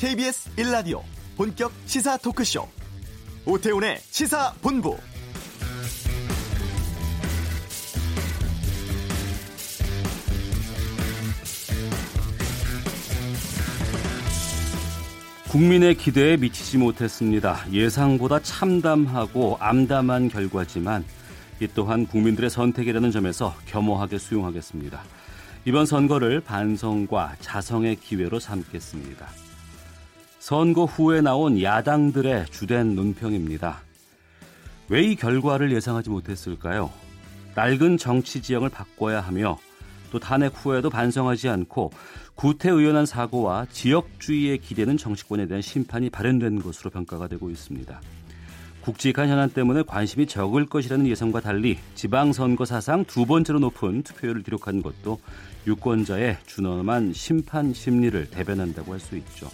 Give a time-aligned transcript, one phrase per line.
[0.00, 1.02] KBS 1라디오
[1.36, 2.66] 본격 시사 토크쇼
[3.44, 4.96] 오태훈의 시사본부
[15.50, 17.70] 국민의 기대에 미치지 못했습니다.
[17.70, 21.04] 예상보다 참담하고 암담한 결과지만
[21.60, 25.02] 이 또한 국민들의 선택이라는 점에서 겸허하게 수용하겠습니다.
[25.66, 29.49] 이번 선거를 반성과 자성의 기회로 삼겠습니다.
[30.40, 33.82] 선거 후에 나온 야당들의 주된 논평입니다.
[34.88, 36.90] 왜 이 결과를 예상하지 못했을까요?
[37.54, 39.58] 낡은 정치 지형을 바꿔야 하며
[40.10, 41.92] 또 탄핵 후에도 반성하지 않고
[42.36, 48.00] 구태의연한 사고와 지역주의에 기대는 정치권에 대한 심판이 발현된 것으로 평가가 되고 있습니다.
[48.80, 54.80] 굵직한 현안 때문에 관심이 적을 것이라는 예상과 달리 지방선거 사상 두 번째로 높은 투표율을 기록한
[54.80, 55.20] 것도
[55.66, 59.48] 유권자의 준엄한 심판 심리를 대변한다고 할 수 있죠.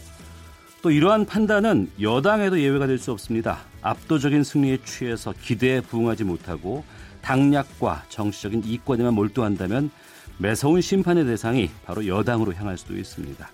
[0.86, 3.58] 또 이러한 판단은 여당에도 예외가 될 수 없습니다.
[3.82, 6.84] 압도적인 승리에 취해서 기대에 부응하지 못하고
[7.22, 9.90] 당략과 정치적인 이권에만 몰두한다면
[10.38, 13.50] 매서운 심판의 대상이 바로 여당으로 향할 수도 있습니다.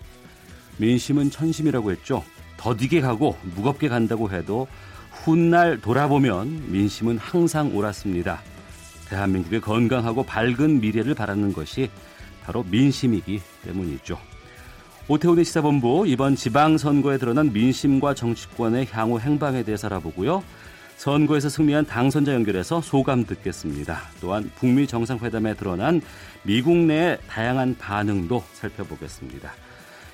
[0.76, 2.22] 민심은 천심이라고 했죠.
[2.58, 4.68] 더디게 가고 무겁게 간다고 해도
[5.24, 8.42] 훗날 돌아보면 민심은 항상 옳았습니다.
[9.08, 11.88] 대한민국의 건강하고 밝은 미래를 바라는 것이
[12.44, 14.18] 바로 민심이기 때문이죠.
[15.08, 20.42] 오태훈의 시사본부 이번 지방선거에 드러난 민심과 정치권의 향후 행방에 대해서 알아보고요.
[20.96, 24.00] 선거에서 승리한 당선자 연결해서 소감 듣겠습니다.
[24.20, 26.00] 또한 북미 정상회담에 드러난
[26.44, 29.52] 미국 내의 다양한 반응도 살펴보겠습니다.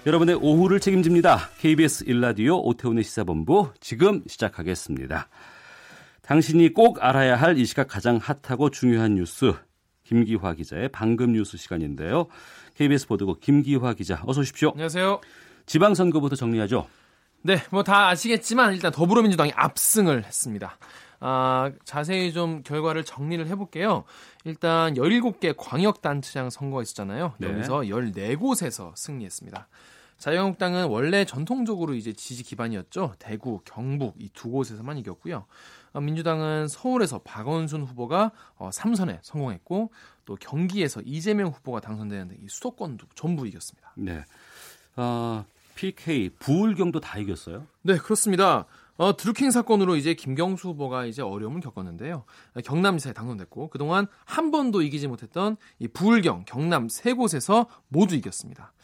[0.07, 1.51] 여러분의 오후를 책임집니다.
[1.59, 5.29] KBS 일라디오 오태훈의 시사본부 지금 시작하겠습니다.
[6.23, 9.53] 당신이 꼭 알아야 할 이 시각 가장 핫하고 중요한 뉴스
[10.05, 12.29] 김기화 기자의 방금 뉴스 시간인데요.
[12.79, 14.71] KBS 보도국 김기화 기자 어서 오십시오.
[14.71, 15.21] 안녕하세요.
[15.67, 16.87] 지방선거부터 정리하죠.
[17.43, 20.79] 네, 뭐 다 아시겠지만 일단 더불어민주당이 압승을 했습니다.
[21.19, 24.05] 아, 자세히 좀 결과를 정리를 해볼게요.
[24.45, 27.35] 일단 17개 광역단체장 선거가 있었잖아요.
[27.39, 27.49] 네.
[27.49, 29.67] 여기서 14곳에서 승리했습니다.
[30.19, 33.15] 자유한국당은 원래 전통적으로 이제 지지 기반이었죠.
[33.19, 35.47] 대구, 경북 이 두 곳에서만 이겼고요.
[35.93, 39.91] 아, 민주당은 서울에서 박원순 후보가 3선에 어, 성공했고
[40.29, 43.95] 또 경기에서 이재명 후보가 당선되는데 이 수도권도 전부 이겼습니다.
[43.97, 44.27] 네.
[44.95, 47.67] 어, PK 부울경도 다 이겼어요?
[47.81, 48.67] 네, 그렇습니다.
[48.99, 52.25] 어, 드루킹 사건으로 이제 김경수 후보가 이제 어려움을 겪었는데요.
[52.63, 58.75] 경남지사에 당선됐고 그동안 한 번도 이기지 못했던 이 부울경, 경남 세 곳에서 모두 이겼습니다.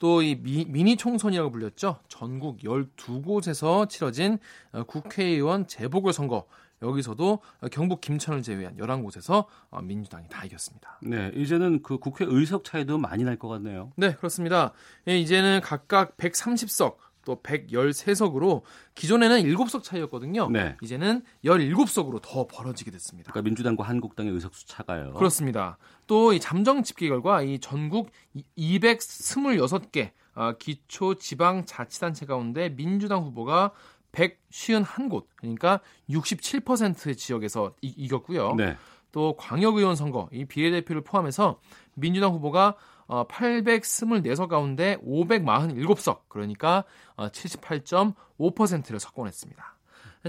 [0.00, 2.00] 또 이 미니 총선이라고 불렸죠.
[2.08, 4.38] 전국 12곳에서 치러진
[4.72, 6.46] 어, 국회의원 재보궐 선거
[6.82, 10.98] 여기서도 경북 김천을 제외한 11곳에서 어, 민주당이 다 이겼습니다.
[11.02, 13.92] 네, 이제는 그 국회 의석 차이도 많이 날 것 같네요.
[13.96, 14.72] 네, 그렇습니다.
[15.08, 18.62] 예, 이제는 각각 130석 또 113석으로
[18.94, 20.48] 기존에는 7석 차이였거든요.
[20.50, 20.76] 네.
[20.82, 23.30] 이제는 17석으로 더 벌어지게 됐습니다.
[23.30, 25.12] 그러니까 민주당과 한국당의 의석수 차가요.
[25.14, 25.76] 그렇습니다.
[26.06, 28.10] 또 이 잠정 집계 결과 이 전국
[28.58, 33.72] 226개 어, 기초 지방 자치단체 가운데 민주당 후보가
[34.12, 38.76] 151곳 그러니까 67%의 지역에서 이, 겼고요 네.
[39.12, 41.60] 또 광역의원 선거 이 비례대표를 포함해서
[41.94, 42.76] 민주당 후보가
[43.06, 46.84] 어, 824석 가운데 547석 그러니까
[47.16, 49.76] 어, 78.5%를 석권했습니다.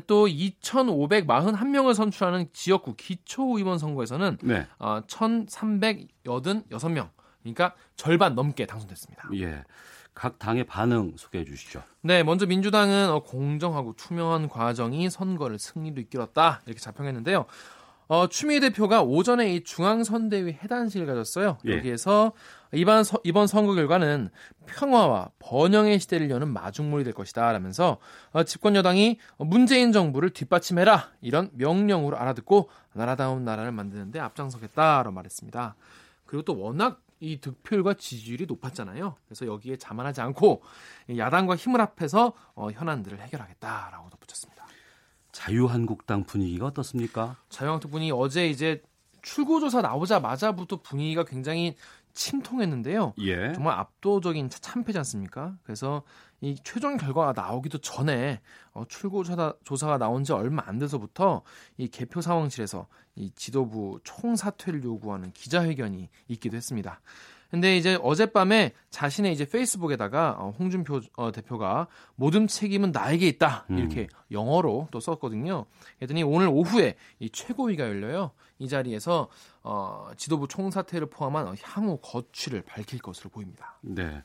[0.08, 4.66] 또 2,541명을 선출하는 지역구 기초의원 선거에서는 네.
[4.80, 7.10] 어, 1,386명
[7.42, 9.30] 그러니까 절반 넘게 당선됐습니다.
[9.36, 9.64] 예.
[10.14, 11.84] 각 당의 반응 소개해 주시죠.
[12.02, 17.46] 네, 먼저 민주당은 어, 공정하고 투명한 과정이 선거를 승리로 이끌었다 이렇게 자평했는데요.
[18.12, 21.60] 어, 추미애 대표가 오전에 이 중앙선대위 해단식을 가졌어요.
[21.66, 21.78] 예.
[21.78, 22.34] 여기에서
[22.74, 24.30] 이번, 서, 이번 선거 결과는
[24.66, 28.00] 평화와 번영의 시대를 여는 마중물이 될 것이다 라면서
[28.34, 35.76] 어, 집권 여당이 문재인 정부를 뒷받침해라 이런 명령으로 알아듣고 나라다운 나라를 만드는데 앞장서겠다라고 말했습니다.
[36.26, 39.16] 그리고 또 워낙 이 득표율과 지지율이 높았잖아요.
[39.26, 40.64] 그래서 여기에 자만하지 않고
[41.16, 44.66] 야당과 힘을 합해서 어, 현안들을 해결하겠다라고 덧붙였습니다.
[45.32, 47.38] 자유한국당 분위기가 어떻습니까?
[47.50, 48.82] 자유한국당 분위기 어제 이제
[49.22, 51.76] 출구조사 나오자마자부터 분위기가 굉장히
[52.14, 53.14] 침통했는데요.
[53.20, 53.54] 예.
[53.54, 55.56] 정말 압도적인 참패지 않습니까?
[55.64, 56.02] 그래서
[56.42, 58.42] 이 최종 결과가 나오기도 전에
[58.74, 61.44] 어, 출구 조사, 조사가 나온 지 얼마 안 돼서부터
[61.78, 67.00] 이 개표 상황실에서 이 지도부 총사퇴를 요구하는 기자회견이 있기도 했습니다.
[67.52, 74.04] 근데 이제 어젯밤에 자신의 이제 페이스북에다가 어, 홍준표 어, 대표가 모든 책임은 나에게 있다 이렇게
[74.04, 74.08] 음.
[74.32, 75.66] 영어로 또 썼거든요.
[75.98, 78.32] 그랬더니 오늘 오후에 이 최고위가 열려요.
[78.58, 79.28] 이 자리에서
[79.64, 83.78] 어, 지도부 총사퇴를 포함한 향후 거취를 밝힐 것으로 보입니다.
[83.82, 84.24] 네.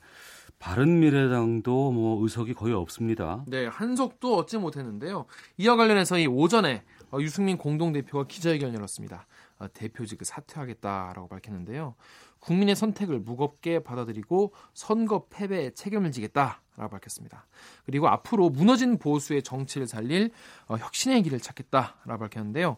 [0.58, 3.44] 바른미래당도 뭐 의석이 거의 없습니다.
[3.47, 5.26] 네, 한석도 얻지 못했는데요.
[5.58, 9.26] 이와 관련해서 이 오전에 어, 유승민 공동대표가 기자회견을 열었습니다.
[9.58, 11.94] 어, 대표직을 사퇴하겠다라고 밝혔는데요.
[12.41, 17.47] 국민의 선택을 무겁게 받아들이고 선거 패배에 책임을 지겠다라고 밝혔습니다.
[17.85, 20.31] 그리고 앞으로 무너진 보수의 정치를 살릴
[20.69, 22.76] 어, 혁신의 길을 찾겠다라고 밝혔는데요.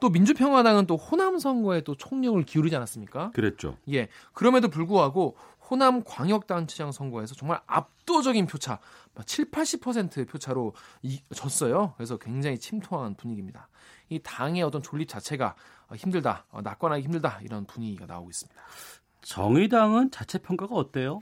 [0.00, 3.30] 또 민주평화당은 또 호남 선거에 또 총력을 기울이지 않았습니까?
[3.32, 3.76] 그랬죠.
[3.92, 4.08] 예.
[4.32, 5.36] 그럼에도 불구하고
[5.70, 8.78] 호남 광역단체장 선거에서 정말 압도적인 표차,
[9.26, 11.94] 7, 80%의 표차로 이, 졌어요.
[11.96, 13.68] 그래서 굉장히 침통한 분위기입니다.
[14.08, 15.54] 이 당의 어떤 존립 자체가
[15.94, 18.60] 힘들다, 어, 낙관하기 힘들다 이런 분위기가 나오고 있습니다.
[19.22, 21.20] 정의당은 자체 평가가 어때요?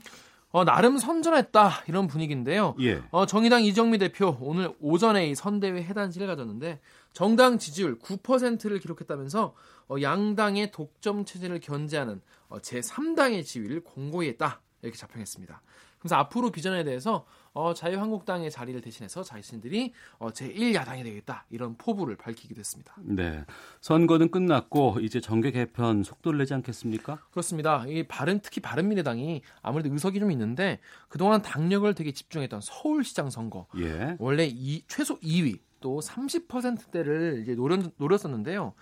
[0.49, 2.75] 어, 나름 선전했다 이런 분위기인데요.
[2.79, 3.01] 예.
[3.11, 6.79] 어, 정의당 이정미 대표 오늘 오전에 이 선대위 해단식을 가졌는데
[7.11, 9.53] 정당 지지율 9%를 기록했다면서 어,
[10.01, 15.61] 양당의 독점 체제를 견제하는 어, 제3당의 지위를 공고히 했다 이렇게 자평했습니다.
[15.99, 22.59] 그래서 앞으로 비전에 대해서 어, 자유한국당의 자리를 대신해서 자신들이 어, 제1야당이 되겠다 이런 포부를 밝히기도
[22.59, 22.95] 했습니다.
[22.99, 23.43] 네,
[23.81, 27.19] 선거는 끝났고 이제 정계 개편 속도를 내지 않겠습니까?
[27.31, 27.83] 그렇습니다.
[27.87, 30.79] 이 바른 특히 바른미래당이 아무래도 의석이 좀 있는데
[31.09, 34.15] 그동안 당력을 되게 집중했던 서울시장 선거 예.
[34.19, 38.73] 원래 이 최소 2위 또 30%대를 이제 노렸, 노렸었는데요.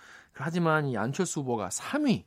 [0.44, 2.24] 하지만 이 안철수 후보가 3위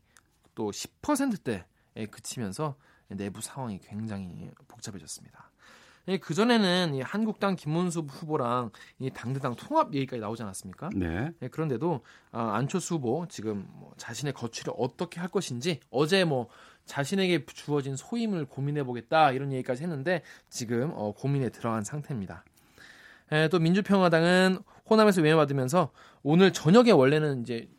[0.56, 2.76] 또 10%대에 그치면서
[3.10, 5.52] 내부 상황이 굉장히 복잡해졌습니다.
[6.22, 10.90] 그 전에는 이 한국당 김문수 후보랑 이 당대당 통합 얘기까지 나오지 않았습니까?
[10.96, 11.32] 네.
[11.40, 12.02] 네, 그런데도
[12.32, 16.48] 아, 안철수 후보 지금 뭐 자신의 거취를 어떻게 할 것인지 어제 뭐
[16.86, 22.44] 자신에게 주어진 소임을 고민해 보겠다 이런 얘기까지 했는데 지금 어, 고민에 들어간 상태입니다.
[23.32, 24.58] 에, 또 민주평화당은
[24.90, 25.92] 호남에서 위임받으면서
[26.24, 27.70] 오늘 저녁에 원래는 이제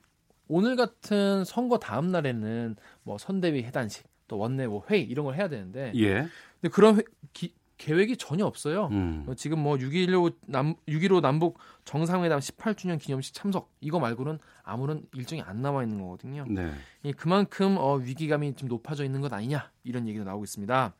[0.51, 2.75] 오늘 같은 선거 다음 날에는
[3.05, 6.27] 뭐 선대위 해단식 또 원내 뭐 회의 이런 걸 해야 되는데 예.
[6.61, 7.03] 근데 그런 회,
[7.33, 8.89] 기, 계획이 전혀 없어요.
[8.91, 9.25] 음.
[9.29, 15.41] 어, 지금 뭐 6.15 남, 6.15 남북 정상회담 18주년 기념식 참석 이거 말고는 아무런 일정이
[15.41, 16.45] 안 남아 있는 거거든요.
[16.49, 16.73] 네.
[17.05, 20.93] 이 그만큼 어, 위기감이 좀 높아져 있는 것 아니냐 이런 얘기도 나오고 있습니다.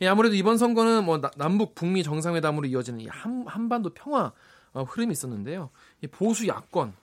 [0.00, 4.32] 예, 아무래도 이번 선거는 뭐 나, 남북 북미 정상회담으로 이어지는 이 한, 한반도 평화
[4.72, 5.70] 어, 흐름이 있었는데요.
[6.02, 6.94] 이 보수 야권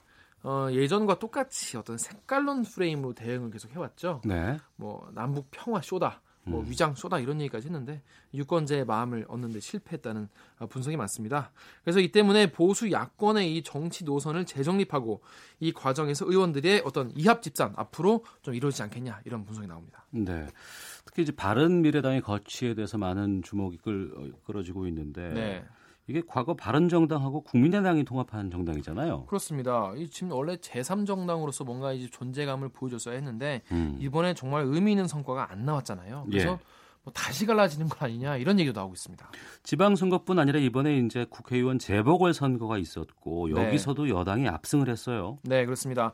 [0.44, 4.22] 어, 예전과 똑같이 어떤 색깔론 프레임으로 대응을 계속 해왔죠.
[4.26, 4.58] 네.
[4.76, 8.02] 뭐 남북 평화 쇼다, 뭐 위장 쇼다 이런 얘기까지 했는데
[8.34, 11.52] 유권자의 마음을 얻는데 실패했다는 어, 분석이 많습니다.
[11.84, 15.22] 그래서 이 때문에 보수 야권의 이 정치 노선을 재정립하고
[15.60, 20.06] 이 과정에서 의원들의 어떤 이합 집산 앞으로 좀 이루어지지 않겠냐 이런 분석이 나옵니다.
[20.12, 20.48] 네.
[21.06, 25.66] 특히 이제 바른 미래당의 거취에 대해서 많은 주목이 끌, 어, 끌어지고 있는데 네.
[26.10, 29.26] 이게 과거 바른정당하고 국민의당이 통합한 정당이잖아요.
[29.28, 29.94] 그렇습니다.
[29.96, 33.96] 이 지금 원래 제3정당으로서 뭔가 이제 존재감을 보여줬어야 했는데 음.
[34.00, 36.26] 이번에 정말 의미 있는 성과가 안 나왔잖아요.
[36.28, 36.58] 그래서 예.
[37.04, 39.30] 뭐 다시 갈라지는 거 아니냐 이런 얘기도 나오고 있습니다.
[39.62, 43.68] 지방선거뿐 아니라 이번에 이제 국회의원 재보궐 선거가 있었고 네.
[43.68, 45.38] 여기서도 여당이 압승을 했어요.
[45.44, 46.14] 네, 그렇습니다.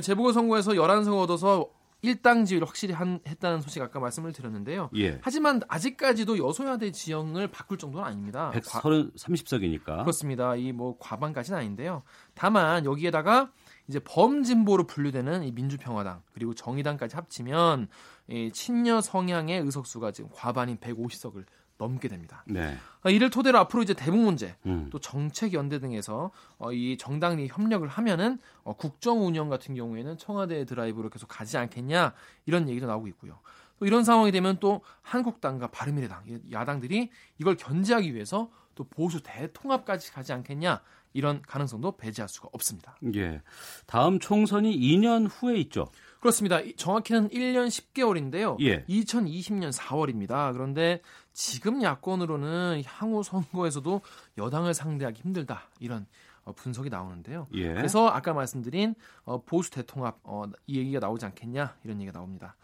[0.00, 1.68] 재보궐선거에서 11석 얻어서
[2.06, 4.88] 일당 지위를 확실히 한, 했다는 소식 아까 말씀을 드렸는데요.
[4.96, 5.18] 예.
[5.22, 8.50] 하지만 아직까지도 여소야대 지형을 바꿀 정도는 아닙니다.
[8.52, 10.00] 과- 130석이니까.
[10.00, 10.54] 그렇습니다.
[10.56, 12.02] 이 뭐 과반까지는 아닌데요.
[12.34, 13.50] 다만 여기에다가
[13.88, 17.88] 이제 범진보로 분류되는 이 민주평화당 그리고 정의당까지 합치면
[18.28, 21.44] 이 친여 성향의 의석수가 지금 과반인 150석을
[21.78, 22.42] 넘게 됩니다.
[22.46, 22.76] 네.
[23.02, 24.88] 아, 이를 토대로 앞으로 이제 대북 문제, 음.
[24.90, 30.64] 또 정책 연대 등에서 어, 이 정당이 협력을 하면은 어, 국정 운영 같은 경우에는 청와대
[30.64, 32.14] 드라이브로 계속 가지 않겠냐
[32.46, 33.38] 이런 얘기도 나오고 있고요.
[33.78, 40.12] 또 이런 상황이 되면 또 한국당과 바른미래당 이 야당들이 이걸 견제하기 위해서 또 보수 대통합까지
[40.12, 40.80] 가지 않겠냐
[41.12, 42.96] 이런 가능성도 배제할 수가 없습니다.
[43.14, 43.40] 예.
[43.86, 45.86] 다음 총선이 2년 후에 있죠.
[46.20, 46.60] 그렇습니다.
[46.60, 48.60] 이- 정확히는 1년 10개월인데요.
[48.60, 48.84] 예.
[48.84, 50.52] 2020년 4월입니다.
[50.52, 51.00] 그런데
[51.36, 54.00] 지금 야권으로는 향후 선거에서도
[54.38, 55.64] 여당을 상대하기 힘들다.
[55.80, 56.06] 이런
[56.44, 57.46] 어, 분석이 나오는데요.
[57.52, 57.74] 예.
[57.74, 62.56] 그래서 아까 말씀드린 어, 보수 대통합 어, 이 얘기가 나오지 않겠냐 이런 얘기가 나옵니다.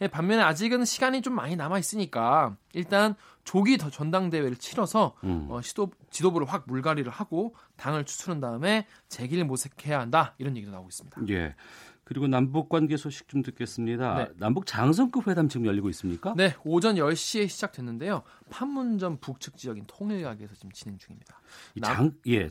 [0.00, 5.48] 예, 반면에 아직은 시간이 좀 많이 남아 있으니까 일단 조기 더 전당대회를 치러서 음.
[5.50, 10.88] 어, 시도, 지도부를 확 물갈이를 하고 당을 추스른 다음에 재기를 모색해야 한다 이런 얘기도 나오고
[10.88, 11.20] 있습니다.
[11.30, 11.56] 예.
[12.10, 14.14] 그리고 남북 관계 소식 좀 듣겠습니다.
[14.16, 14.28] 네.
[14.36, 16.34] 남북 장성급 회담 지금 열리고 있습니까?
[16.36, 18.24] 네, 오전 10시에 시작됐는데요.
[18.50, 21.40] 판문점 북측 지역인 통일각에서 지금 진행 중입니다.
[21.76, 22.50] 이 남- 장 예.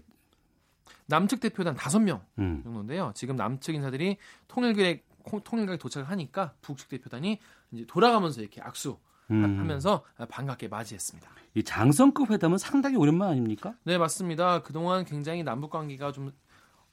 [1.08, 2.62] 남측 대표단 5명 음.
[2.64, 3.12] 정도인데요.
[3.16, 4.16] 지금 남측 인사들이
[4.48, 5.04] 통일각에
[5.44, 7.38] 통일각에 도착을 하니까 북측 대표단이
[7.74, 8.98] 이제 돌아가면서 이렇게 악수
[9.30, 9.60] 음.
[9.60, 11.30] 하면서 반갑게 맞이했습니다.
[11.56, 13.76] 이 장성급 회담은 상당히 오랜만 아닙니까?
[13.84, 14.62] 네, 맞습니다.
[14.62, 16.32] 그동안 굉장히 남북 관계가 좀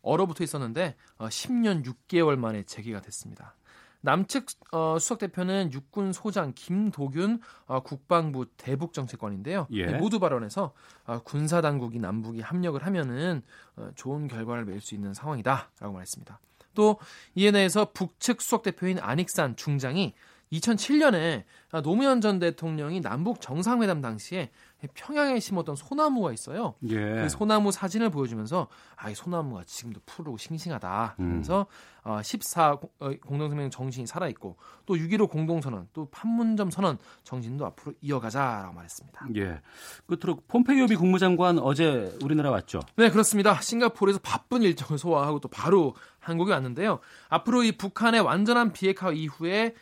[0.07, 3.55] 얼어붙어 있었는데 어, 10년 6개월 만에 재개가 됐습니다.
[4.01, 9.67] 남측 어, 수석 대표는 육군 소장 김도균 어, 국방부 대북 정책관인데요.
[9.73, 9.87] 예.
[9.87, 10.73] 네, 모두 발언해서
[11.07, 13.43] 어, 군사 당국이 남북이 합력을 하면은
[13.75, 16.39] 어, 좋은 결과를 맺을 수 있는 상황이다라고 말했습니다.
[16.75, 16.99] 또
[17.35, 20.15] 이에 대해서 북측 수석 대표인 안익산 중장이
[20.53, 21.43] 2007년에
[21.83, 24.51] 노무현 전 대통령이 남북 정상회담 당시에
[24.95, 26.75] 평양에 심었던 소나무가 있어요.
[26.89, 26.97] 예.
[26.97, 31.67] 그 소나무 사진을 보여주면서 아, 이 소나무가 지금도 푸르고 싱싱하다 하면서
[32.05, 32.11] 음.
[32.11, 32.79] 어, 14
[33.27, 39.29] 공동성명 정신이 살아 있고 또 6.15 공동선언 또 판문점 선언 정신도 앞으로 이어가자라고 말했습니다.
[39.37, 39.61] 예.
[40.07, 42.81] 끝으로 폼페이오 미 국무장관 어제 우리나라 왔죠?
[42.97, 43.61] 네, 그렇습니다.
[43.61, 47.01] 싱가포르에서 바쁜 일정을 소화하고 또 바로 한국에 왔는데요.
[47.29, 49.75] 앞으로 이 북한의 완전한 비핵화 이후에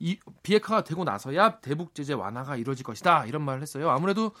[0.00, 3.90] 이 비핵화가 되고 나서야 대북 제재 완화가 이루어질 것이다 이런 말을 했어요.
[3.90, 4.32] 아무래도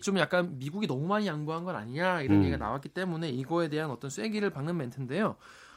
[0.00, 2.42] 좀 약간 미국이 너무 많이 양보한 건 아니냐 이런 음.
[2.44, 5.36] 얘기가 나왔기 때문에 이거에 대한 어떤 쐐기를 박는 멘트인데요.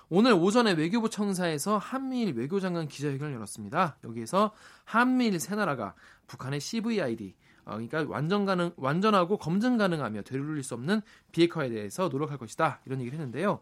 [0.10, 3.98] 오늘 오전에 외교부 청사에서 한미일 외교장관 기자회견을 열었습니다.
[4.04, 4.52] 여기에서
[4.86, 5.96] 한미일 세 나라가
[6.28, 7.34] 북한의 CVID
[7.66, 13.00] 어, 그러니까 완전 가능 완전하고 검증 가능하며 되돌릴 수 없는 비핵화에 대해서 노력할 것이다 이런
[13.00, 13.62] 얘기를 했는데요.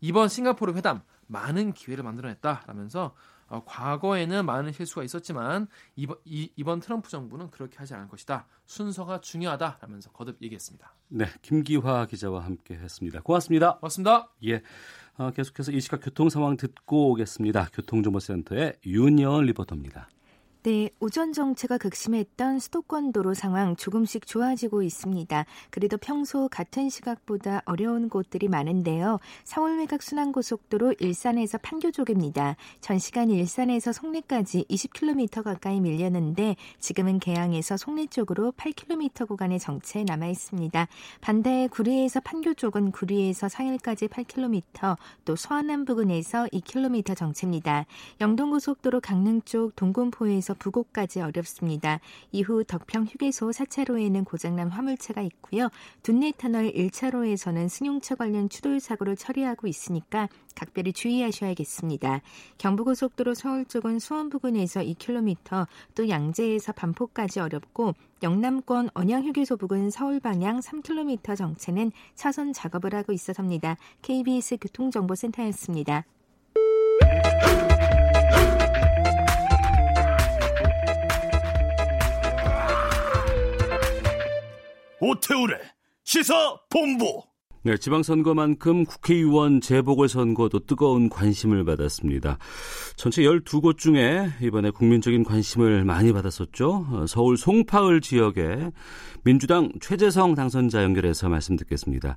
[0.00, 3.14] 이번 싱가포르 회담 많은 기회를 만들어냈다라면서
[3.50, 5.66] 어, 과거에는 많은 실수가 있었지만
[5.96, 8.46] 이번, 이, 이번 트럼프 정부는 그렇게 하지 않을 것이다.
[8.66, 10.94] 순서가 중요하다라면서 거듭 얘기했습니다.
[11.08, 13.22] 네, 김기화 기자와 함께했습니다.
[13.22, 13.78] 고맙습니다.
[13.78, 14.30] 고맙습니다.
[14.46, 14.62] 예,
[15.18, 17.70] 어, 계속해서 이 시각 교통 상황 듣고 오겠습니다.
[17.72, 20.08] 교통정보센터의 윤여은 리포터입니다.
[20.62, 25.46] 네, 오전 정체가 극심했던 수도권 도로 상황 조금씩 좋아지고 있습니다.
[25.70, 29.20] 그래도 평소 같은 시각보다 어려운 곳들이 많은데요.
[29.44, 32.56] 서울 외곽 순환고속도로 일산에서 판교 쪽입니다.
[32.82, 40.26] 전 시간 일산에서 송내까지 20km 가까이 밀렸는데 지금은 개항에서 송내 쪽으로 8km 구간의 정체 남아
[40.26, 40.88] 있습니다.
[41.22, 47.86] 반대 구리에서 판교 쪽은 구리에서 상일까지 8km, 또 서안남 부근에서 2km 정체입니다.
[48.20, 52.00] 영동고속도로 강릉 쪽 동군포에서 부곡까지 어렵습니다.
[52.32, 55.68] 이후 덕평 휴게소 4차로에는 고장난 화물차가 있고요.
[56.02, 62.20] 둔내 터널 1차로에서는 승용차 관련 추돌 사고를 처리하고 있으니까 각별히 주의하셔야겠습니다.
[62.58, 70.60] 경부고속도로 서울 쪽은 수원 부근에서 2km, 또 양재에서 반포까지 어렵고 영남권 언양휴게소 부근 서울 방향
[70.60, 73.76] 3km 정체는 차선 작업을 하고 있어서입니다.
[74.02, 76.04] KBS 교통정보센터였습니다.
[85.00, 85.56] 오태우래
[86.04, 86.34] 시사
[86.70, 87.22] 본부.
[87.62, 92.38] 네, 지방선거만큼 국회의원 재보궐선거도 뜨거운 관심을 받았습니다.
[92.96, 96.86] 전체 12곳 중에 이번에 국민적인 관심을 많이 받았었죠.
[96.90, 98.70] 어, 서울 송파을 지역에
[99.24, 102.16] 민주당 최재성 당선자 연결해서 말씀 듣겠습니다.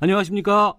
[0.00, 0.74] 안녕하십니까?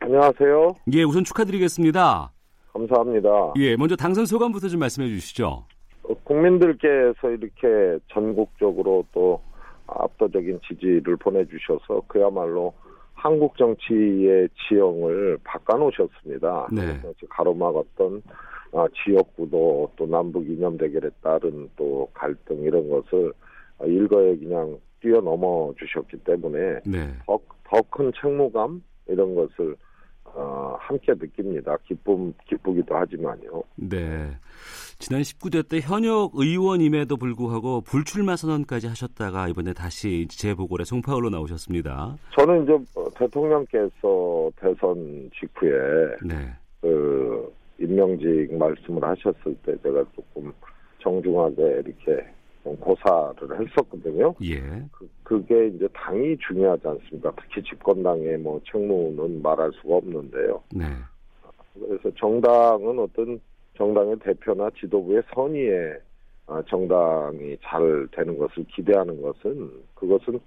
[0.00, 0.74] 안녕하세요.
[0.92, 2.32] 예, 우선 축하드리겠습니다.
[2.74, 3.28] 감사합니다.
[3.56, 5.64] 예, 먼저 당선 소감부터 좀 말씀해 주시죠.
[6.02, 9.40] 어, 국민들께서 이렇게 전국적으로 또
[9.86, 12.72] 압도적인 지지를 보내주셔서 그야말로
[13.14, 16.68] 한국 정치의 지형을 바꿔놓으셨습니다.
[16.72, 17.00] 네.
[17.30, 18.22] 가로막았던
[18.72, 23.32] 아, 지역구도 또 남북 이념 대결에 따른 또 갈등 이런 것을
[23.84, 27.14] 일거에 그냥 뛰어넘어 주셨기 때문에 네.
[27.64, 29.76] 더큰 책무감 이런 것을
[30.24, 31.76] 어, 함께 느낍니다.
[31.84, 33.62] 기쁨 기쁘기도 하지만요.
[33.76, 34.30] 네.
[34.98, 42.16] 지난 19대 때 현역 의원임에도 불구하고 불출마 선언까지 하셨다가 이번에 다시 재보궐에 송파울로 나오셨습니다.
[42.36, 46.52] 저는 이제 어, 대통령께서 대선 직후에 네.
[46.80, 50.52] 그 임명직 말씀을 하셨을 때 제가 조금
[51.02, 52.26] 정중하게 이렇게
[52.64, 54.34] 좀 고사를 했었거든요.
[54.42, 54.60] 예.
[54.90, 57.32] 그, 그게 이제 당이 중요하지 않습니까?
[57.40, 60.62] 특히 집권당의 뭐 책무는 말할 수가 없는데요.
[60.74, 60.84] 네.
[61.74, 63.38] 그래서 정당은 어떤
[63.76, 65.94] 정당의 대표나 지도부의 선의에
[66.46, 70.38] 어, 정당이 잘 되는 것을 기대하는 것은 그것은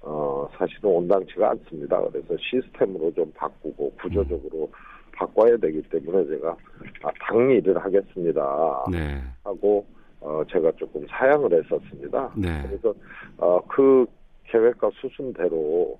[0.00, 2.00] 어 사실은 온당치가 않습니다.
[2.08, 4.70] 그래서 시스템으로 좀 바꾸고 구조적으로
[5.12, 6.56] 바꿔야 되기 때문에 제가
[7.02, 9.20] 아, 당 일을 하겠습니다 네.
[9.42, 9.84] 하고
[10.20, 12.32] 어 제가 조금 사양을 했었습니다.
[12.36, 12.62] 네.
[12.68, 12.94] 그래서
[13.38, 14.06] 어 그
[14.48, 15.98] 계획과 수순대로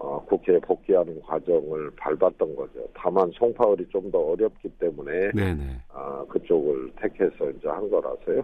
[0.00, 2.86] 어, 국회에 복귀하는 과정을 밟았던 거죠.
[2.94, 5.80] 다만 송파울이 좀 더 어렵기 때문에 네네.
[5.92, 8.42] 아, 그쪽을 택해서 이제 한 거라서요.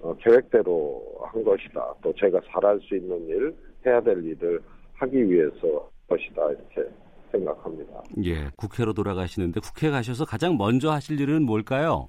[0.00, 1.94] 어, 계획대로 한 것이다.
[2.02, 3.54] 또 제가 잘할 수 있는 일,
[3.84, 4.60] 해야 될 일을
[4.94, 6.42] 하기 위해서 것이다.
[6.50, 6.90] 이렇게
[7.32, 8.02] 생각합니다.
[8.24, 8.48] 예.
[8.56, 12.08] 국회로 돌아가시는데 국회 가셔서 가장 먼저 하실 일은 뭘까요?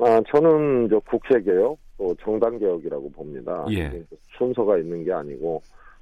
[0.00, 3.66] 아, 저는 저 국회 개혁, 또 정당 개혁이라고 봅니다.
[3.72, 4.02] 예.
[4.38, 5.60] 순서가 있는 게 아니고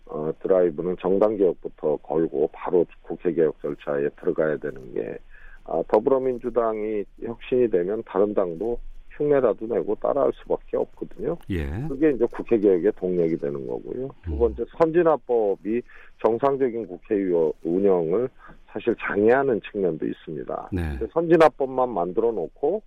[0.08, 5.18] 어, 드라이브는 정당 개혁부터 걸고 바로 국회 개혁 절차에 들어가야 되는 게
[5.64, 8.78] 아, 더불어민주당이 혁신이 되면 다른 당도
[9.10, 11.36] 흉내라도 내고 따라할 수밖에 없거든요.
[11.50, 11.66] 예.
[11.88, 14.08] 그게 이제 국회 개혁의 동력이 되는 거고요.
[14.22, 14.38] 두 음.
[14.38, 15.82] 번째 선진화법이
[16.24, 17.16] 정상적인 국회
[17.64, 18.28] 운영을
[18.68, 20.70] 사실 장애하는 측면도 있습니다.
[20.72, 20.98] 네.
[21.12, 22.82] 선진화법만 만들어 놓고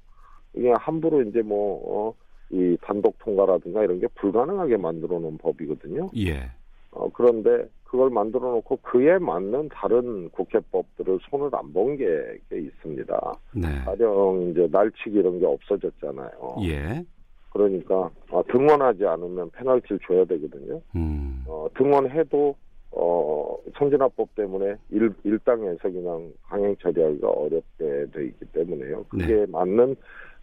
[0.54, 2.14] 그냥 함부로 이제 뭐 어,
[2.50, 6.10] 이 단독 통과라든가 이런 게 불가능하게 만들어 놓은 법이거든요.
[6.18, 6.50] 예.
[6.92, 13.34] 어, 그런데 그걸 만들어 놓고 그에 맞는 다른 국회법들을 손을 안 본 게 있습니다.
[13.56, 13.68] 네.
[13.86, 16.58] 가령 이제 날치기 이런 게 없어졌잖아요.
[16.64, 17.04] 예.
[17.52, 20.80] 그러니까 어, 등원하지 않으면 페널티를 줘야 되거든요.
[20.96, 21.44] 음.
[21.48, 22.56] 어, 등원해도
[22.92, 29.04] 어, 선진화법 때문에 일, 일당에서 그냥 강행 처리하기가 어렵게 돼 있기 때문에요.
[29.10, 29.46] 그게 네.
[29.48, 29.96] 맞는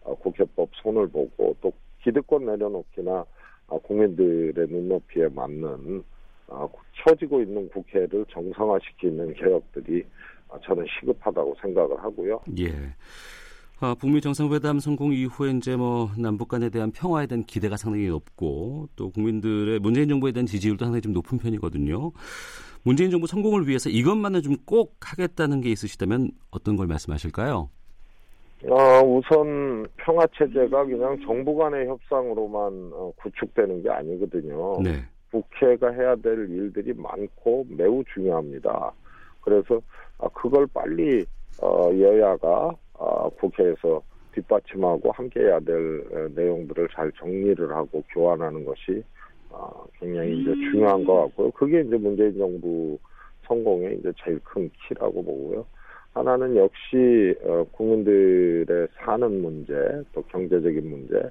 [0.03, 1.71] 어, 국회법 손을 보고 또
[2.03, 3.25] 기득권 내려놓기나
[3.67, 6.03] 어, 국민들의 눈높이에 맞는 어,
[7.03, 10.03] 처지고 있는 국회를 정상화시키는 개혁들이
[10.47, 12.39] 어, 저는 시급하다고 생각을 하고요.
[12.59, 12.71] 예.
[13.81, 18.89] 아, 북미 정상회담 성공 이후에 이제 뭐 남북 간에 대한 평화에 대한 기대가 상당히 높고
[18.95, 22.11] 또 국민들의 문재인 정부에 대한 지지율도 상당히 좀 높은 편이거든요.
[22.83, 27.69] 문재인 정부 성공을 위해서 이것만은 좀 꼭 하겠다는 게 있으시다면 어떤 걸 말씀하실까요?
[28.67, 34.81] 어, 우선 평화 체제가 그냥 정부 간의 협상으로만 어, 구축되는 게 아니거든요.
[34.83, 35.05] 네.
[35.31, 38.91] 국회가 해야 될 일들이 많고 매우 중요합니다.
[39.41, 39.81] 그래서
[40.17, 41.25] 아, 그걸 빨리
[41.61, 44.01] 어, 여야가 아, 국회에서
[44.33, 49.03] 뒷받침하고 함께 해야 될 어, 내용들을 잘 정리를 하고 교환하는 것이
[49.51, 49.69] 아,
[49.99, 51.51] 굉장히 이제 중요한 것 같고요.
[51.51, 52.97] 그게 이제 문재인 정부
[53.47, 55.65] 성공의 이제 제일 큰 키라고 보고요.
[56.13, 59.73] 하나는 역시 어, 국민들의 사는 문제,
[60.13, 61.21] 또 경제적인 문제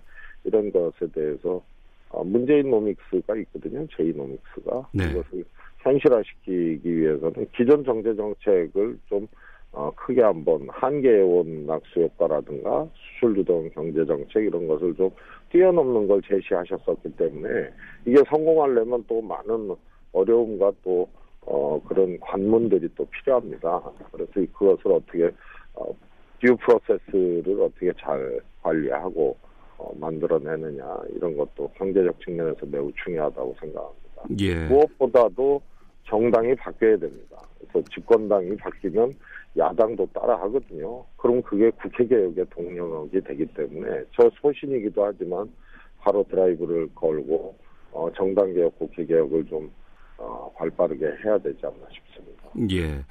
[0.45, 1.63] 이런 것에 대해서
[2.11, 3.87] 어, 문재인 노믹스가 있거든요.
[3.97, 5.11] 제이 노믹스가 네.
[5.11, 5.45] 이것을
[5.79, 9.29] 현실화시키기 위해서는 기존 정제 정책을 좀
[9.73, 15.11] 어, 크게 한번 한계원 낙수 효과라든가 수출 주동 경제 정책 이런 것을 좀
[15.51, 17.71] 뛰어넘는 걸 제시하셨었기 때문에
[18.07, 19.75] 이게 성공하려면 또 많은
[20.13, 21.09] 어려움과 또
[21.43, 23.83] 어, 그런 관문들이 또 필요합니다.
[24.13, 25.31] 그래서 그것을 어떻게
[25.75, 25.95] 어,
[26.41, 29.37] 듀 프로세스를 어떻게 잘 관리하고
[29.79, 34.23] 어, 만들어내느냐 이런 것도 경제적 측면에서 매우 중요하다고 생각합니다.
[34.41, 34.67] 예.
[34.67, 35.63] 무엇보다도
[36.05, 37.41] 정당이 바뀌어야 됩니다.
[37.59, 39.15] 그래서 집권당이 바뀌면
[39.57, 41.05] 야당도 따라 하거든요.
[41.17, 45.51] 그럼 그게 국회 개혁의 동력이 되기 때문에 저 소신이기도 하지만
[45.99, 47.57] 바로 드라이브를 걸고
[47.93, 49.71] 어, 정당 개혁, 국회 개혁을 좀
[50.17, 52.51] 어, 발빠르게 해야 되지 않나 싶습니다.
[52.73, 53.05] 예.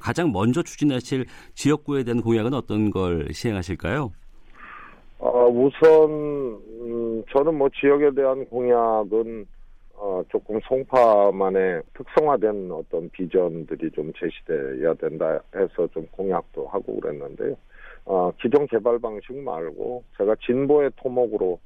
[0.00, 4.12] 가장 먼저 추진하실 지역구에 대한 공약은 어떤 걸 시행하실까요?
[5.18, 9.46] 어, 우선 음, 저는 뭐 지역에 대한 공약은
[9.94, 17.56] 어, 조금 송파만의 특성화된 어떤 비전들이 좀 제시돼야 된다 해서 좀 공약도 하고 그랬는데요.
[18.04, 21.58] 어, 기존 개발 방식 말고 제가 진보의 토목으로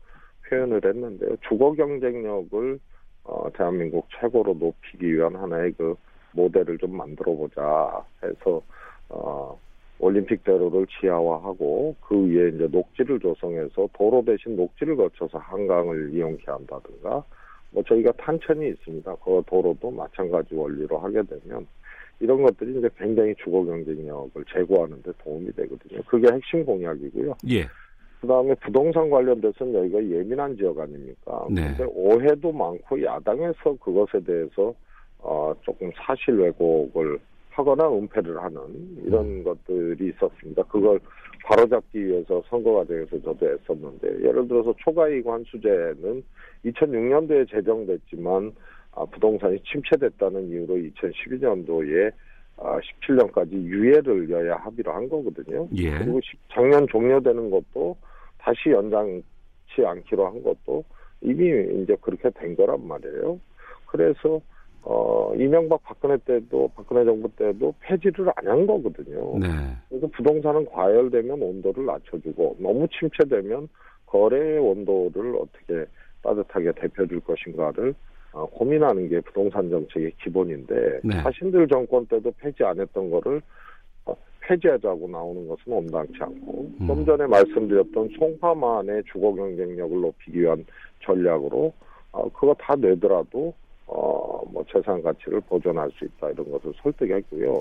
[0.49, 1.37] 표현을 했는데요.
[1.47, 2.81] 주거 경쟁력을
[3.25, 5.95] 어, 대한민국 최고로 높이기 위한 하나의 그
[6.33, 8.63] 모델을 좀 만들어 보자 해서
[9.11, 9.59] 어,
[10.03, 17.23] 올림픽 대로를 지하화하고 그 위에 이제 녹지를 조성해서 도로 대신 녹지를 거쳐서 한강을 이용케 한다든가
[17.71, 19.15] 뭐 저희가 탄천이 있습니다.
[19.25, 21.67] 그 도로도 마찬가지 원리로 하게 되면
[22.19, 26.03] 이런 것들이 이제 굉장히 주거 경쟁력을 제고하는 데 도움이 되거든요.
[26.07, 27.37] 그게 핵심 공약이고요.
[27.51, 27.69] 예.
[28.21, 31.47] 그다음에 부동산 관련돼서는 여기가 예민한 지역 아닙니까?
[31.49, 31.75] 네.
[31.77, 34.75] 근데 오해도 많고 야당에서 그것에 대해서
[35.21, 37.21] 어 조금 사실 왜곡을
[37.53, 38.61] 하거나 은폐를 하는
[39.05, 39.45] 이런 음.
[39.45, 40.63] 것들이 있었습니다.
[40.65, 40.99] 그걸
[41.45, 46.23] 바로잡기 위해서 선거 과정에서 저도 애썼는데 예를 들어서 초과이익 환수제는
[46.65, 48.53] 2006년도에 제정됐지만
[48.95, 52.13] 아, 부동산이 침체됐다는 이유로 2012년도에
[52.59, 55.67] 아, 17년까지 유예를 여야 합의로 한 거거든요.
[55.77, 55.99] 예.
[55.99, 57.97] 그리고 시- 작년 종료되는 것도
[58.39, 60.85] 다시 연장치 않기로 한 것도
[61.23, 63.41] 이미 이제 그렇게 된 거란 말이에요.
[63.87, 64.41] 그래서
[64.85, 69.39] 어 이명박 박근혜 때도 박근혜 정부 때도 폐지를 안 한 거거든요.
[69.39, 69.47] 네.
[69.89, 73.69] 그래서 부동산은 과열되면 온도를 낮춰주고 너무 침체되면
[74.07, 75.87] 거래의 온도를 어떻게
[76.23, 77.95] 따뜻하게 대표줄 것인가를
[78.33, 81.23] 어, 고민하는 게 부동산 정책의 기본인데 네.
[81.23, 83.41] 자신들 정권 때도 폐지 안 했던 거를
[84.07, 86.87] 어, 폐지하자고 나오는 것은 온당치 않고 음.
[86.87, 90.65] 좀 전에 말씀드렸던 송파만의 주거 경쟁력을 높이기 위한
[91.05, 91.73] 전략으로
[92.13, 93.55] 어, 그거 다 내더라도
[93.95, 97.61] 어, 뭐 재산 가치를 보존할 수 있다 이런 것을 설득했고요.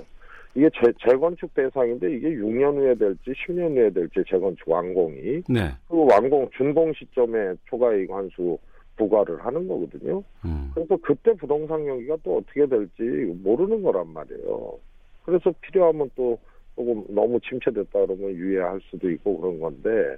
[0.56, 5.72] 이게 재, 재건축 대상인데 이게 6년 후에 될지 10년 후에 될지 재건축 완공이 네.
[5.88, 8.58] 그 완공 준공 시점에 초과이익 환수
[8.98, 10.24] 부과를 하는 거거든요.
[10.46, 10.72] 음.
[10.74, 13.02] 그래서 그때 부동산 경기가 또 어떻게 될지
[13.44, 14.78] 모르는 거란 말이에요.
[15.24, 16.38] 그래서 필요하면 또
[16.76, 20.18] 조금 너무 침체됐다 그러면 유예할 수도 있고 그런 건데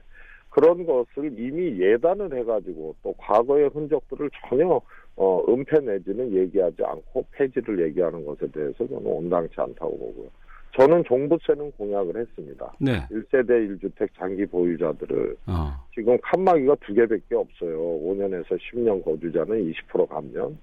[0.50, 4.80] 그런 것을 이미 예단을 해가지고 또 과거의 흔적들을 전혀
[5.16, 10.30] 어, 은폐 내지는 얘기하지 않고 폐지를 얘기하는 것에 대해서 저는 온당치 않다고 보고요.
[10.78, 12.74] 저는 종부세는 공약을 했습니다.
[12.80, 13.06] 네.
[13.12, 15.74] 1세대 1주택 장기 보유자들을 어.
[15.94, 17.78] 지금 칸막이가 두 개밖에 없어요.
[17.78, 20.58] 5년에서 10년 거주자는 20% 감면,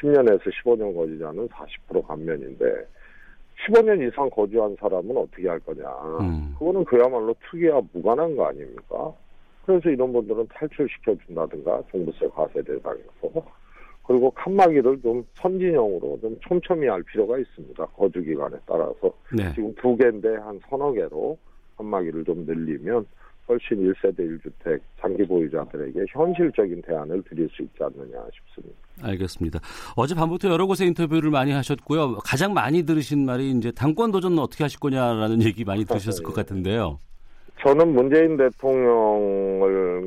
[0.00, 2.64] 10년에서 15년 거주자는 40% 감면인데
[3.66, 5.84] 15년 이상 거주한 사람은 어떻게 할 거냐.
[6.20, 6.54] 음.
[6.58, 9.12] 그거는 그야말로 투기와 무관한 거 아닙니까?
[9.64, 13.44] 그래서 이런 분들은 탈출시켜 준다든가 종부세 과세 대상에서
[14.06, 17.84] 그리고 칸막이를 좀 선진형으로 좀 촘촘히 할 필요가 있습니다.
[17.86, 19.52] 거주 기간에 따라서 네.
[19.54, 21.36] 지금 두 개인데 한 서너 개로
[21.76, 23.04] 칸막이를 좀 늘리면
[23.48, 28.76] 훨씬 1세대 1주택 장기 보유자들에게 현실적인 대안을 드릴 수 있지 않느냐 싶습니다.
[29.02, 29.60] 알겠습니다.
[29.96, 32.16] 어제 밤부터 여러 곳에 인터뷰를 많이 하셨고요.
[32.24, 36.98] 가장 많이 들으신 말이 이제 당권 도전은 어떻게 하실 거냐라는 얘기 많이 들으셨을 것 같은데요.
[37.60, 40.06] 저는 문재인 대통령의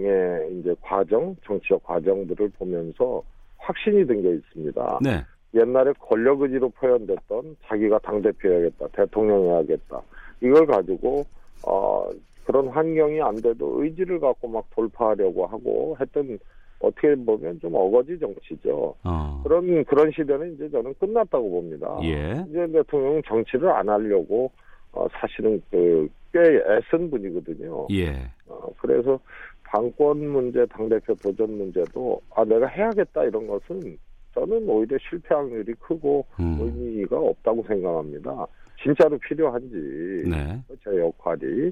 [0.59, 3.23] 이제 과정, 정치적 과정들을 보면서
[3.69, 4.99] 확신이 든 게 있습니다.
[5.03, 5.23] 네.
[5.53, 10.01] 옛날에 권력 의지로 표현됐던 자기가 당대표 해야겠다, 대통령 해야겠다.
[10.41, 11.23] 이걸 가지고,
[11.67, 12.09] 어,
[12.45, 16.39] 그런 환경이 안 돼도 의지를 갖고 막 돌파하려고 하고 했던
[16.79, 18.95] 어떻게 보면 좀 어거지 정치죠.
[19.03, 19.41] 어.
[19.43, 21.97] 그런, 그런 시대는 이제 저는 끝났다고 봅니다.
[22.03, 22.43] 예.
[22.49, 24.51] 이제 대통령은 정치를 안 하려고,
[24.93, 27.87] 어, 사실은 그, 꽤 애쓴 분이거든요.
[27.91, 28.29] 예.
[28.47, 29.19] 어, 그래서
[29.71, 33.97] 당권 문제, 당대표 도전 문제도 아 내가 해야겠다 이런 것은
[34.33, 36.57] 저는 오히려 실패 확률이 크고 음.
[36.59, 38.47] 의미가 없다고 생각합니다.
[38.81, 40.59] 진짜로 필요한지 네.
[40.83, 41.71] 제 역할이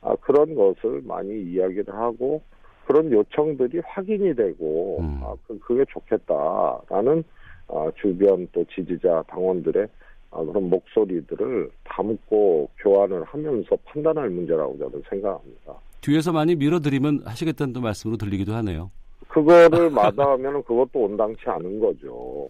[0.00, 2.42] 아, 그런 것을 많이 이야기를 하고
[2.86, 5.20] 그런 요청들이 확인이 되고 음.
[5.22, 7.24] 아, 그, 그게 좋겠다라는
[7.68, 9.88] 아, 주변 또 지지자 당원들의
[10.32, 15.74] 아, 그런 목소리들을 담고 교환을 하면서 판단할 문제라고 저는 생각합니다.
[16.00, 18.90] 뒤에서 많이 밀어드리면 하시겠다는 또 말씀으로 들리기도 하네요.
[19.28, 22.48] 그거를 마다하면 그것도 온당치 않은 거죠.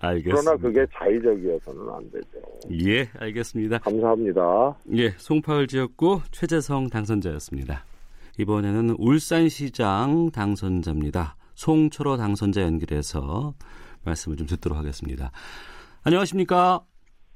[0.00, 0.40] 알겠습니다.
[0.40, 2.86] 그러나 그게 자의적이어서는 안 되죠.
[2.86, 3.78] 예, 알겠습니다.
[3.78, 4.76] 감사합니다.
[4.94, 7.84] 예, 송파을 지역구 최재성 당선자였습니다.
[8.38, 11.36] 이번에는 울산시장 당선자입니다.
[11.54, 13.54] 송철호 당선자 연결해서
[14.04, 15.32] 말씀을 좀 듣도록 하겠습니다.
[16.04, 16.80] 안녕하십니까?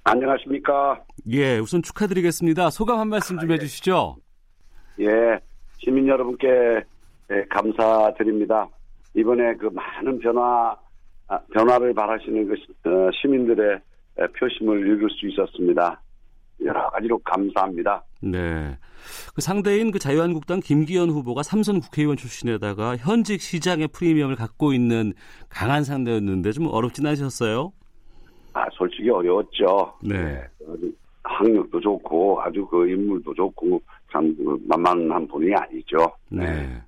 [0.04, 1.02] 안녕하십니까.
[1.30, 2.70] 예, 우선 축하드리겠습니다.
[2.70, 4.16] 소감 한 말씀 좀 해주시죠.
[5.02, 5.38] 예,
[5.78, 6.46] 시민 여러분께
[7.30, 8.68] 예, 감사드립니다.
[9.14, 10.76] 이번에 그 많은 변화,
[11.28, 13.80] 아, 변화를 바라시는 그 시- 어, 시민들의
[14.20, 16.00] 예, 표심을 읽을 수 있었습니다.
[16.64, 18.04] 여러 가지로 감사합니다.
[18.22, 18.76] 네.
[19.34, 25.12] 그 상대인 그 자유한국당 김기현 후보가 삼선 국회의원 출신에다가 현직 시장의 프리미엄을 갖고 있는
[25.48, 27.72] 강한 상대였는데 좀 어렵진 않으셨어요?
[28.52, 29.94] 아, 솔직히 어려웠죠.
[30.04, 30.44] 네.
[31.24, 33.80] 학력도 좋고 아주 그 인물도 좋고
[34.12, 35.96] 참그 만만한 분이 아니죠.
[36.30, 36.82] 네.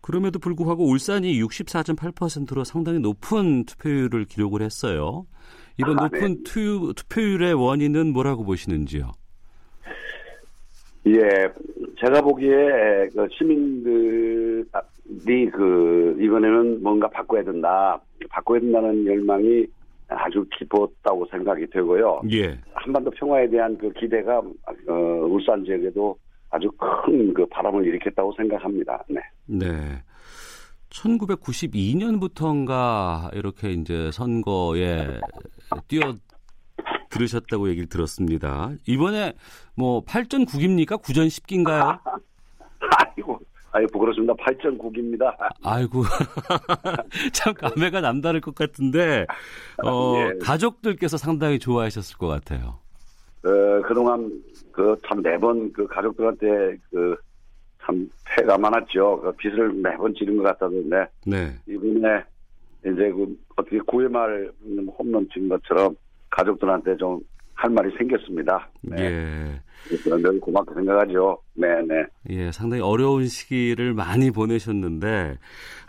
[0.00, 5.26] 그럼에도 불구하고 울산이 64.8%로 상당히 높은 투표율을 기록을 했어요.
[5.78, 9.12] 이번 아, 높은 투, 투표율의 원인은 뭐라고 보시는지요?
[11.06, 11.48] 예,
[12.00, 14.64] 제가 보기에 그 시민들이
[15.50, 19.66] 그 이번에는 뭔가 바꿔야 된다, 바꿔야 된다는 열망이
[20.08, 22.22] 아주 깊었다고 생각이 되고요.
[22.32, 22.58] 예.
[22.74, 26.16] 한반도 평화에 대한 그 기대가 어, 울산 지역에도
[26.50, 29.04] 아주 큰 그 바람을 일으켰다고 생각합니다.
[29.08, 29.20] 네.
[29.46, 30.02] 네.
[30.90, 35.20] 1992년부터인가 이렇게 이제 선거에
[35.86, 36.14] 뛰어
[37.10, 38.72] 들으셨다고 얘기를 들었습니다.
[38.86, 39.34] 이번에
[39.76, 41.00] 뭐 8전 9기입니까?
[41.00, 42.00] 9전 10기인가요?
[42.98, 43.38] 아이고,
[43.72, 44.34] 아이고 그렇습니다.
[44.34, 45.34] 8.9기입니다.
[45.62, 46.02] 아이고
[47.32, 49.26] 참 감회가 남다를 것 같은데
[49.84, 50.38] 어, 예.
[50.38, 52.78] 가족들께서 상당히 좋아하셨을 것 같아요.
[53.44, 54.30] 어, 그동안
[54.72, 57.16] 그 참 매번 그 가족들한테 그
[57.88, 59.20] 참 패가 많았죠.
[59.22, 61.54] 그 빚을 매번 지른 것 같았는데 네.
[61.66, 62.22] 이번에
[62.80, 64.52] 이제 그 어떻게 9회 말
[64.98, 65.96] 홈런 친 것처럼
[66.28, 67.18] 가족들한테 좀
[67.58, 68.70] 할 말이 생겼습니다.
[68.82, 68.96] 네.
[69.02, 69.60] 예.
[70.04, 71.38] 그런 늘 고맙게 생각하죠.
[71.54, 72.06] 네네.
[72.30, 75.38] 예, 상당히 어려운 시기를 많이 보내셨는데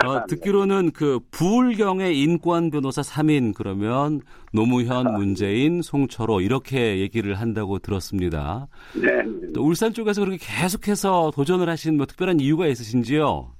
[0.03, 8.67] 어, 듣기로는 그 부울경의 인권 변호사 3인 그러면 노무현, 문재인, 송철호 이렇게 얘기를 한다고 들었습니다.
[8.95, 9.51] 네.
[9.53, 13.51] 또 울산 쪽에서 그렇게 계속해서 도전을 하신 뭐 특별한 이유가 있으신지요?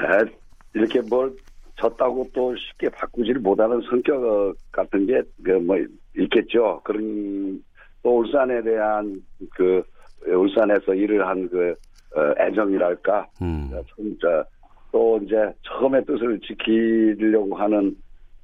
[0.00, 0.30] 에,
[0.74, 1.36] 이렇게 뭘
[1.76, 5.76] 졌다고 또 쉽게 바꾸지를 못하는 성격 같은 게그뭐
[6.18, 6.80] 있겠죠.
[6.84, 7.62] 그런
[8.02, 9.82] 또 울산에 대한 그
[10.26, 11.48] 울산에서 일을 한
[12.16, 13.70] 그 애정이랄까 음.
[13.94, 14.44] 진짜
[14.90, 17.94] 또 이제 처음의 뜻을 지키려고 하는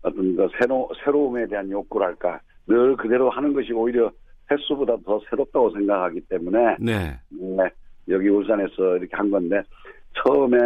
[0.03, 4.11] 어떤 그 새로 새로움에 대한 욕구랄까 늘 그대로 하는 것이 오히려
[4.51, 7.19] 횟수보다 더 새롭다고 생각하기 때문에 네.
[7.31, 7.71] 네,
[8.09, 9.63] 여기 울산에서 이렇게 한 건데
[10.23, 10.59] 처음에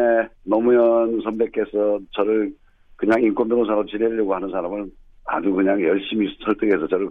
[0.45, 2.53] 노무현 선배께서 저를
[2.97, 4.87] 그냥 인권 변호사로 지내려고 하는 사람을
[5.27, 7.11] 아주 그냥 열심히 설득해서 저를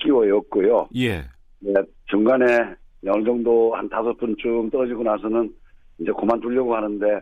[0.00, 0.88] 끼워였고요.
[0.96, 1.22] 예.
[1.60, 1.74] 네,
[2.06, 2.44] 중간에
[3.08, 5.52] 어느 정도 한 다섯 분쯤 떨어지고 나서는
[5.98, 7.20] 이제 그만두려고 하는데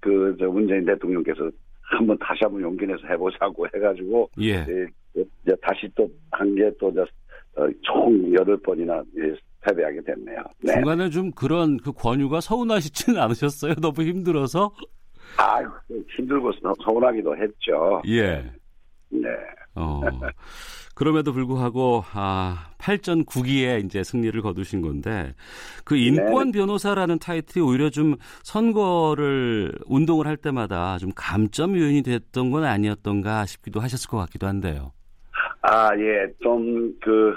[0.00, 1.50] 그 저 문재인 대통령께서
[1.82, 4.64] 한번 다시 한번 용기 내서 해보자고 해가지고 예.
[5.14, 9.02] 이제 다시 또 한 게또총 여덟 번이나
[9.62, 10.42] 패배하게 됐네요.
[10.62, 10.74] 네.
[10.74, 13.74] 중간에 좀 그런 그 권유가 서운하시지는 않으셨어요?
[13.82, 14.72] 너무 힘들어서?
[15.36, 15.60] 아,
[16.16, 16.50] 힘들고
[16.84, 18.00] 서운하기도 했죠.
[18.08, 18.42] 예.
[19.10, 19.28] 네.
[19.74, 20.00] 어.
[20.94, 25.32] 그럼에도 불구하고 아, 8전 9기에 이제 승리를 거두신 건데
[25.84, 26.58] 그 인권 네.
[26.58, 33.80] 변호사라는 타이틀이 오히려 좀 선거를 운동을 할 때마다 좀 감점 요인이 됐던 건 아니었던가 싶기도
[33.80, 34.92] 하셨을 것 같기도 한데요.
[35.62, 36.26] 아, 예.
[36.42, 37.34] 좀 그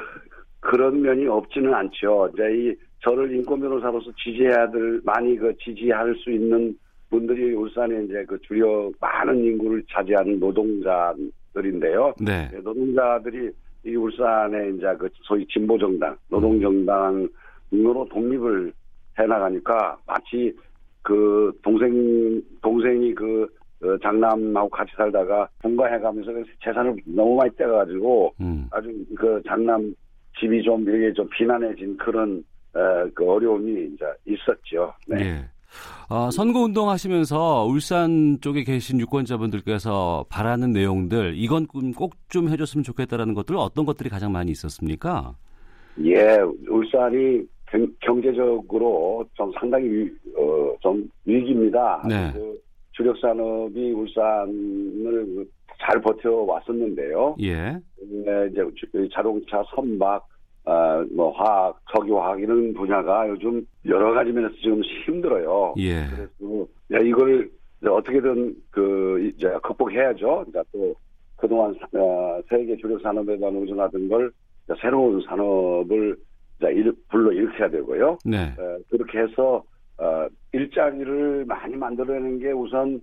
[0.64, 2.30] 그런 면이 없지는 않죠.
[2.34, 6.78] 이제 이 저를 인권 변호사로서 지지해야 될 많이 그 지지할 수 있는
[7.10, 11.14] 분들이 울산에 이제 그 주요 많은 인구를 차지하는 노동자
[11.54, 12.14] 들인데요.
[12.20, 12.50] 네.
[12.64, 13.52] 노동자들이
[13.86, 18.74] 이 울산에 이제 그 소위 진보 정당, 노동 정당으로 독립을
[19.20, 20.56] 해 나가니까 마치
[21.02, 23.48] 그 동생 동생이 그
[23.84, 28.68] 어, 장남하고 같이 살다가 분가해가면서 그 재산을 너무 많이 떼가지고 음.
[28.72, 29.94] 아주 그 장남
[30.40, 34.94] 집이 좀 이렇게 좀 비난해진 그런 어, 그 어려움이 이제 있었죠.
[35.08, 35.20] 네.
[35.20, 35.53] 예.
[36.10, 43.56] 어, 선거 운동하시면서 울산 쪽에 계신 유권자분들께서 바라는 내용들 이건 꼭 좀 해줬으면 좋겠다라는 것들
[43.58, 45.36] 어떤 것들이 가장 많이 있었습니까?
[46.04, 47.44] 예, 울산이
[48.02, 52.04] 경, 제적으로 좀 상당히 위, 어, 좀 위기입니다.
[52.10, 52.32] 네.
[52.34, 52.60] 그
[52.94, 57.36] 주력 산업이 울산을 그잘 버텨왔었는데요.
[57.42, 57.54] 예.
[57.54, 60.28] 네, 이제 주- 자동차, 선박,
[60.66, 65.74] 아, 뭐 화학, 석유화학 이런 분야가 요즘 여러 가지 면에서 지금 힘들어요.
[65.78, 66.06] 예.
[66.08, 67.50] 그래서 야, 이걸
[67.86, 70.46] 어떻게든 그 이제 극복해야죠.
[70.48, 70.96] 이제 또
[71.36, 74.32] 그동안 사- 어, 세계 주력 산업에만 의존하던 걸
[74.80, 76.16] 새로운 산업을
[76.60, 78.18] 이제 일, 불러 일으켜야 되고요.
[78.24, 78.54] 네.
[78.58, 79.62] 어, 그렇게 해서
[79.98, 83.02] 어, 일자리를 많이 만들어내는 게 우선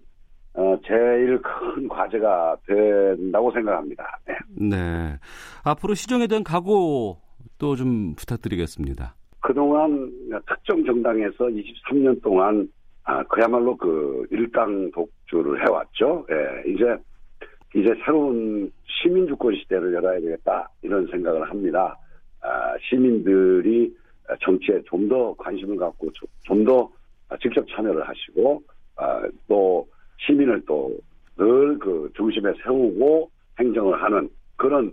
[0.54, 4.18] 어, 제일 큰 과제가 된다고 생각합니다.
[4.26, 4.34] 네.
[4.70, 5.16] 네.
[5.62, 7.18] 앞으로 시정에 대한 각오
[7.60, 9.14] 또좀 부탁드리겠습니다.
[9.40, 10.10] 그동안
[10.48, 12.68] 특정 정당에서 23년 동안
[13.04, 16.26] 아, 그야말로 그 일당 독주를 해왔죠.
[16.30, 16.84] 예, 이제
[17.74, 21.96] 이제 새로운 시민 주권 시대를 열어야 되겠다 이런 생각을 합니다.
[22.40, 23.94] 아, 시민들이
[24.42, 26.08] 정치에 좀 더 관심을 갖고
[26.44, 26.90] 좀 더
[27.40, 28.62] 직접 참여를 하시고
[28.96, 29.86] 아, 또
[30.26, 30.90] 시민을 또
[31.38, 34.92] 늘 그 중심에 세우고 행정을 하는 그런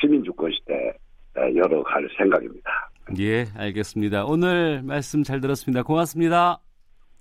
[0.00, 0.92] 시민 주권 시대
[1.36, 2.70] 열어갈 생각입니다.
[3.18, 4.24] 예, 알겠습니다.
[4.24, 5.82] 오늘 말씀 잘 들었습니다.
[5.82, 6.60] 고맙습니다.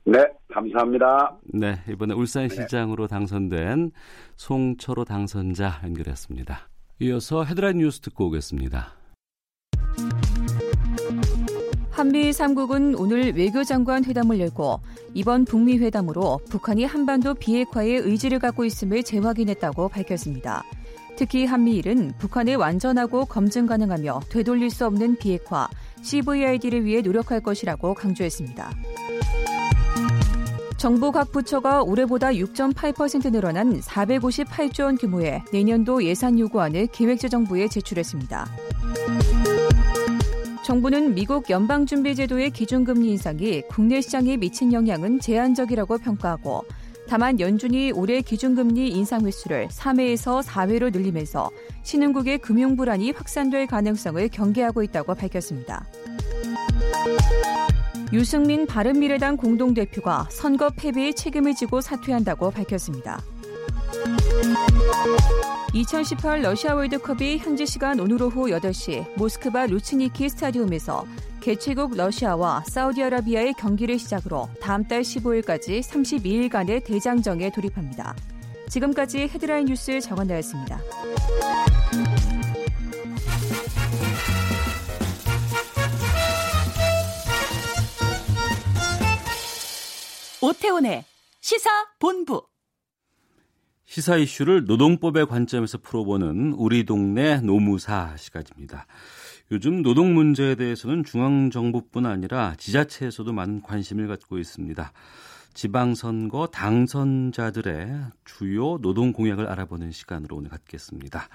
[0.03, 0.19] 네,
[0.51, 1.37] 감사합니다.
[1.53, 3.91] 네, 이번에 울산시장으로 당선된
[4.35, 6.69] 송철호 당선자 연결했습니다.
[7.01, 8.95] 이어서 헤드라인 뉴스 듣고 오겠습니다.
[11.91, 14.79] 한미 3국은 오늘 외교장관 회담을 열고
[15.13, 20.63] 이번 북미 회담으로 북한이 한반도 비핵화에 의지를 갖고 있음을 재확인했다고 밝혔습니다.
[21.21, 25.69] 특히 한미일은 북한의 완전하고 검증 가능하며 되돌릴 수 없는 비핵화
[26.01, 28.71] CVID를 위해 노력할 것이라고 강조했습니다.
[30.77, 38.47] 정부 각 부처가 올해보다 6.8% 늘어난 458조 원 규모의 내년도 예산 요구안을 기획재정부에 제출했습니다.
[40.65, 46.63] 정부는 미국 연방준비제도의 기준금리 인상이 국내 시장에 미친 영향은 제한적이라고 평가하고
[47.11, 51.51] 다만 연준이 올해 기준금리 인상 횟수를 3회에서 4회로 늘리면서
[51.83, 55.85] 신흥국의 금융 불안이 확산될 가능성을 경계하고 있다고 밝혔습니다.
[58.13, 63.21] 유승민 바른미래당 공동대표가 선거 패배의 책임을 지고 사퇴한다고 밝혔습니다.
[65.73, 71.05] 2018 러시아 월드컵이 현지 시간 오늘 오후 8시 모스크바 루츠니키 스타디움에서
[71.41, 78.15] 개최국 러시아와 사우디아라비아의 경기를 시작으로 다음 달 15일까지 32일간의 대장정에 돌입합니다.
[78.69, 80.79] 지금까지 헤드라인 뉴스 정원나였습니다.
[90.43, 91.03] 오태훈의
[91.41, 92.43] 시사 본부.
[93.85, 98.85] 시사 이슈를 노동법의 관점에서 풀어보는 우리 동네 노무사 시간입니다.
[99.51, 104.93] 요즘 노동 문제에 대해서는 중앙정부뿐 아니라 지자체에서도 많은 관심을 갖고 있습니다.
[105.53, 107.89] 지방선거 당선자들의
[108.23, 111.27] 주요 노동 공약을 알아보는 시간으로 오늘 갖겠습니다.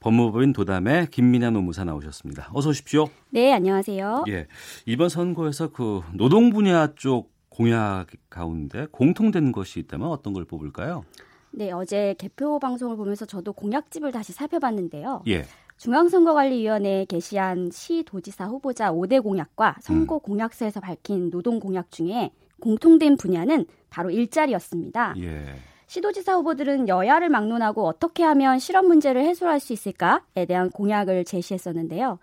[0.00, 2.48] 법무법인 도담의 김민아 노무사 나오셨습니다.
[2.54, 3.10] 어서 오십시오.
[3.28, 4.24] 네, 안녕하세요.
[4.28, 4.46] 예.
[4.86, 11.04] 이번 선거에서 그 노동 분야 쪽 공약 가운데 공통된 것이 있다면 어떤 걸 뽑을까요?
[11.50, 15.22] 네, 어제 개표 방송을 보면서 저도 공약집을 다시 살펴봤는데요.
[15.28, 15.44] 예.
[15.78, 20.20] 중앙선거관리위원회에 게시한 시도지사 후보자 5대 공약과 선거 음.
[20.20, 25.14] 공약서에서 밝힌 노동 공약 중에 공통된 분야는 바로 일자리였습니다.
[25.18, 25.54] 예.
[25.86, 32.18] 시도지사 후보들은 여야를 막론하고 어떻게 하면 실업 문제를 해소할 수 있을까에 대한 공약을 제시했었는데요.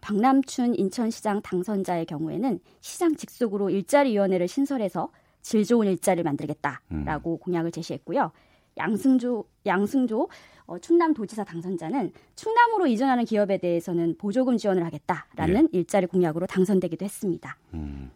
[0.00, 5.10] 박남춘 인천시장 당선자의 경우에는 시장 직속으로 일자리위원회를 신설해서
[5.42, 7.38] 질 좋은 일자리를 만들겠다라고 음.
[7.38, 8.32] 공약을 제시했고요.
[8.78, 10.28] 양승조 양승조
[10.66, 15.78] 어, 충남도지사 당선자는 충남으로 이전하는 기업에 대해서는 보조금 지원을 하겠다라는 예.
[15.78, 17.56] 일자리 공약으로 당선되기도 했습니다.
[17.74, 18.10] 음.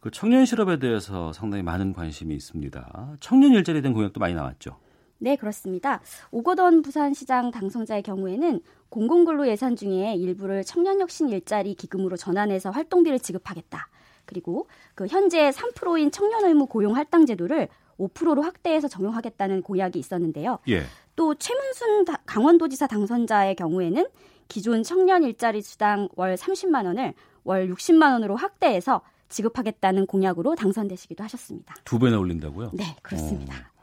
[0.00, 3.16] 그 청년 실업에 대해서 상당히 많은 관심이 있습니다.
[3.20, 4.76] 청년 일자리에 대한 공약도 많이 나왔죠.
[5.18, 6.02] 네, 그렇습니다.
[6.30, 13.88] 오거돈 부산시장 당선자의 경우에는 공공근로 예산 중에 일부를 청년혁신 일자리 기금으로 전환해서 활동비를 지급하겠다.
[14.26, 17.68] 그리고 그 현재 3%인 청년 의무 고용 할당 제도를
[17.98, 20.58] 5%로 확대해서 적용하겠다는 공약이 있었는데요.
[20.68, 20.82] 예.
[21.16, 24.06] 또 최문순 강원도지사 당선자의 경우에는
[24.48, 31.74] 기존 청년 일자리 수당 월 30만 원을 월 60만 원으로 확대해서 지급하겠다는 공약으로 당선되시기도 하셨습니다.
[31.84, 32.70] 두 배나 올린다고요?
[32.74, 33.54] 네, 그렇습니다.
[33.54, 33.73] 어.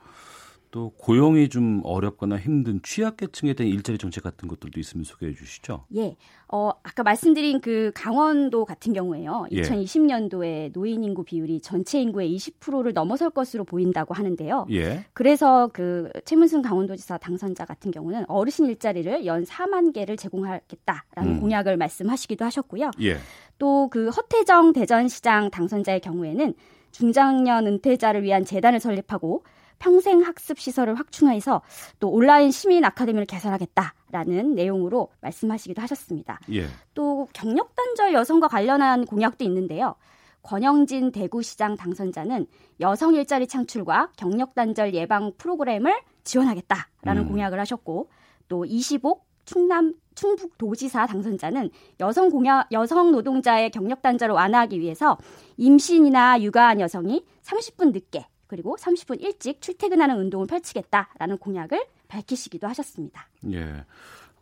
[0.72, 5.86] 또 고용이 좀 어렵거나 힘든 취약계층에 대한 일자리 정책 같은 것들도 있으면 소개해 주시죠.
[5.98, 6.16] 예.
[6.48, 9.48] 어, 아까 말씀드린 그 강원도 같은 경우에요.
[9.52, 9.62] 예.
[9.62, 14.68] 2020년도에 노인 인구 비율이 전체 인구의 20%를 넘어설 것으로 보인다고 하는데요.
[14.72, 15.06] 예.
[15.12, 21.40] 그래서 그 최문순 강원도지사 당선자 같은 경우는 어르신 일자리를 연 4만 개를 제공하겠다라는 음.
[21.42, 22.92] 공약을 말씀하시기도 하셨고요.
[23.02, 23.18] 예.
[23.60, 26.54] 또그 허태정 대전시장 당선자의 경우에는
[26.92, 29.44] 중장년 은퇴자를 위한 재단을 설립하고
[29.82, 31.64] 평생 학습 시설을 확충해서
[32.00, 36.40] 또 온라인 시민 아카데미를 개설하겠다라는 내용으로 말씀하시기도 하셨습니다.
[36.54, 36.68] 예.
[36.94, 39.96] 또 경력 단절 여성과 관련한 공약도 있는데요.
[40.44, 42.46] 권영진 대구시장 당선자는
[42.80, 47.28] 여성 일자리 창출과 경력 단절 예방 프로그램을 지원하겠다라는 음.
[47.30, 48.10] 공약을 하셨고
[48.50, 55.18] 또 25억 충남 충북 도지사 당선자는 여성 공약 여성 노동자의 경력 단절을 완화하기 위해서
[55.58, 63.30] 임신이나 육아한 여성이 30분 늦게 그리고 30분 일찍 출퇴근하는 운동을 펼치겠다라는 공약을 밝히시기도 하셨습니다.
[63.54, 63.86] 예.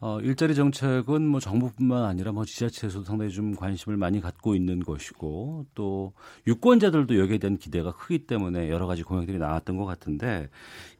[0.02, 5.68] 어, 일자리 정책은 뭐 정부뿐만 아니라 뭐 지자체에서도 상당히 좀 관심을 많이 갖고 있는 것이고
[5.76, 6.14] 또
[6.48, 10.50] 유권자들도 여기에 대한 기대가 크기 때문에 여러 가지 공약들이 나왔던 것 같은데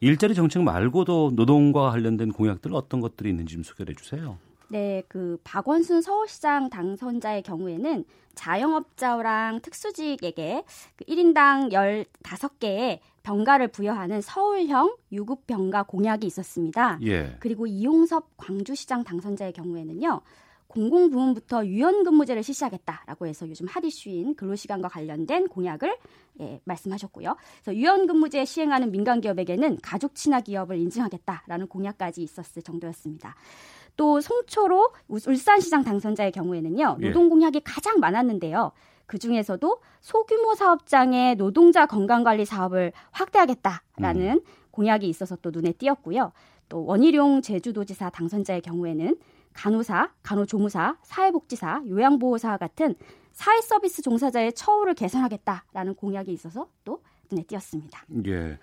[0.02, 4.38] 일자리 정책 말고도 노동과 관련된 공약들 어떤 것들이 있는지 좀 소개해 주세요.
[4.70, 8.06] 네, 그 박원순 서울시장 당선자의 경우에는
[8.36, 10.64] 자영업자랑 특수직에게
[10.96, 11.72] 그 1인당
[12.24, 17.00] 15개의 병가를 부여하는 서울형 유급 병가 공약이 있었습니다.
[17.04, 17.36] 예.
[17.40, 20.22] 그리고 이용섭 광주시장 당선자의 경우에는요.
[20.70, 25.98] 공공부문부터 유연근무제를 실시하겠다라고 해서 요즘 핫 이슈인 근로시간과 관련된 공약을
[26.42, 27.36] 예, 말씀하셨고요.
[27.64, 33.36] 그래서 유연근무제 시행하는 민간기업에게는 가족 친화 기업을 인증하겠다라는 공약까지 있었을 정도였습니다.
[34.00, 37.08] 또 송초로 울산시장 당선자의 경우에는요 예.
[37.08, 38.72] 노동 공약이 가장 많았는데요.
[39.06, 44.42] 그 중에서도 소규모 사업장의 노동자 건강관리 사업을 확대하겠다라는 음.
[44.72, 46.32] 공약이 있어서 또 눈에 띄었고요.
[46.70, 49.18] 또 원희룡 제주도지사 당선자의 경우에는
[49.52, 52.96] 간호사, 간호조무사, 사회복지사, 요양보호사 같은
[53.34, 58.06] 사회 서비스 종사자의 처우를 개선하겠다라는 공약이 있어서 또 눈에 띄었습니다.
[58.28, 58.60] 예.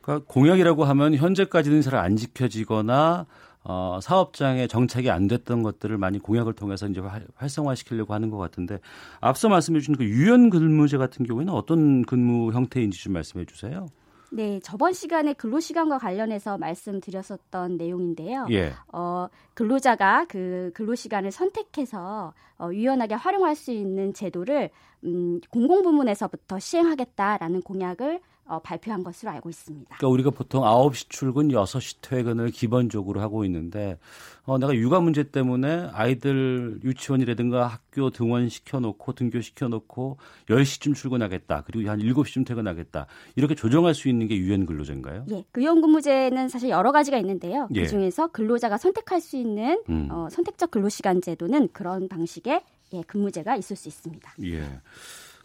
[0.00, 3.26] 그러니까 공약이라고 하면 현재까지는 잘 안 지켜지거나
[3.64, 7.00] 어, 사업장에 정착이 안 됐던 것들을 많이 공약을 통해서 이제
[7.34, 8.78] 활성화시키려고 하는 것 같은데
[9.20, 13.86] 앞서 말씀해 주신 그 유연 근무제 같은 경우에는 어떤 근무 형태인지 좀 말씀해 주세요.
[14.34, 18.46] 네, 저번 시간에 근로 시간과 관련해서 말씀드렸었던 내용인데요.
[18.50, 18.72] 예.
[18.90, 24.70] 어, 근로자가 그 근로 시간을 선택해서 어, 유연하게 활용할 수 있는 제도를
[25.04, 28.20] 음, 공공부문에서부터 시행하겠다라는 공약을
[28.52, 29.96] 어, 발표한 것으로 알고 있습니다.
[29.96, 33.98] 그러니까 우리가 보통 9시 출근, 6시 퇴근을 기본적으로 하고 있는데
[34.44, 40.18] 어, 내가 육아 문제 때문에 아이들 유치원이라든가 학교 등원시켜 놓고 등교시켜 놓고
[40.50, 41.64] 10시쯤 출근하겠다.
[41.66, 43.06] 그리고 한 7시쯤 퇴근하겠다.
[43.36, 45.24] 이렇게 조정할 수 있는 게 유엔 근로제인가요?
[45.30, 45.44] 예.
[45.50, 47.68] 그 유연 근무제는 사실 여러 가지가 있는데요.
[47.74, 47.82] 예.
[47.82, 50.08] 그중에서 근로자가 선택할 수 있는 음.
[50.10, 52.60] 어, 선택적 근로시간 제도는 그런 방식의
[52.92, 54.34] 예, 근무제가 있을 수 있습니다.
[54.44, 54.62] 예.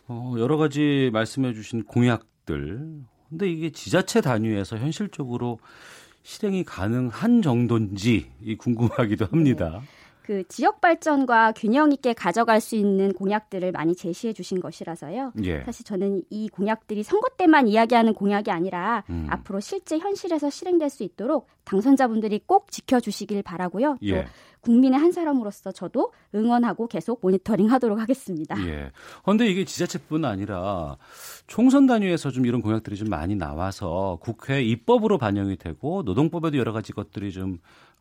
[0.10, 3.04] 어, 여러 가지 말씀해 주신 공약 것들.
[3.30, 5.60] 근데 이게 지자체 단위에서 현실적으로
[6.24, 9.82] 실행이 가능한 정도인지 궁금하기도 합니다.
[9.82, 9.88] 네.
[10.28, 15.32] 그 지역 발전과 균형 있게 가져갈 수 있는 공약들을 많이 제시해 주신 것이라서요.
[15.44, 15.64] 예.
[15.64, 19.28] 사실 저는 이 공약들이 선거 때만 이야기하는 공약이 아니라 음.
[19.30, 24.00] 앞으로 실제 현실에서 실행될 수 있도록 당선자분들이 꼭 지켜주시길 바라고요.
[24.04, 24.24] 예.
[24.24, 24.28] 또
[24.62, 28.58] 국민의 한 사람으로서 저도 응원하고 계속 모니터링 하도록 하겠습니다.
[28.68, 28.92] 예.
[29.24, 30.98] 그런데 이게 지자체뿐 아니라
[31.48, 36.92] 총선 단위에서 좀 이런 공약들이 좀 많이 나와서 국회 입법으로 반영이 되고 노동법에도 여러 가지
[36.92, 37.60] 것들이 좀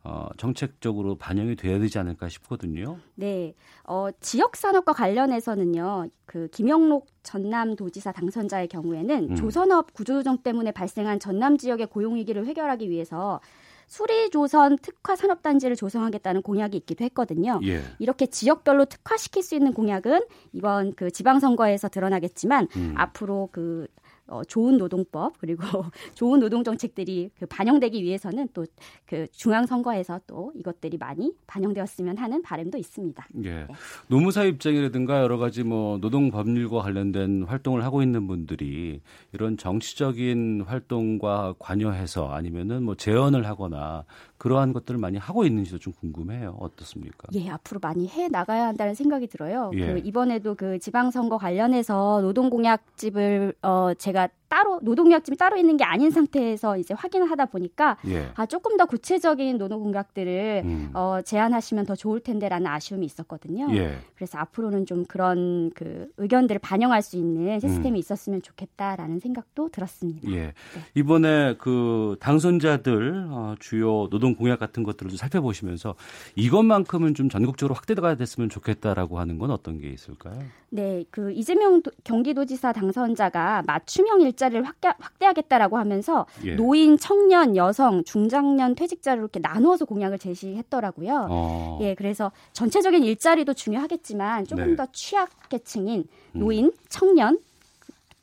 [0.08, 2.98] 어, 정책적으로 반영이 돼야 되지 않을까 싶거든요.
[3.16, 9.34] 네, 어, 지역 산업과 관련해서는요, 그 김영록 전남도지사 당선자의 경우에는 음.
[9.34, 13.40] 조선업 구조조정 때문에 발생한 전남 지역의 고용 위기를 해결하기 위해서
[13.88, 17.58] 수리조선 특화 산업단지를 조성하겠다는 공약이 있기도 했거든요.
[17.64, 17.82] 예.
[17.98, 22.94] 이렇게 지역별로 특화시킬 수 있는 공약은 이번 그 지방선거에서 드러나겠지만 음.
[22.96, 23.88] 앞으로 그
[24.28, 25.62] 어, 좋은 노동법 그리고
[26.14, 28.64] 좋은 노동 정책들이 그 반영되기 위해서는 또
[29.06, 33.26] 그 중앙 선거에서 또 이것들이 많이 반영되었으면 하는 바람도 있습니다.
[33.44, 33.66] 예.
[34.08, 39.00] 노무사 입장이라든가 여러 가지 뭐 노동 법률과 관련된 활동을 하고 있는 분들이
[39.32, 44.04] 이런 정치적인 활동과 관여해서 아니면은 뭐 제언을 하거나
[44.38, 46.56] 그러한 것들을 많이 하고 있는지도 좀 궁금해요.
[46.60, 47.28] 어떻습니까?
[47.34, 49.70] 예, 앞으로 많이 해 나가야 한다는 생각이 들어요.
[49.74, 49.86] 예.
[49.86, 56.78] 그 이번에도 그 지방선거 관련해서 노동공약집을 어 제가 따로 노동공약집이 따로 있는 게 아닌 상태에서
[56.78, 58.30] 이제 확인을 하다 보니까 예.
[58.36, 60.90] 아 조금 더 구체적인 노동 공약들을 음.
[60.94, 63.68] 어 제안하시면 더 좋을 텐데라는 아쉬움이 있었거든요.
[63.76, 63.98] 예.
[64.14, 67.96] 그래서 앞으로는 좀 그런 그 의견들을 반영할 수 있는 시스템이 음.
[67.96, 70.30] 있었으면 좋겠다라는 생각도 들었습니다.
[70.32, 70.54] 예.
[70.94, 75.96] 이번에 그 당선자들 어, 주요 노동 공약 같은 것들을 좀 살펴보시면서
[76.34, 80.38] 이것만큼은 좀 전국적으로 확대가 됐으면 좋겠다라고 하는 건 어떤 게 있을까요?
[80.70, 86.54] 네, 그 이재명 도- 경기도지사 당선자가 맞춤형 일자 리를 확대, 확대 하겠다라고 하면서 예.
[86.54, 91.26] 노인, 청년, 여성, 중장년 퇴직자를 이렇게 나누어서 공약을 제시했더라고요.
[91.30, 91.78] 어.
[91.82, 94.76] 예, 그래서 전체적인 일자리도 중요하겠지만 조금 네.
[94.76, 96.38] 더 취약계층인 음.
[96.38, 97.38] 노인, 청년,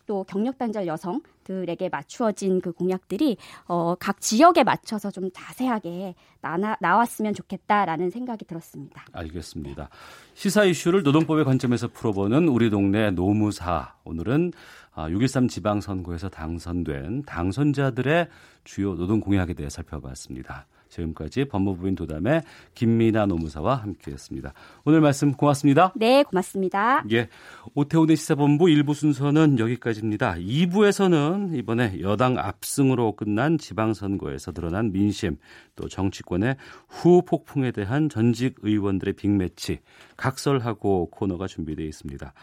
[0.05, 6.77] 또 경력 단절 여성 들에게 맞추어진 그 공약들이 어, 각 지역에 맞춰서 좀 자세하게 나나,
[6.79, 9.05] 나왔으면 좋겠다라는 생각이 들었습니다.
[9.11, 9.89] 알겠습니다.
[10.33, 13.95] 시사 이슈를 노동법의 관점에서 풀어보는 우리 동네 노무사.
[14.03, 14.53] 오늘은
[14.95, 18.27] 6.13 지방선거에서 당선된 당선자들의
[18.63, 20.67] 주요 노동 공약에 대해 살펴봤습니다.
[20.93, 22.43] 지금까지 법무부인 도담의
[22.75, 24.53] 김미나 노무사와 함께했습니다.
[24.85, 25.91] 오늘 말씀 고맙습니다.
[25.95, 27.03] 네, 고맙습니다.
[27.11, 27.29] 예.
[27.73, 30.35] 오태훈의 시사본부 1부 순서는 여기까지입니다.
[30.35, 35.37] 2부에서는 이번에 여당 압승으로 끝난 지방선거에서 드러난 민심,
[35.75, 36.57] 또 정치권의
[36.89, 39.79] 후폭풍에 대한 전직 의원들의 빅매치,
[40.15, 42.33] 각설하고 코너가 준비되어 있습니다.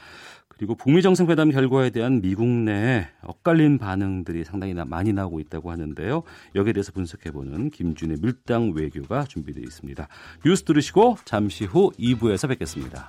[0.61, 6.23] 그리고 북미 정상회담 결과에 대한 미국 내에 엇갈린 반응들이 상당히 나- 많이 나오고 있다고 하는데요.
[6.55, 10.07] 여기에 대해서 분석해보는 김준의 밀당 외교가 준비되어 있습니다.
[10.45, 13.09] 뉴스 들으시고 잠시 후 2부에서 뵙겠습니다.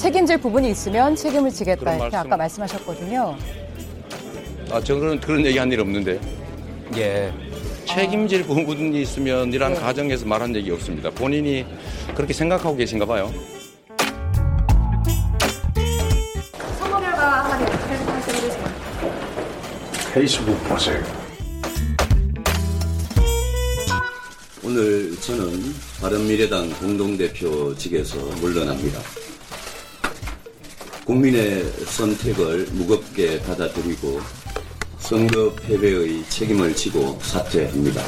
[0.00, 2.18] 책임질 부분이 있으면 책임을 지겠다 이렇게 말씀.
[2.18, 3.36] 아까 말씀하셨거든요.
[4.70, 6.18] 아, 저는 그런 얘기 한 일 없는데.
[6.96, 7.30] 예.
[7.86, 11.10] 책임질 부분이 있으면 이런 가정에서 말한 적이 없습니다.
[11.10, 11.66] 본인이
[12.14, 13.30] 그렇게 생각하고 계신가 봐요.
[16.78, 17.64] 선거 결과 한마디
[18.06, 18.64] 말씀해주세요.
[20.14, 21.02] 페이스북 보세요.
[24.64, 29.00] 오늘 저는 바른미래당 공동대표직에서 물러납니다.
[31.04, 34.20] 국민의 선택을 무겁게 받아들이고
[34.98, 38.00] 선거 패배의 책임을 지고 사퇴합니다.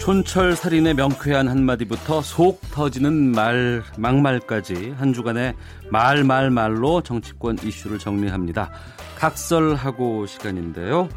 [0.00, 5.54] 촌철 살인의 명쾌한 한마디부터 속 터지는 말, 막말까지 한 주간의
[5.90, 8.70] 말, 말, 말로 정치권 이슈를 정리합니다.
[9.16, 11.10] 각설하고 시간인데요.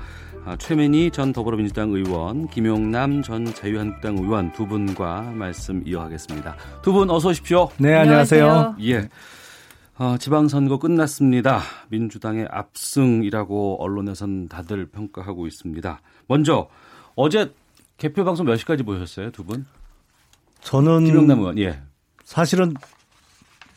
[0.44, 6.56] 아, 최민희 전 더불어민주당 의원, 김용남 전 자유한국당 의원 두 분과 말씀 이어가겠습니다.
[6.82, 7.70] 두 분 어서 오십시오.
[7.78, 8.76] 네, 안녕하세요.
[8.82, 9.08] 예.
[10.00, 11.62] 어, 지방선거 끝났습니다.
[11.90, 16.02] 민주당의 압승이라고 언론에선 다들 평가하고 있습니다.
[16.28, 16.68] 먼저
[17.16, 17.54] 어제
[17.98, 19.66] 개표 방송 몇 시까지 보셨어요, 두 분?
[20.62, 21.82] 저는 김영남 의원, 예.
[22.24, 22.74] 사실은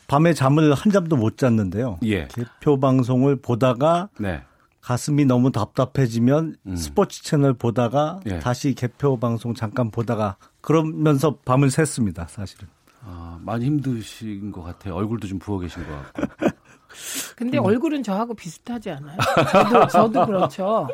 [0.07, 1.99] 밤에 잠을 한 잠도 못 잤는데요.
[2.05, 2.27] 예.
[2.29, 4.41] 개표 방송을 보다가 네.
[4.85, 6.75] 가슴이 너무 답답해지면 음.
[6.75, 8.37] 스포츠 채널 보다가 예.
[8.37, 12.27] 다시 개표 방송 잠깐 보다가 그러면서 밤을 샜습니다.
[12.27, 12.67] 사실은.
[13.01, 14.93] 아, 많이 힘드신 것 같아요.
[14.93, 16.21] 얼굴도 좀 부어 계신 것 같고.
[17.35, 17.65] 근데 음.
[17.65, 19.17] 얼굴은 저하고 비슷하지 않아요?
[19.51, 20.87] 저도, 저도 그렇죠.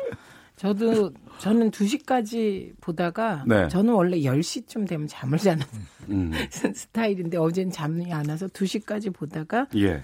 [0.56, 3.68] 저도 저는 2시까지 보다가 네.
[3.68, 5.66] 저는 원래 10시쯤 되면 잠을 자는
[6.08, 6.32] 음.
[6.50, 10.02] 스타일인데 어제는 잠이 안 와서 2시까지 보다가 예.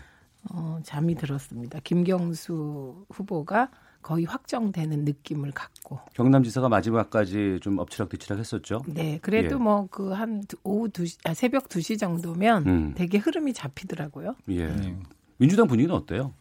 [0.51, 1.81] 어, 잠이 들었습니다.
[1.83, 3.71] 김경수 후보가
[4.03, 5.99] 거의 확정되는 느낌을 갖고.
[6.15, 8.83] 경남지사가 마지막까지 좀 엎치락뒤치락 했었죠.
[8.87, 9.59] 네, 그래도 예.
[9.59, 12.95] 뭐그 한 오후 2시, 아, 새벽 2시 정도면 음.
[12.95, 14.37] 되게 흐름이 잡히더라고요.
[14.51, 14.97] 예.
[15.37, 16.33] 민주당 분위기는 어때요?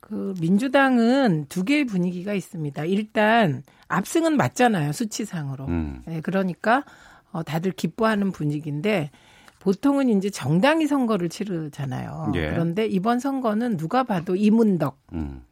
[0.00, 2.84] 그 민주당은 두 개의 분위기가 있습니다.
[2.84, 5.66] 일단 압승은 맞잖아요 수치상으로.
[5.66, 6.02] 음.
[6.04, 6.84] 네, 그러니까
[7.32, 9.10] 어, 다들 기뻐하는 분위기인데
[9.60, 12.32] 보통은 이제 정당이 선거를 치르잖아요.
[12.34, 12.50] 예.
[12.50, 15.42] 그런데 이번 선거는 누가 봐도 이문덕 음.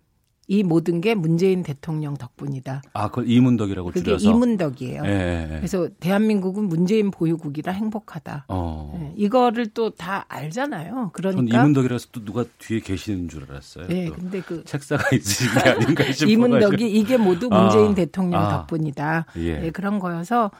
[0.51, 2.81] 이 모든 게 문재인 대통령 덕분이다.
[2.95, 4.31] 아, 그걸 이문덕이라고 그게 줄여서.
[4.31, 5.03] 이문덕이에요.
[5.05, 5.57] 예, 예, 예.
[5.59, 8.47] 그래서 대한민국은 문재인 보유국이라 행복하다.
[8.49, 8.97] 어.
[8.99, 10.95] 네, 이거를 또 다 알잖아요.
[10.95, 13.89] 전 그러니까 이문덕이라서 또 누가 뒤에 계시는 줄 알았어요.
[13.89, 16.31] 네, 또 근데 그 책사가 있으신 게 아닌가 싶어가지고.
[16.31, 18.49] 이문덕이 이게 모두 문재인 아, 대통령 아.
[18.49, 19.27] 덕분이다.
[19.37, 19.59] 예.
[19.59, 20.51] 네, 그런 거여서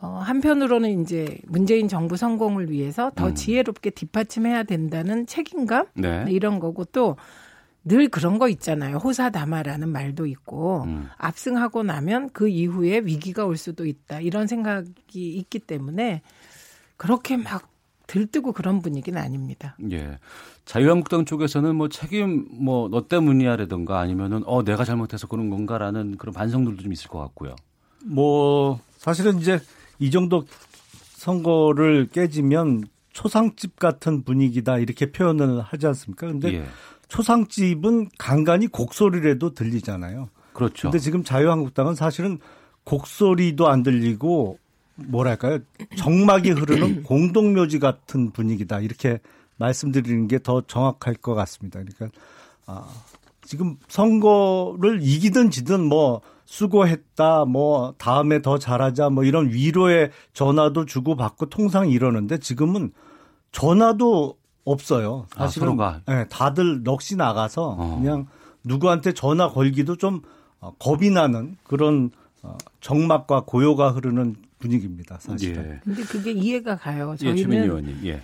[0.00, 3.34] 어, 한편으로는 이제 문재인 정부 성공을 위해서 더 음.
[3.34, 6.24] 지혜롭게 뒷받침해야 된다는 책임감 네.
[6.24, 7.16] 네, 이런 거고 또
[7.84, 8.96] 늘 그런 거 있잖아요.
[8.96, 11.08] 호사다마라는 말도 있고 음.
[11.18, 14.20] 압승하고 나면 그 이후에 위기가 올 수도 있다.
[14.20, 16.22] 이런 생각이 있기 때문에
[16.96, 17.68] 그렇게 막
[18.06, 19.76] 들뜨고 그런 분위기는 아닙니다.
[19.90, 20.18] 예.
[20.64, 26.82] 자유한국당 쪽에서는 뭐 책임 뭐 너 때문이야라든가 아니면은 어 내가 잘못해서 그런 건가라는 그런 반성들도
[26.82, 27.54] 좀 있을 것 같고요.
[28.06, 29.60] 뭐 사실은 이제
[29.98, 30.44] 이 정도
[31.16, 36.26] 선거를 깨지면 초상집 같은 분위기다 이렇게 표현을 하지 않습니까?
[36.26, 36.64] 근데 예.
[37.08, 40.28] 초상집은 간간히 곡소리라도 들리잖아요.
[40.52, 40.88] 그렇죠.
[40.90, 42.38] 근데 지금 자유한국당은 사실은
[42.84, 44.58] 곡소리도 안 들리고
[44.96, 45.58] 뭐랄까요?
[45.96, 48.80] 정막이 흐르는 공동묘지 같은 분위기다.
[48.80, 49.20] 이렇게
[49.56, 51.80] 말씀드리는 게 더 정확할 것 같습니다.
[51.80, 52.18] 그러니까
[52.66, 52.88] 아,
[53.44, 61.16] 지금 선거를 이기든 지든 뭐 수고했다, 뭐 다음에 더 잘하자, 뭐 이런 위로의 전화도 주고
[61.16, 62.92] 받고 통상 이러는데 지금은
[63.52, 65.26] 전화도 없어요.
[65.36, 66.02] 아, 사실은 서로가?
[66.06, 67.98] 네, 다들 넋이 나가서 어.
[68.00, 68.26] 그냥
[68.64, 70.22] 누구한테 전화 걸기도 좀
[70.60, 72.10] 어, 겁이 나는 그런
[72.42, 75.18] 어, 정막과 고요가 흐르는 분위기입니다.
[75.20, 75.64] 사실은.
[75.64, 75.80] 예.
[75.84, 77.14] 근데 그게 이해가 가요.
[77.22, 78.00] 예, 저희는 의원님.
[78.04, 78.22] 예.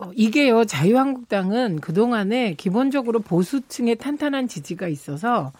[0.00, 5.52] 어, 이게요, 자유한국당은 그 동안에 기본적으로 보수층의 탄탄한 지지가 있어서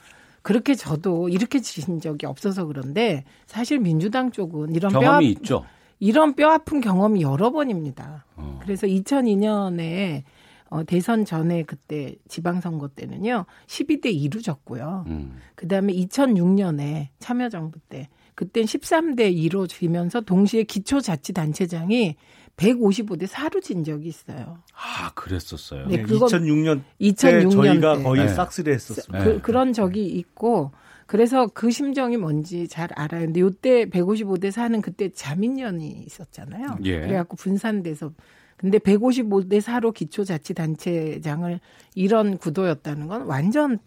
[0.43, 5.64] 그렇게 저도 이렇게 지신 적이 없어서 그런데 사실 민주당 쪽은 이런 뼈, 경험이 아- 있죠.
[5.99, 8.24] 이런 뼈 아픈 경험이 여러 번입니다.
[8.36, 8.59] 어.
[8.62, 10.22] 그래서 2002년에
[10.70, 15.05] 어, 대선 전에 그때 지방선거 때는요, 12대 2로 졌고요.
[15.09, 15.36] 음.
[15.57, 22.14] 그 다음에 2006년에 참여정부 때, 그땐 13대 2로 지면서 동시에 기초자치단체장이
[22.57, 24.59] 155대 4로 진 적이 있어요.
[24.75, 25.87] 아, 그랬었어요.
[25.87, 28.03] 네, 네, 그거 2006년 때 2006년 저희가 때.
[28.03, 28.29] 거의 네.
[28.29, 29.25] 싹쓸이 했었습니다.
[29.25, 30.73] 그, 그런 적이 있고
[31.07, 33.27] 그래서 그 심정이 뭔지 잘 알아요.
[33.27, 36.79] 근데 요때 155대 4는 그때 자민련이 있었잖아요.
[36.85, 37.01] 예.
[37.01, 38.13] 그래갖고 분산돼서
[38.57, 41.61] 근데 155대 4로 기초자치단체장을
[41.95, 43.79] 이런 구도였다는 건 완전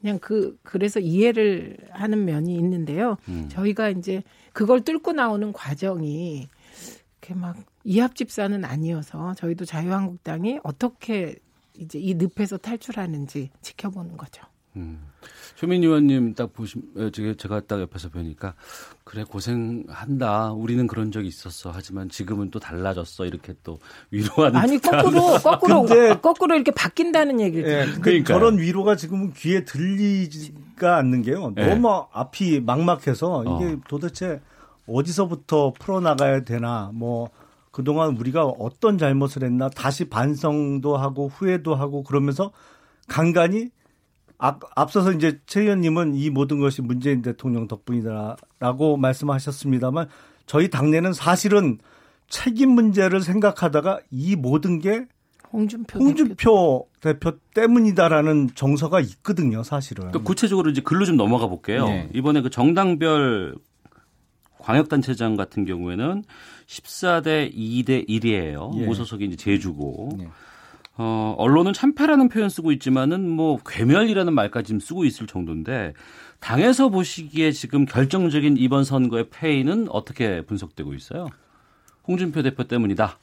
[0.00, 3.18] 그냥 그 그래서 이해를 하는 면이 있는데요.
[3.28, 3.48] 음.
[3.50, 4.22] 저희가 이제
[4.52, 6.48] 그걸 뚫고 나오는 과정이
[7.22, 11.36] 이렇게 막 이합 집사는 아니어서 저희도 자유한국당이 어떻게
[11.78, 14.42] 이제 이 늪에서 탈출하는지 지켜보는 거죠.
[14.74, 15.00] 음.
[15.54, 18.54] 최민희 의원님 딱 보시면 제가 제가 딱 옆에서 보니까
[19.04, 20.52] 그래 고생한다.
[20.54, 21.70] 우리는 그런 적이 있었어.
[21.72, 23.26] 하지만 지금은 또 달라졌어.
[23.26, 23.78] 이렇게 또
[24.10, 24.78] 위로하는 아니.
[24.78, 28.24] 거꾸로 거꾸로 근데- 거꾸로 이렇게 바뀐다는 얘기를 예, 그러니까요.
[28.24, 31.54] 저런 위로가 지금은 귀에 들리지가 않는 게요.
[31.58, 31.66] 예.
[31.68, 33.80] 너무 앞이 막막해서 이게 어.
[33.86, 34.40] 도대체
[34.86, 37.30] 어디서부터 풀어나가야 되나, 뭐,
[37.70, 42.52] 그동안 우리가 어떤 잘못을 했나, 다시 반성도 하고 후회도 하고 그러면서
[43.08, 43.70] 간간히
[44.38, 50.08] 앞, 앞서서 이제 최 의원님은 이 모든 것이 문재인 대통령 덕분이다라고 말씀하셨습니다만
[50.46, 51.78] 저희 당내는 사실은
[52.28, 55.06] 책임 문제를 생각하다가 이 모든 게
[55.52, 60.08] 홍준표, 홍준표 대표 때문이다라는 정서가 있거든요, 사실은.
[60.08, 61.86] 그러니까 구체적으로 이제 글로 좀 넘어가 볼게요.
[61.86, 62.08] 네.
[62.14, 63.54] 이번에 그 정당별
[64.62, 66.24] 광역단체장 같은 경우에는
[66.66, 68.78] 14대 2대 1이에요.
[68.78, 68.86] 예.
[68.86, 70.18] 무소속이 이제 제주고.
[70.20, 70.28] 예.
[70.98, 75.94] 어, 언론은 참패라는 표현 쓰고 있지만은 뭐 괴멸이라는 말까지 지금 쓰고 있을 정도인데
[76.40, 81.28] 당에서 보시기에 지금 결정적인 이번 선거의 패인은 어떻게 분석되고 있어요?
[82.06, 83.18] 홍준표 대표 때문이다.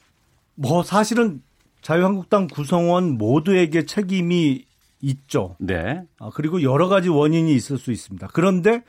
[0.56, 1.42] 뭐 사실은
[1.80, 4.64] 자유한국당 구성원 모두에게 책임이
[5.02, 5.56] 있죠.
[5.58, 6.02] 네.
[6.18, 8.28] 아, 그리고 여러 가지 원인이 있을 수 있습니다.
[8.32, 8.82] 그런데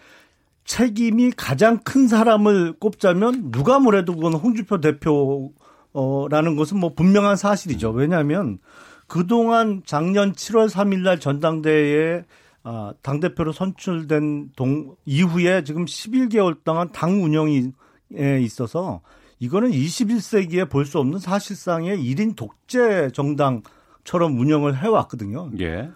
[0.65, 7.91] 책임이 가장 큰 사람을 꼽자면 누가 뭐래도 그건 홍준표 대표라는 것은 뭐 분명한 사실이죠.
[7.91, 8.59] 왜냐하면
[9.07, 12.23] 그동안 작년 7월 3일 날 전당대회에
[12.63, 17.71] 아, 당대표로 선출된 동, 이후에 지금 11개월 동안 당 운영에
[18.41, 19.01] 있어서
[19.39, 25.49] 이거는 21세기에 볼 수 없는 사실상의 1인 독재 정당처럼 운영을 해왔거든요.
[25.59, 25.89] 예.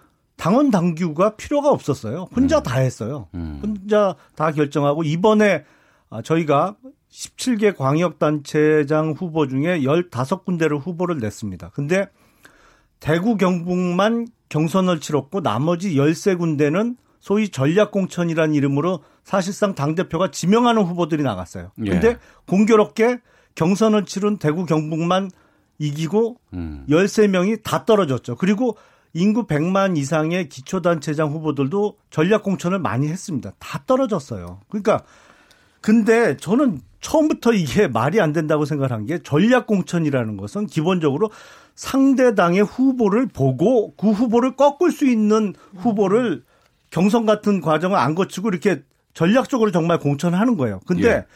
[0.46, 2.28] 당원 당규가 필요가 없었어요.
[2.36, 2.62] 혼자 음.
[2.62, 3.26] 다 했어요.
[3.34, 3.58] 음.
[3.60, 5.64] 혼자 다 결정하고 이번에
[6.08, 6.76] 아, 저희가
[7.10, 11.70] 17개 광역단체장 후보 중에 15군데를 후보를 냈습니다.
[11.70, 12.06] 근데
[13.00, 21.72] 대구 경북만 경선을 치렀고 나머지 13군데는 소위 전략공천이라는 이름으로 사실상 당대표가 지명하는 후보들이 나갔어요.
[21.74, 22.18] 근데 예.
[22.46, 23.18] 공교롭게
[23.56, 25.32] 경선을 치른 대구 경북만
[25.80, 26.86] 이기고 음.
[26.88, 28.36] 13명이 다 떨어졌죠.
[28.36, 28.76] 그리고
[29.16, 33.52] 인구 100만 이상의 기초단체장 후보들도 전략 공천을 많이 했습니다.
[33.58, 34.60] 다 떨어졌어요.
[34.68, 35.02] 그러니까
[35.80, 41.30] 근데 저는 처음부터 이게 말이 안 된다고 생각한 게 전략 공천이라는 것은 기본적으로
[41.74, 46.44] 상대 당의 후보를 보고 그 후보를 꺾을 수 있는 후보를
[46.90, 48.82] 경선 같은 과정을 안 거치고 이렇게
[49.14, 50.80] 전략적으로 정말 공천하는 거예요.
[50.86, 51.26] 근데 예.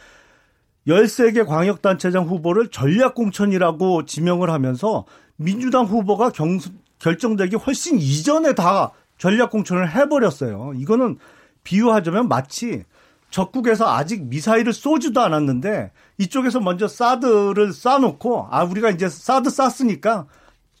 [0.87, 5.05] 13개 광역단체장 후보를 전략공천이라고 지명을 하면서
[5.35, 6.59] 민주당 후보가 경,
[7.01, 10.73] 결정되기 훨씬 이전에 다 전략 공천을 해버렸어요.
[10.75, 11.17] 이거는
[11.63, 12.83] 비유하자면 마치
[13.29, 20.25] 적국에서 아직 미사일을 쏘지도 않았는데 이쪽에서 먼저 사드를 쏴놓고 아 우리가 이제 사드 쐈으니까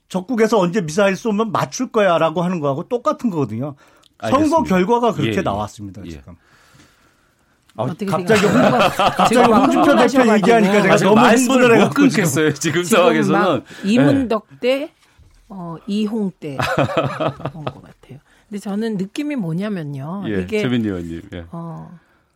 [0.09, 3.75] 적국에서 언제 미사일 쏘면 맞출 거야라고 하는 거하고 똑같은 거거든요.
[4.19, 4.55] 알겠습니다.
[4.55, 5.41] 선거 결과가 그렇게 예, 예.
[5.41, 6.01] 나왔습니다.
[6.05, 6.09] 예.
[6.11, 6.35] 지금.
[7.77, 8.45] 아, 갑자기 갑자기
[9.37, 12.53] 홍준표 대표 얘기하니까 제가 너무 흥분을 해갖고 끊겠어요.
[12.53, 14.91] 지금, 지금 상황에서는 이문덕 대
[15.53, 18.19] 어, 이홍 때본것 같아요.
[18.47, 20.23] 근데 저는 느낌이 뭐냐면요.
[20.27, 21.21] 예, 이게 최민 의원님.
[21.33, 21.45] 예.
[21.51, 21.91] 어,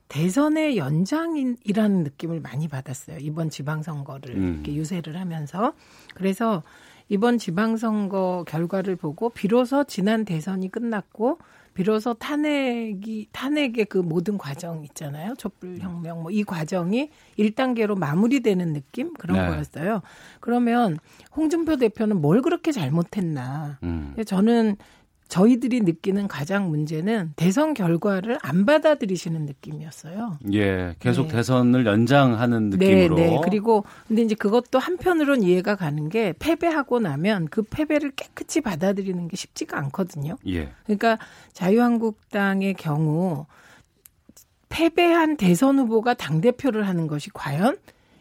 [0.10, 3.18] 대선의 연장이라는 느낌을 많이 받았어요.
[3.20, 4.54] 이번 지방선거를 음.
[4.56, 5.74] 이렇게 유세를 하면서
[6.14, 6.62] 그래서
[7.08, 11.40] 이번 지방선거 결과를 보고 비로소 지난 대선이 끝났고
[11.76, 15.36] 비로소 탄핵이 탄핵의 그 모든 과정 있잖아요.
[15.38, 19.48] 촛불 혁명 뭐 이 과정이 1단계로 마무리되는 느낌 그런 네.
[19.48, 20.02] 거였어요.
[20.40, 20.98] 그러면
[21.36, 23.78] 홍준표 대표는 뭘 그렇게 잘못했나?
[23.84, 24.16] 음.
[24.26, 24.78] 저는
[25.28, 30.38] 저희들이 느끼는 가장 문제는 대선 결과를 안 받아들이시는 느낌이었어요.
[30.54, 31.34] 예, 계속 네.
[31.34, 33.16] 대선을 연장하는 느낌으로.
[33.16, 33.40] 네, 네.
[33.44, 39.36] 그리고 근데 이제 그것도 한편으로는 이해가 가는 게 패배하고 나면 그 패배를 깨끗이 받아들이는 게
[39.36, 40.38] 쉽지가 않거든요.
[40.48, 40.72] 예.
[40.84, 41.18] 그러니까
[41.54, 43.48] 자유한국당의 경우
[44.70, 47.78] 패배한 대선 후보가 당 대표를 하는 것이 과연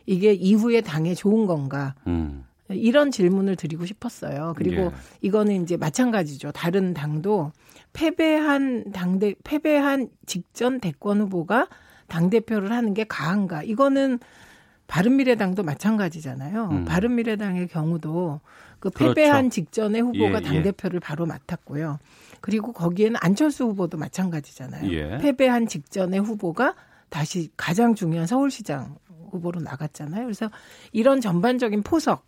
[0.07, 1.95] 이게 이후에 당에 좋은 건가?
[2.07, 2.45] 음.
[2.71, 4.55] 이런 질문을 드리고 싶었어요.
[4.57, 4.91] 그리고 예.
[5.21, 6.53] 이거는 이제 마찬가지죠.
[6.53, 7.53] 다른 당도
[7.93, 11.69] 패배한 당대 패배한 직전 대권 후보가
[12.07, 13.63] 당 대표를 하는 게 가한가?
[13.63, 14.19] 이거는
[14.87, 16.69] 바른미래당도 마찬가지잖아요.
[16.71, 16.85] 음.
[16.85, 18.41] 바른미래당의 경우도
[18.79, 19.15] 그 그렇죠.
[19.15, 19.55] 패배한 그렇죠.
[19.55, 21.01] 직전에 후보가 예, 당 대표를 예.
[21.01, 21.99] 바로 맡았고요.
[22.41, 24.91] 그리고 거기에는 안철수 후보도 마찬가지잖아요.
[24.91, 25.19] 예.
[25.19, 26.75] 패배한 직전에 후보가
[27.09, 28.97] 다시 가장 중요한 서울시장
[29.31, 30.25] 후보로 나갔잖아요.
[30.25, 30.51] 그래서
[30.93, 32.27] 이런 전반적인 포석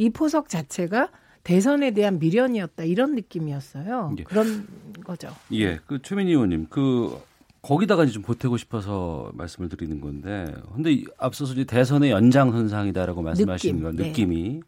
[0.00, 1.10] 이 포석 자체가
[1.44, 4.14] 대선에 대한 미련이었다 이런 느낌이었어요.
[4.18, 4.22] 예.
[4.22, 4.66] 그런
[5.04, 5.28] 거죠.
[5.52, 7.20] 예, 그 최민희 의원님, 그
[7.60, 13.82] 거기다가 좀 보태고 싶어서 말씀을 드리는 건데, 근데 앞서서 이제 대선의 연장선상이다라고 말씀하시는 느낌.
[13.82, 14.08] 건 네.
[14.08, 14.60] 느낌이 네.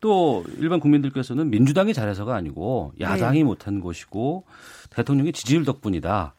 [0.00, 3.44] 또 일반 국민들께서는 민주당이 잘해서가 아니고 야당이 네.
[3.44, 4.44] 못한 것이고
[4.90, 6.34] 대통령의 지지율 덕분이다.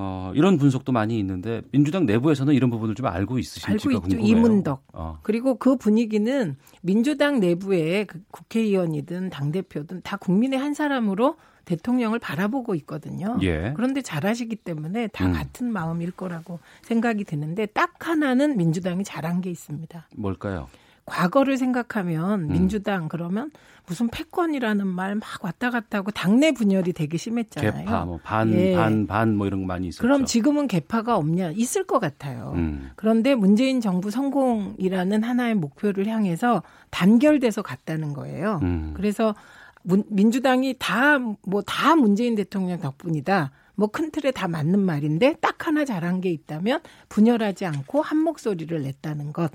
[0.00, 4.16] 어, 이런 분석도 많이 있는데 민주당 내부에서는 이런 부분을 좀 알고 있으신지가 알고 있죠.
[4.16, 4.36] 궁금해요.
[4.36, 4.84] 이문덕.
[4.92, 5.18] 어.
[5.24, 11.34] 그리고 그 분위기는 민주당 내부의 그 국회의원이든 당 대표든 다 국민의 한 사람으로
[11.64, 13.38] 대통령을 바라보고 있거든요.
[13.42, 13.72] 예.
[13.74, 15.32] 그런데 잘하시기 때문에 다 음.
[15.32, 20.06] 같은 마음일 거라고 생각이 드는데 딱 하나는 민주당이 잘한 게 있습니다.
[20.16, 20.68] 뭘까요?
[21.08, 22.48] 과거를 생각하면 음.
[22.48, 23.50] 민주당 그러면
[23.86, 27.84] 무슨 패권이라는 말 막 왔다 갔다 하고 당내 분열이 되게 심했잖아요.
[27.84, 30.02] 개파 뭐반 반 반 뭐 이런 거 많이 있었죠.
[30.02, 31.52] 그럼 지금은 개파가 없냐?
[31.52, 32.52] 있을 것 같아요.
[32.54, 32.90] 음.
[32.96, 38.60] 그런데 문재인 정부 성공이라는 하나의 목표를 향해서 단결돼서 갔다는 거예요.
[38.62, 38.92] 음.
[38.94, 39.34] 그래서
[39.82, 43.50] 문, 민주당이 다 뭐 다 문재인 대통령 덕분이다.
[43.76, 49.32] 뭐큰 틀에 다 맞는 말인데 딱 하나 잘한 게 있다면 분열하지 않고 한 목소리를 냈다는
[49.32, 49.52] 것.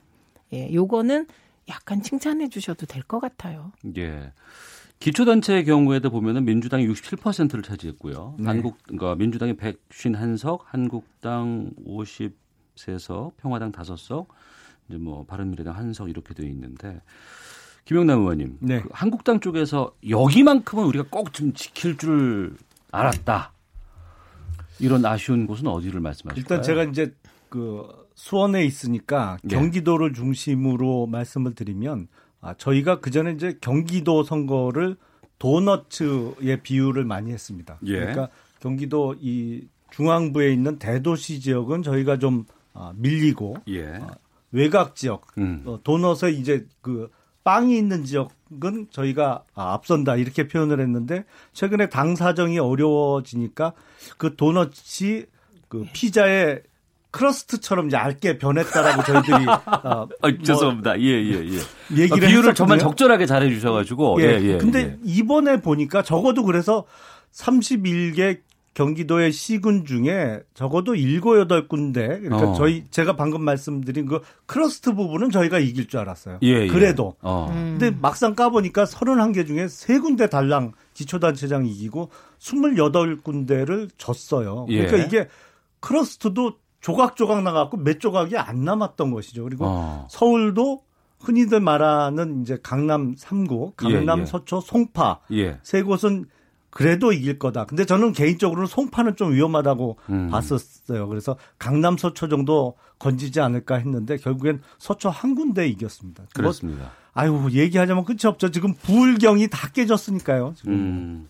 [0.54, 1.28] 예, 요거는
[1.70, 3.72] 약간 칭찬해 주셔도 될 것 같아요.
[3.97, 4.32] 예.
[4.99, 8.36] 기초단체의 경우에도 보면은 민주당이 67%를 차지했고요.
[8.39, 8.45] 네.
[8.47, 14.28] 한국, 그러니까 민주당이 151석, 한국당 53석, 평화당 5석,
[14.88, 17.01] 이제 뭐 바른미래당 한석 이렇게 돼 있는데
[17.86, 18.82] 김영남 의원님, 네.
[18.82, 22.55] 그 한국당 쪽에서 여기만큼은 우리가 꼭 좀 지킬 줄
[22.91, 23.51] 알았다.
[24.80, 26.39] 이런 아쉬운 곳은 어디를 말씀하실까요?
[26.41, 27.14] 일단 제가 이제
[27.49, 29.55] 그 수원에 있으니까 네.
[29.55, 32.07] 경기도를 중심으로 말씀을 드리면
[32.41, 34.97] 아, 저희가 그 전에 이제 경기도 선거를
[35.39, 37.78] 도너츠의 비유를 많이 했습니다.
[37.86, 37.99] 예.
[37.99, 43.86] 그러니까 경기도 이 중앙부에 있는 대도시 지역은 저희가 좀 아, 밀리고 예.
[43.86, 44.11] 어,
[44.51, 45.64] 외곽 지역 음.
[45.66, 47.09] 어, 도넛에 이제 그
[47.43, 53.74] 빵이 있는 지역은 저희가 아, 앞선다 이렇게 표현을 했는데 최근에 당 사정이 어려워지니까
[54.18, 55.26] 그 도넛이
[55.68, 56.61] 그 피자의
[57.14, 60.99] 크러스트처럼 얇게 변했다라고 저희들이 어, 아, 죄송합니다.
[60.99, 62.01] 예, 예, 예.
[62.01, 62.55] 얘기를 아, 비유를.
[62.55, 64.18] 정말 적절하게 잘해 주셔 가지고.
[64.20, 64.26] 예.
[64.26, 64.57] 예, 예.
[64.57, 64.97] 근데 예.
[65.03, 66.86] 이번에 보니까 적어도 그래서
[67.32, 68.39] 31개
[68.74, 72.53] 경기도의 시군 중에 적어도 7, 8군데 그러니까 어.
[72.55, 76.39] 저희 제가 방금 말씀드린 그 crust 부분은 저희가 이길 줄 알았어요.
[76.41, 76.68] 예, 예.
[76.68, 77.16] 그래도.
[77.22, 77.51] 어.
[77.53, 82.09] 근데 막상 까 보니까 31개 중에 3군데 달랑 기초단체장 이기고
[82.39, 84.66] 28군데를 졌어요.
[84.66, 85.03] 그러니까 예.
[85.03, 85.28] 이게
[85.80, 89.46] 크러스트도 조각조각 나갖고 몇 조각이 안 남았던 것이죠.
[89.46, 90.08] 그리고 어.
[90.12, 90.82] 서울도
[91.20, 94.26] 흔히들 말하는 이제 강남 3구, 강남, 예, 예.
[94.26, 95.60] 서초, 송파 예.
[95.64, 96.26] 세 곳은
[96.70, 97.66] 그래도 이길 거다.
[97.66, 100.30] 근데 저는 개인적으로는 송파는 좀 위험하다고 음.
[100.30, 101.08] 봤었어요.
[101.08, 106.24] 그래서 강남, 서초 정도 건지지 않을까 했는데 결국엔 서초 한 군데 이겼습니다.
[106.24, 106.92] 뭐, 그렇습니다.
[107.14, 108.52] 아유 얘기하자면 끝이 없죠.
[108.52, 110.54] 지금 부울경이 다 깨졌으니까요.
[110.58, 110.74] 지금.
[110.74, 111.30] 음.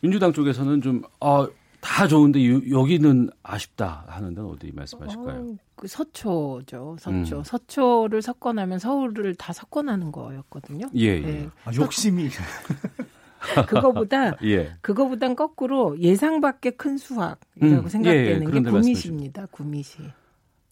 [0.00, 1.46] 민주당 쪽에서는 좀, 아,
[1.80, 5.40] 다 좋은데 유- 여기는 아쉽다 하는 데는 어디 말씀하실까요?
[5.40, 6.96] 어, 그 서초죠.
[6.98, 7.10] 서초.
[7.38, 7.42] 음.
[7.44, 10.88] 서초를 섞어나면 서울을 다 섞어나는 거였거든요.
[10.96, 11.20] 예, 예.
[11.20, 11.48] 네.
[11.64, 12.28] 아, 욕심이.
[13.66, 14.72] 그거보다 예.
[14.82, 19.46] 그거보단 거꾸로 예상 밖의 큰 수확이라고 음, 예, 예, 생각되는 게 그런데 구미시입니다.
[19.50, 19.98] 구미시.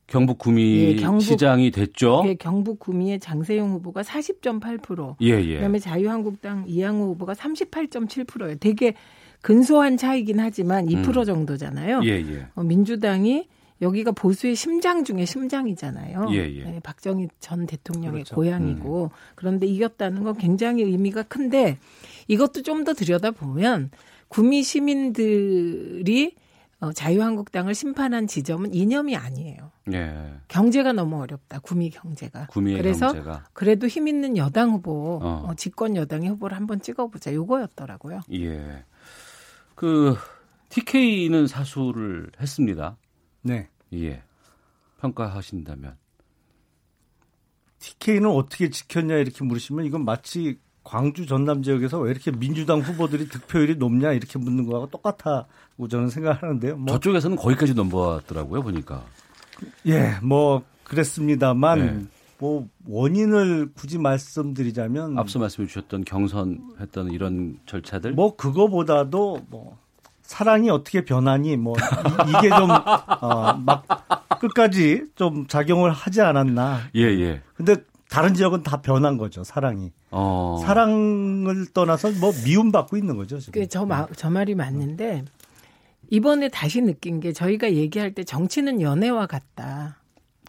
[0.06, 2.22] 경북 구미 예, 경북- 시장이 됐죠.
[2.26, 5.16] 예, 경북 구미의 장세용 후보가 40.8%.
[5.20, 5.54] 예, 예.
[5.56, 8.56] 그다음에 자유한국당 이양호 후보가 38.7%예요.
[8.56, 8.94] 되게
[9.40, 11.24] 근소한 차이긴 하지만 2% 음.
[11.24, 12.00] 정도잖아요.
[12.04, 12.46] 예, 예.
[12.54, 13.48] 어, 민주당이
[13.80, 16.26] 여기가 보수의 심장 중에 심장이잖아요.
[16.30, 16.64] 예, 예.
[16.64, 18.34] 네, 박정희 전 대통령의 그렇죠.
[18.34, 21.78] 고향이고 그런데 이겼다는 건 굉장히 의미가 큰데
[22.26, 23.90] 이것도 좀 더 들여다 보면
[24.28, 26.34] 구미 시민들이
[26.80, 29.72] 어, 자유한국당을 심판한 지점은 이념이 아니에요.
[29.92, 30.34] 예.
[30.46, 31.58] 경제가 너무 어렵다.
[31.58, 32.46] 구미 경제가.
[32.46, 33.46] 구미의 그래서 경제가.
[33.52, 35.46] 그래도 힘 있는 여당 후보, 어.
[35.48, 37.34] 어, 집권 여당의 후보를 한번 찍어보자.
[37.34, 38.20] 요거였더라고요.
[38.32, 38.84] 예.
[39.78, 40.16] 그
[40.70, 42.96] TK는 사수를 했습니다.
[43.42, 43.68] 네.
[43.94, 44.24] 예.
[45.00, 45.96] 평가하신다면.
[47.78, 53.76] TK는 어떻게 지켰냐 이렇게 물으시면 이건 마치 광주 전남 지역에서 왜 이렇게 민주당 후보들이 득표율이
[53.76, 56.76] 높냐 이렇게 묻는 거하고 똑같다고 저는 생각하는데요.
[56.76, 59.04] 뭐 저쪽에서는 거기까지 넘어왔더라고요, 보니까.
[59.86, 62.06] 예, 뭐 그랬습니다만 네.
[62.38, 68.12] 뭐 원인을 굳이 말씀드리자면 앞서 말씀해 주셨던 경선했던 이런 절차들.
[68.12, 69.76] 뭐 그거보다도 뭐
[70.22, 73.84] 사랑이 어떻게 변하니 뭐 이- 이게 좀어막
[74.40, 76.80] 끝까지 좀 작용을 하지 않았나.
[76.94, 77.42] 예, 예.
[77.54, 77.76] 근데
[78.08, 79.90] 다른 지역은 다 변한 거죠 사랑이.
[80.10, 80.58] 어.
[80.64, 83.60] 사랑을 떠나서 뭐 미움받고 있는 거죠 지금.
[83.60, 85.24] 그 저, 마- 저 말이 맞는데
[86.10, 89.97] 이번에 다시 느낀 게 저희가 얘기할 때 정치는 연애와 같다.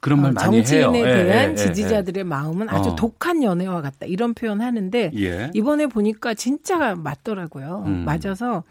[0.01, 0.63] 그런 말 어, 많이 해요.
[0.63, 2.95] 정치인에 예, 대한 예, 지지자들의 마음은 아주 어.
[2.95, 4.05] 독한 연애와 같다.
[4.05, 5.51] 이런 표현 하는데 예.
[5.53, 7.83] 이번에 보니까 진짜 맞더라고요.
[7.85, 8.05] 음.
[8.05, 8.63] 맞아서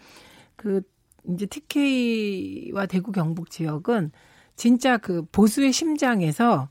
[0.56, 0.82] 그
[1.28, 4.12] 이제 TK와 대구 경북 지역은
[4.56, 6.68] 진짜 그 보수의 심장에서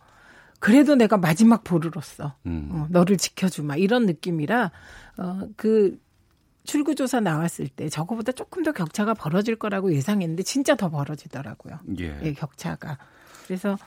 [0.59, 2.69] 그래도 내가 마지막 보루로서 음.
[2.71, 4.71] 어, 너를 지켜주마 이런 느낌이라
[5.17, 5.97] 어 그
[6.67, 11.79] 출구조사 나왔을 때 저거보다 조금 더 격차가 벌어질 거라고 예상했는데 진짜 더 벌어지더라고요.
[11.99, 12.19] 예.
[12.23, 12.97] 예, 격차가.
[13.45, 13.77] 그래서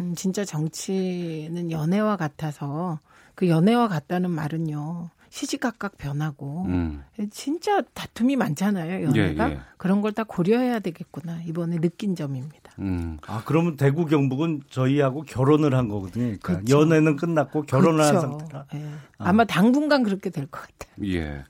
[0.00, 3.00] 음, 진짜 정치는 연애와 같아서
[3.34, 5.10] 그 연애와 같다는 말은요.
[5.30, 7.04] 시시각각 변하고 음.
[7.30, 9.04] 진짜 다툼이 많잖아요.
[9.08, 9.60] 연애가 예, 예.
[9.76, 12.72] 그런 걸 다 고려해야 되겠구나 이번에 느낀 점입니다.
[12.78, 13.18] 음.
[13.26, 16.24] 아 그러면 대구 경북은 저희하고 결혼을 한 거거든요.
[16.40, 16.80] 그러니까 그쵸.
[16.80, 18.38] 연애는 끝났고 결혼을 한 그렇죠.
[18.38, 18.66] 상태라.
[18.74, 18.84] 예.
[19.18, 21.06] 아마 당분간 그렇게 될 것 같아요.
[21.12, 21.44] 예.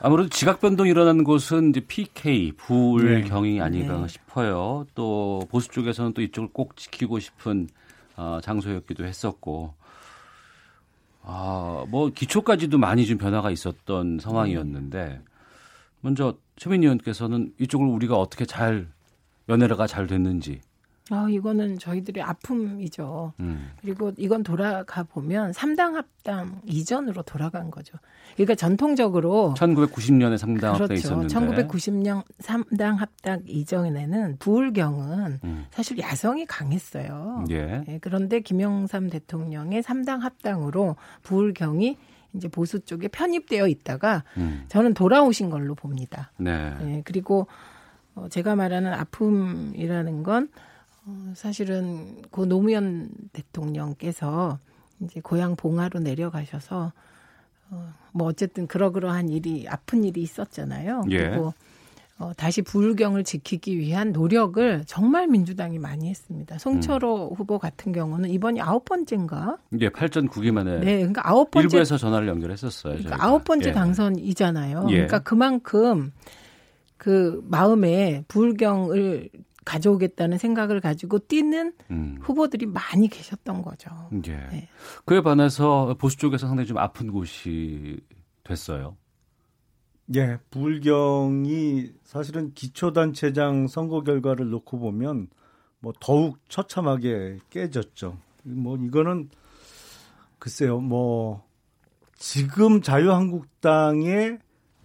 [0.00, 4.08] 아무래도 지각 변동이 일어나는 곳은 이제 PK 부울경이 아닌가 네.
[4.08, 4.86] 싶어요.
[4.94, 7.68] 또 보수 쪽에서는 또 이쪽을 꼭 지키고 싶은
[8.16, 9.74] 어, 장소였기도 했었고,
[11.22, 15.20] 아, 뭐 기초까지도 많이 좀 변화가 있었던 상황이었는데,
[16.00, 18.88] 먼저 최민희 의원께서는 이쪽을 우리가 어떻게 잘
[19.48, 20.60] 연애가 잘 됐는지
[21.10, 23.32] 아, 이거는 저희들의 아픔이죠.
[23.38, 23.70] 음.
[23.80, 27.96] 그리고 이건 돌아가 보면 삼당 합당 이전으로 돌아간 거죠.
[28.34, 31.24] 그러니까 전통적으로 1990년에 상당 합당이 그렇죠.
[31.24, 35.66] 있었는데 1990년 삼당 합당 이전에는 부울경은 음.
[35.70, 37.44] 사실 야성이 강했어요.
[37.50, 37.84] 예.
[37.86, 41.96] 예, 그런데 김영삼 대통령의 삼당 합당으로 부울경이
[42.34, 44.64] 이제 보수 쪽에 편입되어 있다가 음.
[44.68, 46.32] 저는 돌아오신 걸로 봅니다.
[46.36, 46.74] 네.
[46.82, 47.46] 예, 그리고
[48.16, 50.48] 어, 제가 말하는 아픔이라는 건 어,
[51.34, 54.58] 사실은 고 노무현 대통령께서
[55.00, 56.92] 이제 고향 봉화로 내려가셔서
[57.70, 61.04] 어, 뭐 어쨌든 그러그러한 일이 아픈 일이 있었잖아요.
[61.10, 61.18] 예.
[61.18, 61.54] 그리고
[62.18, 66.56] 어, 다시 불경을 지키기 위한 노력을 정말 민주당이 많이 했습니다.
[66.58, 67.34] 송철호 음.
[67.34, 69.58] 후보 같은 경우는 이번이 아홉 번째인가?
[69.80, 72.94] 예, 8전 9기 만에 네, 그러니까 아홉 번째 일부에서 전화를 연결했었어요.
[72.94, 73.22] 그러니까.
[73.22, 73.72] 아홉 번째 예.
[73.72, 74.86] 당선이잖아요.
[74.88, 74.92] 예.
[74.94, 76.10] 그러니까 그만큼
[76.96, 79.28] 그 마음에 불경을
[79.66, 82.18] 가져오겠다는 생각을 가지고 뛰는 음.
[82.22, 83.90] 후보들이 많이 계셨던 거죠.
[84.26, 84.36] 예.
[84.50, 84.68] 네.
[85.04, 87.98] 그에 반해서 보수 쪽에서 상당히 좀 아픈 곳이
[88.44, 88.96] 됐어요.
[90.14, 95.26] 예, 부울경이 사실은 기초단체장 선거 결과를 놓고 보면
[95.80, 98.16] 뭐 더욱 처참하게 깨졌죠.
[98.44, 99.30] 뭐 이거는
[100.38, 101.44] 글쎄요, 뭐
[102.14, 104.38] 지금 자유한국당의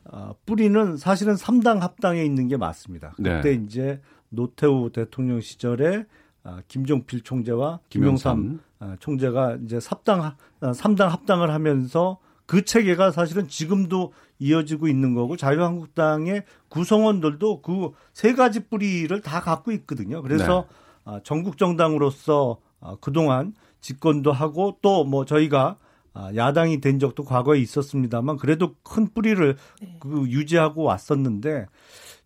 [0.05, 3.13] 어, 뿌리는 사실은 3당 합당에 있는 게 맞습니다.
[3.19, 3.35] 네.
[3.35, 4.01] 그때 이제
[4.31, 6.05] 노태우 대통령 시절에
[6.43, 8.59] 아, 김종필 총재와 김영삼 김영삼.
[8.79, 12.17] 아, 총재가 이제 3당 3당 합당을 하면서
[12.47, 19.71] 그 체계가 사실은 지금도 이어지고 있는 거고 자유한국당의 구성원들도 그 세 가지 뿌리를 다 갖고
[19.71, 20.21] 있거든요.
[20.23, 20.65] 그래서
[21.05, 25.77] 아, 전국 정당으로서 아, 그동안 집권도 하고 또 뭐 저희가
[26.13, 29.55] 아, 야당이 된 적도 과거에 있었습니다만 그래도 큰 뿌리를
[29.99, 31.67] 그 유지하고 왔었는데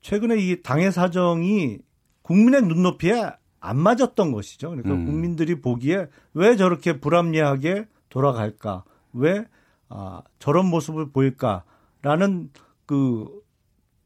[0.02, 1.80] 최근에 이 당의 사정이
[2.26, 4.72] 국민의 눈높이에 안 맞았던 것이죠.
[4.72, 5.06] 그러니까 음.
[5.06, 8.84] 국민들이 보기에 왜 저렇게 불합리하게 돌아갈까?
[9.14, 9.46] 왜
[9.90, 12.50] 아, 저런 모습을 보일까라는
[12.88, 13.28] 그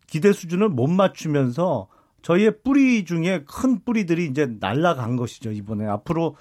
[0.06, 1.88] 기대 수준을 못 맞추면서
[2.22, 6.36] 저희의 뿌리 중에 큰 뿌리들이 이제 날라간 것이죠 이번에 앞으로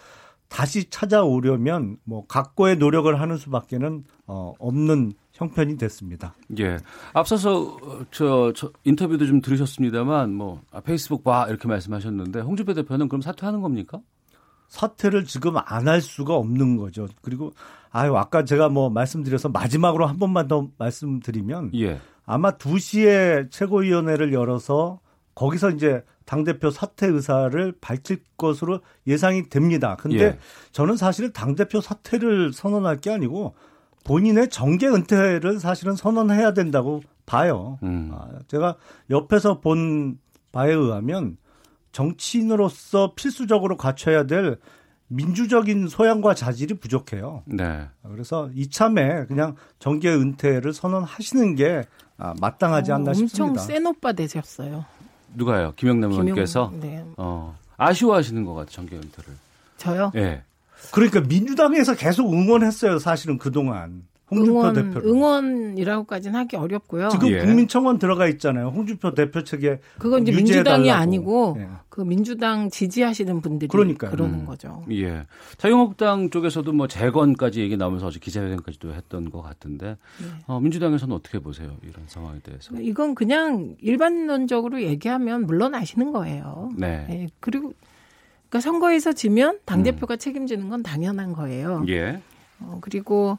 [0.49, 6.35] 다시 찾아오려면 뭐 각고의 노력을 하는 수밖에는 어, 없는 형편이 됐습니다.
[6.59, 6.79] 예.
[7.15, 13.09] 앞서서 어, 저, 저 인터뷰도 좀 들으셨습니다만 뭐 아, 페이스북 봐 이렇게 말씀하셨는데 홍준표 대표는
[13.09, 14.01] 그럼 사퇴하는 겁니까?
[14.69, 17.09] 사퇴를 지금 안 할 수가 없는 거죠.
[17.23, 17.53] 그리고
[17.91, 22.01] 아유 아까 제가 뭐 말씀드려서 마지막으로 한 번만 더 말씀드리면 예.
[22.27, 25.01] 아마 2시에 최고위원회를 열어서
[25.35, 29.97] 거기서 이제 당대표 사퇴 의사를 밝힐 것으로 예상이 됩니다.
[29.99, 30.39] 근데 예.
[30.73, 33.55] 저는 사실은 당대표 사퇴를 선언할 게 아니고
[34.09, 37.79] 본인의 정계 은퇴를 사실은 선언해야 된다고 봐요.
[37.83, 38.11] 음.
[38.15, 38.77] 아, 제가
[39.11, 40.19] 옆에서 본
[40.51, 41.37] 바에 의하면
[41.93, 44.57] 정치인으로서 필수적으로 갖춰야 될
[45.09, 47.43] 민주적인 소양과 자질이 부족해요.
[47.45, 47.87] 네.
[48.03, 51.85] 그래서 이참에 그냥 정계 은퇴를 선언하시는 게
[52.17, 53.61] 아, 마땅하지 않나 어, 엄청 싶습니다.
[53.63, 54.87] 센 오빠 되셨어요.
[55.35, 55.75] 누가요?
[55.77, 57.05] 김영남 김영- 의원께서 네.
[57.19, 58.71] 어, 아쉬워하시는 것 같아요.
[58.71, 59.35] 정계 은퇴를.
[59.77, 60.13] 저요?
[60.17, 60.43] 예.
[60.93, 62.99] 그러니까 민주당에서 계속 응원했어요.
[62.99, 65.09] 사실은 그동안 홍준표 응원, 대표를.
[65.09, 67.09] 응원이라고까지는 하기 어렵고요.
[67.09, 67.39] 지금 예.
[67.39, 68.69] 국민청원 들어가 있잖아요.
[68.69, 70.33] 홍준표 대표 측에 그건 이제.
[70.33, 71.69] 민주당이 아니고 예.
[71.89, 74.11] 그 민주당 지지하시는 분들이 그러니까요.
[74.11, 74.47] 그러는 음.
[74.47, 74.85] 거죠.
[74.91, 75.25] 예.
[75.57, 80.27] 자유한국당 쪽에서도 뭐 재건까지 얘기 나오면서 어제 기자회견까지도 했던 것 같은데 네.
[80.47, 81.73] 어, 민주당에서는 어떻게 보세요?
[81.83, 82.75] 이런 상황에 대해서.
[82.79, 86.71] 이건 그냥 일반론적으로 얘기하면 물러나시는 거예요.
[86.77, 87.07] 네.
[87.11, 87.73] 예, 그리고
[88.49, 91.79] 그러니까 선거에서 지면 당 대표가 책임지는 건 당연한 거예요.
[91.79, 91.89] 음.
[91.89, 92.23] 예.
[92.61, 93.39] 어, 그리고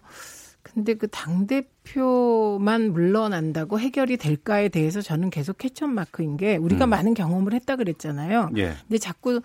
[0.62, 6.90] 근데 그 당 대표만 물러난다고 해결이 될까에 대해서 저는 계속 캐천 마크인 게 우리가 음.
[6.92, 8.52] 많은 경험을 했다 그랬잖아요.
[8.58, 8.74] 예.
[8.88, 9.42] 근데 자꾸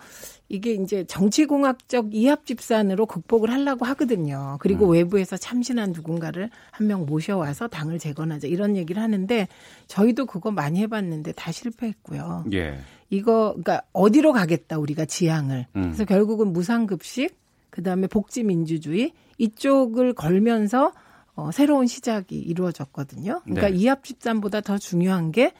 [0.49, 4.57] 이게 이제 정치공학적 이합 집산으로 극복을 하려고 하거든요.
[4.59, 4.91] 그리고 음.
[4.91, 9.47] 외부에서 참신한 누군가를 한 명 모셔와서 당을 재건하자 이런 얘기를 하는데
[9.87, 12.45] 저희도 그거 많이 해봤는데 다 실패했고요.
[12.53, 12.77] 예.
[13.09, 15.81] 이거 그러니까 어디로 가겠다 우리가 지향을 음.
[15.83, 17.37] 그래서 결국은 무상급식
[17.69, 20.93] 그다음에 복지 민주주의 이쪽을 걸면서
[21.35, 23.41] 어, 새로운 시작이 이루어졌거든요.
[23.43, 23.75] 그러니까 네.
[23.75, 25.51] 이합 집산보다 더 중요한 게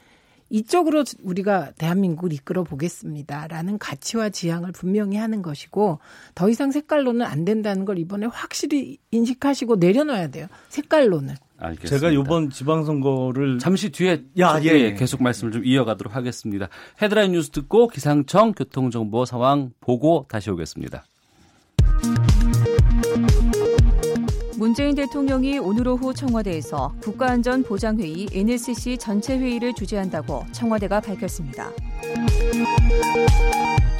[0.48, 5.98] 이쪽으로 우리가 대한민국을 이끌어 보겠습니다라는 가치와 지향을 분명히 하는 것이고
[6.34, 10.46] 더 이상 색깔론은 안 된다는 걸 이번에 확실히 인식하시고 내려놔야 돼요.
[10.68, 11.34] 색깔론을.
[11.58, 11.88] 알겠습니다.
[11.98, 14.94] 제가 이번 지방선거를 잠시 뒤에 야, 저- 예, 예.
[14.94, 16.68] 계속 말씀을 좀 이어가도록 하겠습니다.
[17.00, 21.04] 헤드라인 뉴스 듣고 기상청 교통정보 상황 보고 다시 오겠습니다.
[24.58, 31.70] 문재인 대통령이 오늘 오후 청와대에서 국가안전보장회의 NSC 전체 회의를 주재한다고 청와대가 밝혔습니다.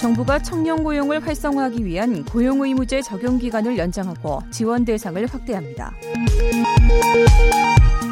[0.06, 5.92] 정부가 청년 고용을 활성화하기 위한 고용 의무제 적용 기간을 연장하고 지원 대상을 확대합니다.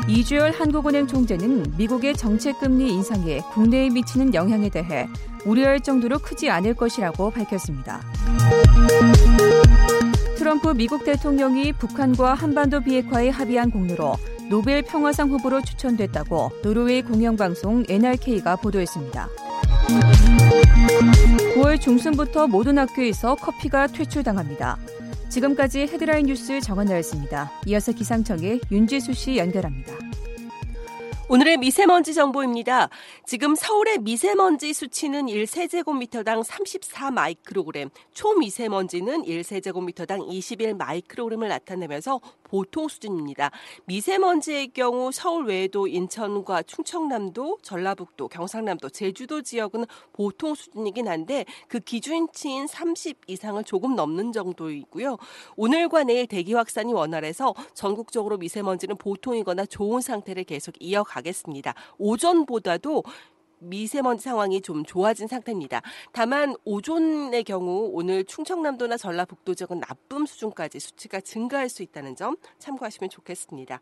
[0.08, 5.06] 이주열 한국은행 총재는 미국의 정책금리 인상에 국내에 미치는 영향에 대해
[5.44, 8.00] 우려할 정도로 크지 않을 것이라고 밝혔습니다.
[10.36, 14.16] 트럼프 미국 대통령이 북한과 한반도 비핵화에 합의한 공로로
[14.50, 19.28] 노벨 평화상 후보로 추천됐다고 노르웨이 공영방송 NRK가 보도했습니다.
[21.64, 24.76] 9월 중순부터 모든 학교에서 커피가 퇴출당합니다.
[25.30, 27.50] 지금까지 헤드라인 뉴스 정한나였습니다.
[27.64, 29.94] 이어서 기상청의 윤지수 씨 연결합니다.
[31.26, 32.90] 오늘의 미세먼지 정보입니다.
[33.24, 43.50] 지금 서울의 미세먼지 수치는 1세제곱미터당 34 마이크로그램, 초미세먼지는 1세제곱미터당 21 마이크로그램을 나타내면서 보통 수준입니다.
[43.86, 52.66] 미세먼지의 경우 서울 외에도 인천과 충청남도, 전라북도, 경상남도, 제주도 지역은 보통 수준이긴 한데 그 기준치인
[52.66, 55.16] 30 이상을 조금 넘는 정도이고요.
[55.56, 61.74] 오늘과 내일 대기 확산이 원활해서 전국적으로 미세먼지는 보통이거나 좋은 상태를 계속 이어가 겠습니다.
[61.98, 63.04] 오전보다도
[63.58, 65.80] 미세먼지 상황이 좀 좋아진 상태입니다.
[66.12, 73.10] 다만 오존의 경우 오늘 충청남도나 전라북도 지역은 나쁨 수준까지 수치가 증가할 수 있다는 점 참고하시면
[73.10, 73.80] 좋겠습니다.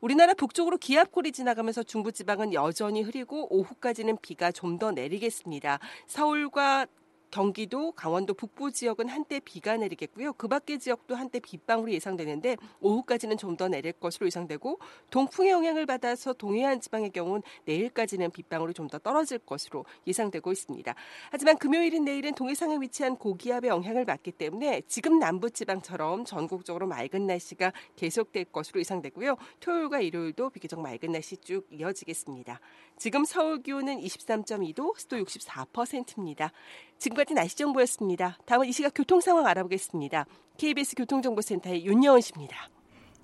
[0.00, 5.78] 우리나라 북쪽으로 기압골이 지나가면서 중부지방은 여전히 흐리고 오후까지는 비가 좀 더 내리겠습니다.
[6.06, 6.86] 서울과
[7.30, 10.32] 경기도, 강원도 북부 지역은 한때 비가 내리겠고요.
[10.34, 14.78] 그 밖의 지역도 한때 빗방울이 예상되는데 오후까지는 좀 더 내릴 것으로 예상되고
[15.10, 20.94] 동풍의 영향을 받아서 동해안 지방의 경우는 내일까지는 빗방울이 좀 더 떨어질 것으로 예상되고 있습니다.
[21.30, 27.72] 하지만 금요일인 내일은 동해상에 위치한 고기압의 영향을 받기 때문에 지금 남부 지방처럼 전국적으로 맑은 날씨가
[27.96, 29.36] 계속될 것으로 예상되고요.
[29.60, 32.60] 토요일과 일요일도 비교적 맑은 날씨 쭉 이어지겠습니다.
[32.98, 36.52] 지금 서울 기온은 23.2도, 습도 64%입니다.
[36.98, 38.38] 지금 까지 날씨 정보였습니다.
[38.44, 40.26] 다음은 이 시각 교통 상황 알아보겠습니다.
[40.58, 42.75] KBS 교통정보센터의 윤여은 씨입니다.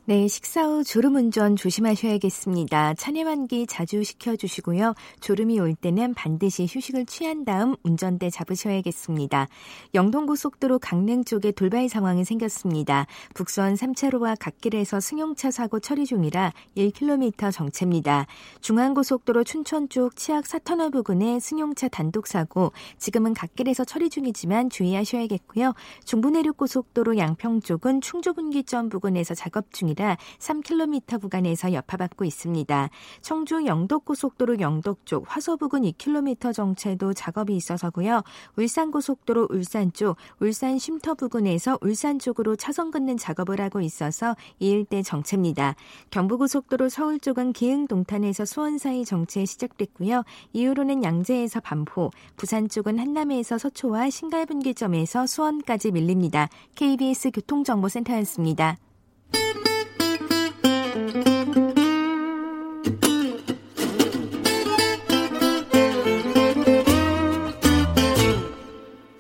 [0.04, 2.94] 네, 식사 후 졸음 운전 조심하셔야겠습니다.
[2.94, 4.94] 차례환기 자주 시켜주시고요.
[5.20, 9.46] 졸음이 올 때는 반드시 휴식을 취한 다음 운전대 잡으셔야겠습니다.
[9.94, 13.06] 영동고속도로 강릉 쪽에 돌발 상황이 생겼습니다.
[13.34, 18.26] 북선 3차로와 갓길에서 승용차 사고 처리 중이라 1km 정체입니다.
[18.60, 25.74] 중앙고속도로 춘천 쪽 치악 사터널 부근에 승용차 단독 사고 지금은 갓길에서 처리 중이지만 주의하셔야겠고요.
[26.06, 32.90] 중부내륙고속도로 양평 쪽은 충주분기점 부근에서 작업 중이 중이라 3km 구간에서 여파받고 있습니다.
[33.20, 38.22] 청주 영덕고속도로 영덕 쪽 화서 부근 2km 정체도 작업이 있어서고요.
[38.56, 45.02] 울산고속도로 울산 쪽 울산 쉼터 부근에서 울산 쪽으로 차선 긋는 작업을 하고 있어서 이 일대
[45.02, 45.74] 정체입니다.
[46.10, 50.24] 경부고속도로 서울 쪽은 기흥 동탄에서 수원 사이 정체 시작됐고요.
[50.52, 56.48] 이후로는 양재에서 반포, 부산 쪽은 한남에서 서초와 신갈분기점에서 수원까지 밀립니다.
[56.74, 58.78] KBS 교통정보센터였습니다.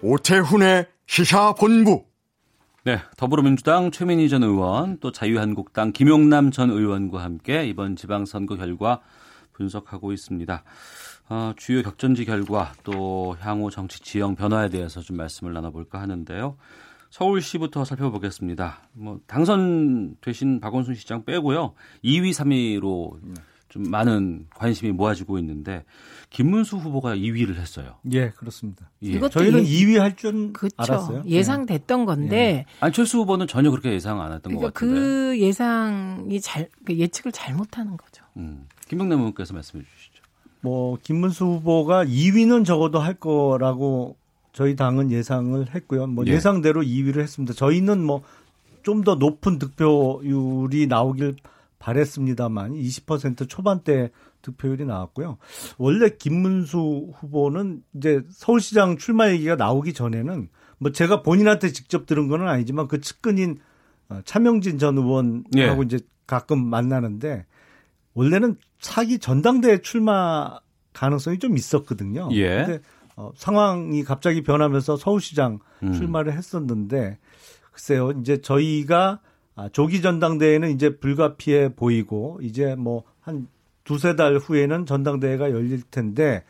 [0.02, 2.04] 오태훈의 시사본부.
[2.84, 9.00] 네, 더불어민주당 최민희 전 의원, 또 자유한국당 김용남 전 의원과 함께 이번 지방선거 결과
[9.52, 10.64] 분석하고 있습니다.
[11.30, 16.56] 어, 주요 격전지 결과 또 향후 정치 지형 변화에 대해서 좀 말씀을 나눠볼까 하는데요.
[17.12, 18.88] 서울시부터 살펴보겠습니다.
[18.94, 21.74] 뭐 당선되신 박원순 시장 빼고요.
[22.02, 23.18] 2위, 3위로
[23.68, 25.84] 좀 많은 관심이 모아지고 있는데
[26.30, 27.96] 김문수 후보가 2위를 했어요.
[28.12, 28.90] 예, 그렇습니다.
[29.02, 29.20] 예.
[29.28, 30.74] 저희는 예, 2위 할줄 그쵸.
[30.78, 31.22] 알았어요.
[31.26, 32.04] 예상됐던 예.
[32.06, 32.64] 건데 예.
[32.80, 34.94] 안철수 후보는 전혀 그렇게 예상 안 했던 그러니까 것 같은데.
[34.94, 38.24] 그 예상이 잘그 예측을 잘못하는 거죠.
[38.38, 38.66] 음.
[38.88, 40.22] 김병남 의원께서 말씀해 주시죠.
[40.62, 44.16] 뭐 김문수 후보가 2위는 적어도 할 거라고
[44.52, 46.06] 저희 당은 예상을 했고요.
[46.06, 46.32] 뭐 예.
[46.32, 46.40] 예.
[46.40, 47.54] 상대로 2위를 했습니다.
[47.54, 48.22] 저희는 뭐
[48.82, 51.36] 좀 더 높은 득표율이 나오길
[51.78, 54.10] 바랬습니다만 20% 초반대
[54.42, 55.38] 득표율이 나왔고요.
[55.78, 60.48] 원래 김문수 후보는 이제 서울시장 출마 얘기가 나오기 전에는
[60.78, 63.60] 뭐 제가 본인한테 직접 들은 건 아니지만 그 측근인
[64.08, 65.78] 어, 차명진 전 의원하고 예.
[65.84, 67.46] 이제 가끔 만나는데
[68.14, 70.58] 원래는 차기 전당대회 출마
[70.92, 72.28] 가능성이 좀 있었거든요.
[72.32, 72.64] 예.
[72.64, 72.80] 근데
[73.22, 75.92] 어, 상황이 갑자기 변하면서 서울시장 음.
[75.92, 77.18] 출마를 했었는데
[77.70, 78.10] 글쎄요.
[78.20, 79.20] 이제 저희가
[79.54, 83.48] 아, 조기 전당대회는 이제 불가피해 보이고 이제 뭐 한
[83.84, 86.44] 두세 달 후에는 전당대회가 열릴 텐데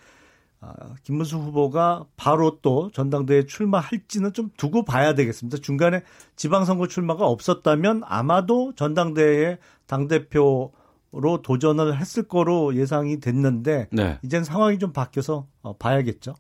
[0.61, 5.59] 아, 김문수 후보가 바로 또 전당대회 출마할지는 좀 두고 봐야 되겠습니다.
[5.59, 6.03] 중간에
[6.37, 10.73] 지방선거 출마가 없었다면 아마도 전당대회에 당대표
[11.15, 14.19] 로 도전을 했을 거로 예상이 됐는데 네.
[14.23, 16.35] 이젠 상황이 좀 바뀌어서 어, 봐야겠죠.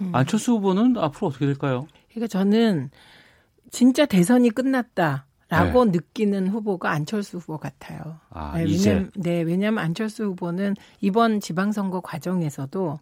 [0.00, 0.14] 음.
[0.14, 1.86] 안철수 후보는 앞으로 어떻게 될까요?
[2.10, 2.90] 그러니까 저는
[3.70, 5.92] 진짜 대선이 끝났다 라고 네.
[5.92, 8.20] 느끼는 후보가 안철수 후보 같아요.
[8.30, 12.98] 아, 네, 왜냐면, 네, 왜냐하면 안철수 후보는 이번 지방선거 과정에서도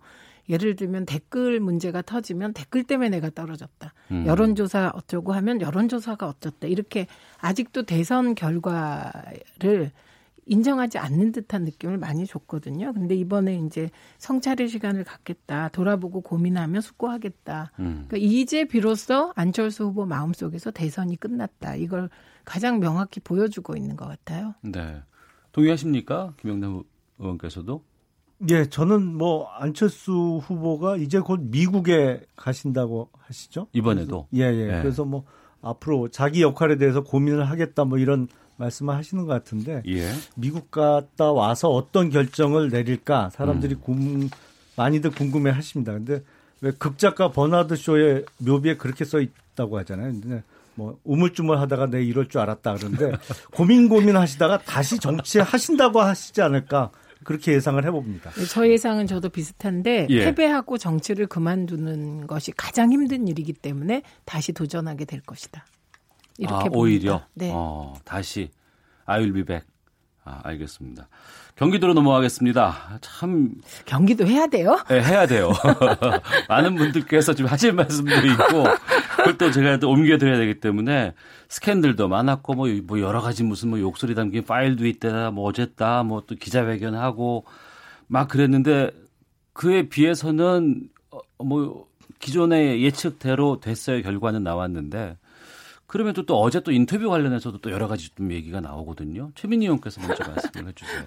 [0.48, 3.92] 예를 들면 댓글 문제가 터지면 댓글 때문에 내가 떨어졌다.
[4.12, 4.26] 음.
[4.26, 6.68] 여론조사 어쩌고 하면 여론조사가 어쩌다.
[6.68, 7.08] 이렇게
[7.40, 9.90] 아직도 대선 결과를
[10.46, 12.92] 인정하지 않는 듯한 느낌을 많이 줬거든요.
[12.92, 15.68] 근데 이번에 이제 성찰의 시간을 갖겠다.
[15.68, 17.72] 돌아보고 고민하며 숙고하겠다.
[17.80, 18.06] 음.
[18.08, 21.74] 그러니까 이제 비로소 안철수 후보 마음속에서 대선이 끝났다.
[21.74, 22.08] 이걸
[22.44, 24.54] 가장 명확히 보여주고 있는 것 같아요.
[24.62, 25.02] 네.
[25.52, 26.34] 동의하십니까?
[26.40, 26.82] 김영남
[27.18, 27.82] 의원께서도?
[28.50, 33.68] 예, 저는 뭐 안철수 후보가 이제 곧 미국에 가신다고 하시죠?
[33.72, 34.28] 이번에도.
[34.34, 34.76] 예, 예.
[34.76, 34.82] 예.
[34.82, 35.24] 그래서 뭐
[35.62, 40.10] 앞으로 자기 역할에 대해서 고민을 하겠다 뭐 이런 말씀을 하시는 것 같은데 예.
[40.34, 43.80] 미국 갔다 와서 어떤 결정을 내릴까 사람들이 음.
[43.80, 44.30] 궁,
[44.76, 45.92] 많이들 궁금해 하십니다.
[45.92, 46.22] 근데
[46.60, 50.12] 왜 극작가 버나드 쇼의 묘비에 그렇게 써 있다고 하잖아요.
[50.12, 50.42] 근데
[50.74, 53.12] 뭐 우물쭈물 하다가 내 이럴 줄 알았다 그러는데
[53.52, 56.90] 고민 고민 하시다가 다시 정치 하신다고 하시지 않을까
[57.24, 58.30] 그렇게 예상을 해봅니다.
[58.30, 60.24] 네, 저 예상은 저도 비슷한데 예.
[60.24, 65.64] 패배하고 정치를 그만두는 것이 가장 힘든 일이기 때문에 다시 도전하게 될 것이다.
[66.38, 67.50] 이렇게 아, 오히려 네.
[67.54, 68.50] 어, 다시
[69.04, 69.64] 아윌비백.
[70.24, 71.08] 아, 알겠습니다.
[71.54, 72.98] 경기도로 넘어가겠습니다.
[73.00, 73.52] 참
[73.86, 74.76] 경기도 해야 돼요?
[74.88, 75.52] 네, 해야 돼요.
[76.50, 78.64] 많은 분들께서 지금 하실 말씀도 있고
[79.16, 81.14] 그걸 또 제가 또 옮겨드려야 되기 때문에
[81.48, 86.22] 스캔들도 많았고 뭐, 뭐 여러 가지 무슨 뭐 욕설이 담긴 파일도 있다, 뭐 어쨌다, 뭐
[86.26, 87.44] 또 기자회견하고
[88.08, 88.90] 막 그랬는데
[89.52, 91.86] 그에 비해서는 어, 뭐
[92.18, 94.02] 기존의 예측대로 됐어요.
[94.02, 95.16] 결과는 나왔는데
[95.86, 99.30] 그러면 또, 또 어제 또 인터뷰 관련해서도 또 여러 가지 좀 얘기가 나오거든요.
[99.34, 101.04] 최민희 의원께서 먼저 말씀을 해주세요.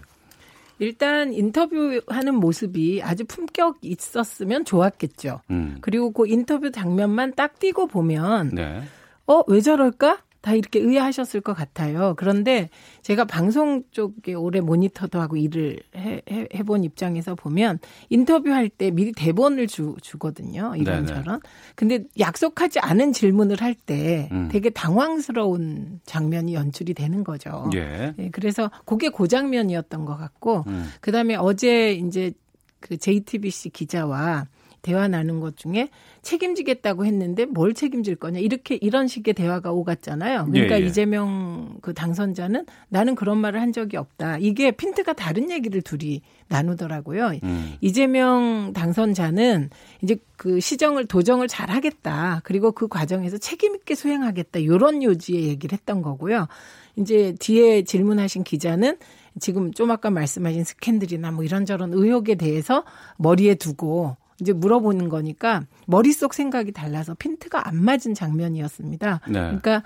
[0.80, 5.42] 일단 인터뷰하는 모습이 아주 품격 있었으면 좋았겠죠.
[5.52, 5.78] 음.
[5.82, 8.84] 그리고 그 인터뷰 장면만 딱 띄고 보면 네.
[9.26, 10.20] 어 왜 저럴까?
[10.42, 12.14] 다 이렇게 의아하셨을 것 같아요.
[12.18, 12.70] 그런데
[13.02, 17.80] 제가 방송 쪽에 오래 모니터도 하고 일을 해, 해, 해 본 입장에서 보면
[18.10, 20.74] 인터뷰할 때 미리 대본을 주, 주거든요.
[20.78, 21.40] 이런저런.
[21.76, 24.50] 근데 약속하지 않은 질문을 할때 음.
[24.52, 27.70] 되게 당황스러운 장면이 연출이 되는 거죠.
[27.74, 28.14] 예.
[28.16, 30.90] 네, 그래서 그게 그 장면이었던 것 같고, 음.
[31.02, 32.32] 그 다음에 어제 이제
[32.80, 34.46] 그 JTBC 기자와
[34.82, 35.90] 대화 나눈 것 중에
[36.22, 40.46] 책임지겠다고 했는데 뭘 책임질 거냐 이렇게 이런 식의 대화가 오갔잖아요.
[40.52, 40.88] 그러니까 예, 예.
[40.88, 44.38] 이재명 그 당선자는 나는 그런 말을 한 적이 없다.
[44.40, 47.32] 이게 핀트가 다른 얘기를 둘이 나누더라고요.
[47.44, 47.74] 음.
[47.82, 49.70] 이재명 당선자는
[50.02, 52.42] 이제 그 시정을 도정을 잘 하겠다.
[52.44, 54.66] 그리고 그 과정에서 책임 있게 수행하겠다.
[54.66, 56.48] 요런 요지의 얘기를 했던 거고요.
[56.96, 58.98] 이제 뒤에 질문하신 기자는
[59.40, 62.84] 지금 좀 아까 말씀하신 스캔들이나 뭐 이런저런 의혹에 대해서
[63.18, 69.22] 머리에 두고 이제 물어보는 거니까 머릿속 생각이 달라서 핀트가 안 맞은 장면이었습니다.
[69.28, 69.34] 네.
[69.34, 69.84] 그러니까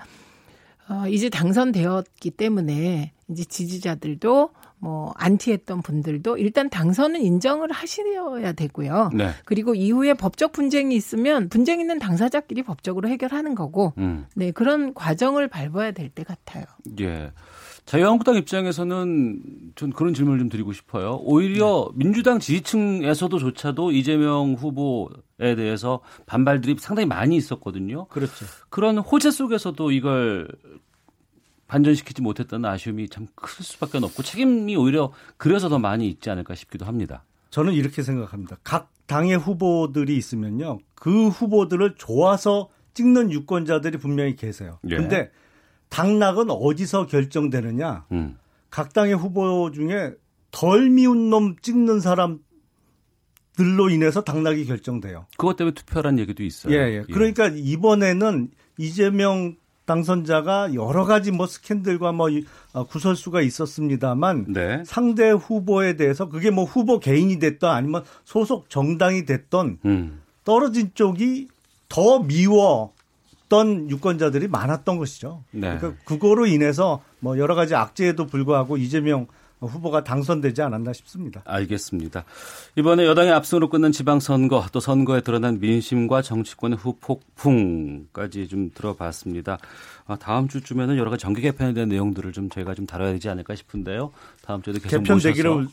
[0.88, 9.10] 어, 이제 당선되었기 때문에 이제 지지자들도 뭐 안티했던 분들도 일단 당선은 인정을 하셔야 되고요.
[9.14, 9.30] 네.
[9.46, 14.26] 그리고 이후에 법적 분쟁이 있으면 분쟁 있는 당사자끼리 법적으로 해결하는 거고, 음.
[14.34, 16.64] 네 그런 과정을 밟아야 될 때 같아요.
[17.00, 17.32] 예.
[17.84, 19.42] 자유한국당 입장에서는
[19.76, 21.20] 전 그런 질문을 좀 드리고 싶어요.
[21.22, 22.04] 오히려 네.
[22.04, 28.06] 민주당 지지층에서도조차도 이재명 후보에 대해서 반발들이 상당히 많이 있었거든요.
[28.06, 28.46] 그렇죠.
[28.70, 30.48] 그런 호재 속에서도 이걸
[31.66, 36.86] 반전시키지 못했다는 아쉬움이 참 클 수밖에 없고 책임이 오히려 그래서 더 많이 있지 않을까 싶기도
[36.86, 37.24] 합니다.
[37.50, 38.56] 저는 이렇게 생각합니다.
[38.64, 40.78] 각 당의 후보들이 있으면요.
[40.94, 44.78] 그 후보들을 좋아서 찍는 유권자들이 분명히 계세요.
[44.90, 44.96] 예.
[44.96, 45.30] 근데
[45.88, 48.06] 당락은 어디서 결정되느냐?
[48.12, 48.36] 음.
[48.70, 50.12] 각 당의 후보 중에
[50.50, 52.40] 덜 미운 놈 찍는 사람들로
[53.90, 55.26] 인해서 당락이 결정돼요.
[55.36, 56.74] 그것 때문에 투표란 얘기도 있어요.
[56.74, 56.96] 예, 예.
[56.96, 57.12] 예.
[57.12, 62.28] 그러니까 이번에는 이재명 당선자가 여러 가지 뭐 스캔들과 뭐
[62.72, 64.82] 어, 구설수가 있었습니다만 네.
[64.86, 70.22] 상대 후보에 대해서 그게 뭐 후보 개인이 됐던 아니면 소속 정당이 됐던 음.
[70.44, 71.48] 떨어진 쪽이
[71.88, 72.93] 더 미워
[73.54, 75.44] 어떤 유권자들이 많았던 것이죠.
[75.52, 75.78] 네.
[75.78, 79.28] 그러니까 그거로 인해서 뭐 여러 가지 악재에도 불구하고 이재명
[79.60, 81.42] 후보가 당선되지 않았나 싶습니다.
[81.44, 82.24] 알겠습니다.
[82.76, 89.58] 이번에 여당의 압승으로 끝난 지방선거 또 선거에 드러난 민심과 정치권의 후폭풍까지 좀 들어봤습니다.
[90.06, 93.54] 아, 다음 주쯤에는 여러 가지 정기 개편에 대한 내용들을 좀 저희가 좀 다뤄야 되지 않을까
[93.54, 94.12] 싶은데요.
[94.42, 95.66] 다음 주에도 계속 개편되기를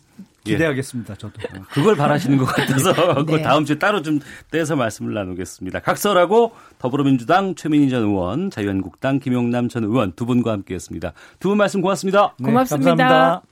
[0.47, 0.51] 예.
[0.53, 1.13] 기대하겠습니다.
[1.13, 1.17] 예.
[1.17, 2.93] 저도 어, 그걸 바라시는 것 같아서
[3.27, 3.41] 네.
[3.41, 5.79] 다음 주에 따로 좀 떼서 말씀을 나누겠습니다.
[5.81, 11.11] 각설하고 더불어민주당 최민희 전 의원, 자유한국당 김용남 전 의원 두 분과 함께했습니다.
[11.39, 12.33] 두 분 말씀 고맙습니다.
[12.39, 12.95] 네, 고맙습니다.
[12.95, 13.50] 감사합니다.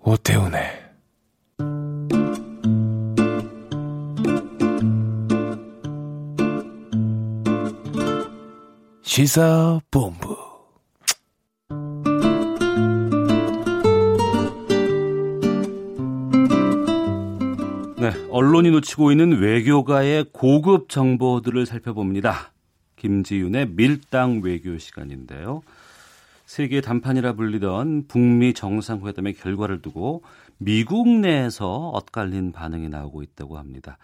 [0.00, 0.84] 오태훈의
[9.02, 10.43] 시사본부.
[18.54, 22.52] 언론이 놓치고 있는 외교가의 고급 정보들을 살펴봅니다.
[22.94, 25.62] 김지윤의 밀당 외교 시간인데요.
[26.46, 30.22] 세계 단판이라 불리던 북미 정상회담의 결과를 두고
[30.58, 33.98] 미국 내에서 엇갈린 반응이 나오고 있다고 합니다.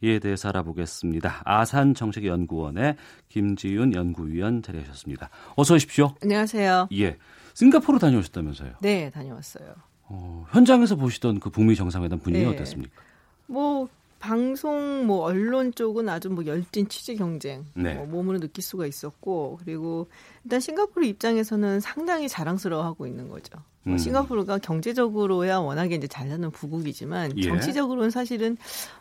[0.00, 1.42] 이에 대해서 알아보겠습니다.
[1.44, 2.96] 아산 정책연구원의
[3.28, 5.30] 김지윤 연구위원 자리하셨습니다.
[5.54, 6.16] 어서 오십시오.
[6.20, 6.88] 안녕하세요.
[6.94, 7.18] 예.
[7.54, 8.72] 싱가포르 다녀오셨다면서요?
[8.80, 9.74] 네, 다녀왔어요.
[10.08, 12.50] 어, 현장에서 보시던 그 북미 정상회담 분위기 네.
[12.50, 13.00] 어땠습니까?
[13.52, 13.86] 뭐
[14.18, 17.94] 방송 뭐 언론 쪽은 아주 뭐 열띤 취재 경쟁 네.
[17.94, 20.06] 뭐 몸으로 느낄 수가 있었고 그리고
[20.44, 23.58] 일단 싱가포르 입장에서는 상당히 자랑스러워하고 있는 거죠.
[23.82, 23.98] 뭐 음.
[23.98, 27.42] 싱가포르가 경제적으로야 워낙에 이제 잘나는 부국이지만 예.
[27.42, 28.56] 정치적으로는 사실은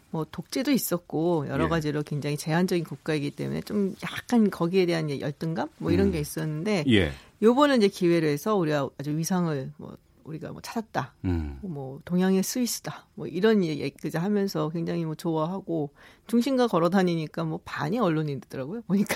[0.10, 1.70] 뭐 독재도 있었고 여러 예.
[1.70, 6.12] 가지로 굉장히 제한적인 국가이기 때문에 좀 약간 거기에 대한 열등감 뭐 이런 음.
[6.12, 7.12] 게 있었는데 예.
[7.42, 11.14] 요번은 이제 기회를 해서 우리가 아주 위상을 뭐 우리가 뭐 찾았다.
[11.26, 11.60] 음.
[11.62, 13.08] 뭐 동양의 스위스다.
[13.16, 15.92] 뭐 이런 얘기까지 하면서 굉장히 뭐 좋아하고
[16.28, 18.82] 중심가 걸어 다니니까 뭐 반이 언론인들더라고요.
[18.88, 19.16] 보니까.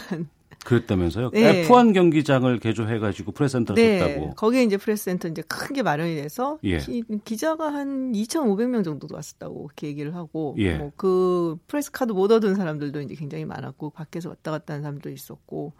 [0.63, 1.29] 그랬다면서요?
[1.31, 1.67] 네.
[1.67, 3.99] F1 경기장을 개조해 가지고 프레스센터를 네.
[3.99, 4.33] 줬다고.
[4.35, 6.79] 거기에 이제 프레스센터 이제 큰 게 마련이 돼서 예.
[6.79, 10.77] 기자가 한 2,500명 정도 왔었다고 그렇게 얘기를 하고 예.
[10.77, 15.09] 뭐 그 press card 못 얻은 사람들도 이제 굉장히 많았고 밖에서 왔다 갔다 하는 사람도
[15.09, 15.73] 있었고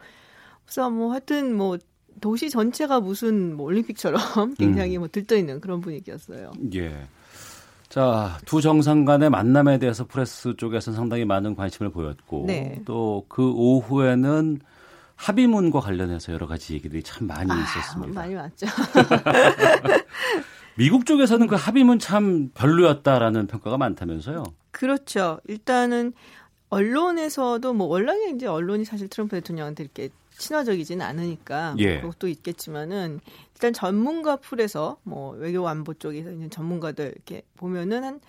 [0.66, 1.78] 그래서 뭐 하여튼 뭐
[2.22, 4.20] 도시 전체가 무슨 뭐 올림픽처럼
[4.58, 5.02] 굉장히 음.
[5.02, 6.52] 뭐 들떠 있는 그런 분위기였어요.
[6.74, 7.08] 예.
[7.90, 12.82] 자, 두 정상 간의 만남에 대해서 프레스 쪽에서는 상당히 많은 관심을 보였고 네.
[12.86, 14.60] 또그 오후에는
[15.16, 18.14] 합의문과 관련해서 여러 가지 얘기들이 참 많이 아, 있었습니다.
[18.14, 18.66] 많이 왔죠.
[20.78, 24.44] 미국 쪽에서는 그 합의문 참 별로였다라는 평가가 많다면서요?
[24.72, 25.40] 그렇죠.
[25.48, 26.12] 일단은
[26.70, 32.02] 언론에서도 뭐 원래 이제 언론이 사실 트럼프 대통령한테 이렇게 친화적이지는 않으니까 예.
[32.02, 33.20] 그것도 있겠지만은
[33.54, 38.20] 일단 전문가 풀에서 뭐 외교 안보 쪽에서 있는 전문가들 이렇게 보면은 한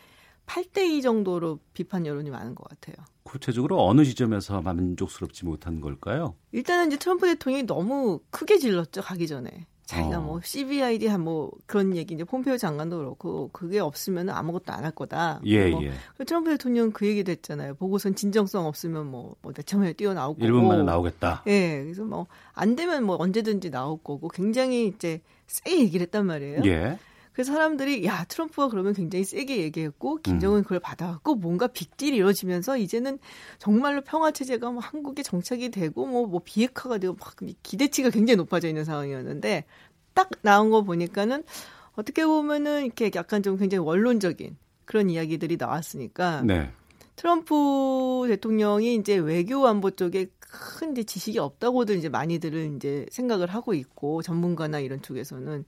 [0.47, 2.97] 8대 2 정도로 비판 여론이 많은 것 같아요.
[3.25, 6.37] 구체적으로 어느 지점에서 만족스럽지 못한 걸까요?
[6.53, 9.67] 일단은 이제 트럼프 대통령이 너무 크게 질렀죠 가기 전에.
[9.87, 10.21] 자기가 어.
[10.21, 15.41] 뭐 CBID 한뭐 그런 얘기 이제 폼페이오 장관도 그렇고 그게 없으면 아무것도 안 할 거다.
[15.45, 15.93] 예, 뭐 예.
[16.25, 17.75] 트럼프 대통령 그 얘기도 했잖아요.
[17.77, 20.45] 보고선 진정성 없으면 뭐, 뭐 대처에 뛰어나올 거고.
[20.47, 21.45] 1분 만에 나오겠다.
[21.47, 21.83] 예.
[21.85, 22.27] 그래서 뭐
[22.59, 26.63] 안 되면 뭐 언제든지 나올 거고 굉장히 이제 세게 얘기를 했단 말이에요.
[26.65, 26.99] 예.
[27.37, 30.63] 그래서 사람들이 야 트럼프가 그러면 굉장히 세게 얘기했고 김정은 음.
[30.63, 33.19] 그걸 받아갖고 뭔가 빅딜이 이루어지면서 이제는
[33.59, 38.69] 정말로 평화 체제가 뭐 한국에 정착이 되고 뭐, 뭐 비핵화가 되고 막 기대치가 굉장히 높아져
[38.69, 39.67] 있는 상황이었는데
[40.15, 41.45] 딱 나온 거 보니까는
[41.93, 44.57] 어떻게 보면은 이렇게 약간 좀 굉장히 원론적인
[44.87, 46.73] 그런 이야기들이 나왔으니까 네.
[47.17, 53.75] 트럼프 대통령이 이제 외교 안보 쪽에 큰 이제 지식이 없다고도 이제 많이들은 이제 생각을 하고
[53.75, 55.67] 있고 전문가나 이런 쪽에서는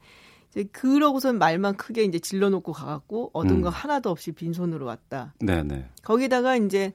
[0.65, 3.63] 그러고선 말만 크게 이제 질러놓고 가갖고 얻은 음.
[3.63, 5.35] 거 하나도 없이 빈손으로 왔다.
[5.41, 5.91] 네네.
[6.03, 6.93] 거기다가 이제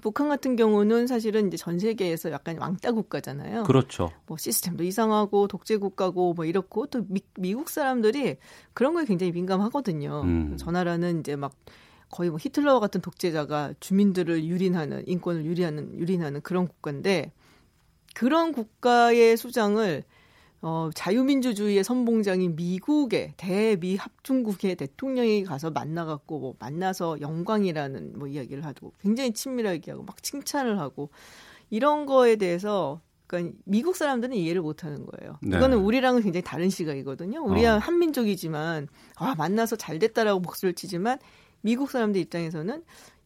[0.00, 3.64] 북한 같은 경우는 사실은 이제 전 세계에서 약간 왕따 국가잖아요.
[3.64, 4.10] 그렇죠.
[4.26, 8.36] 뭐 시스템도 이상하고 독재 국가고 뭐 이렇고 또 미, 국 사람들이
[8.74, 10.22] 그런 거에 굉장히 민감하거든요.
[10.22, 10.56] 음.
[10.58, 11.52] 저 나라는 이제 막
[12.10, 17.32] 거의 뭐 히틀러와 같은 독재자가 주민들을 유린하는 인권을 유리하는 유린하는 그런 국가인데
[18.14, 20.04] 그런 국가의 수장을
[20.60, 28.92] 어, 자유민주주의의 선봉장인 미국의 대미 합중국의 대통령이 가서 만나갖고 뭐 만나서 영광이라는 뭐 이야기를 하고
[29.00, 31.10] 굉장히 친밀하게 하고 막 칭찬을 하고
[31.70, 35.38] 이런 거에 대해서 그러니까 미국 사람들은 이해를 못 하는 거예요.
[35.42, 35.58] 네.
[35.58, 37.44] 이거는 우리랑은 굉장히 다른 시각이거든요.
[37.44, 37.78] 우리야 어.
[37.78, 41.18] 한민족이지만 아, 만나서 잘 됐다라고 목소리를 치지만
[41.60, 42.82] 미국 사람들 입장에서는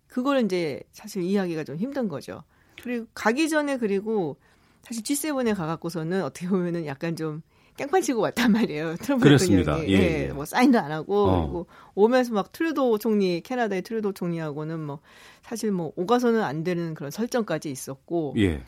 [0.06, 2.42] 그걸 이제 사실 이해하기가 좀 힘든 거죠.
[2.82, 4.36] 그리고 가기 전에 그리고
[4.82, 7.42] 사실 G7에 가갖고서는 어떻게 보면은 약간 좀
[7.76, 8.96] 깽판 치고 왔단 말이에요.
[9.00, 9.76] 트럼프 그렇습니다.
[9.76, 9.92] 대통령이.
[9.94, 10.32] 예, 예.
[10.32, 11.42] 뭐 사인도 안 하고 어.
[11.42, 15.00] 그리고 오면서 막 트루도 총리 캐나다의 트루도 총리하고는 뭐
[15.42, 18.62] 사실 뭐 오가서는 안 되는 그런 설정까지 있었고 예.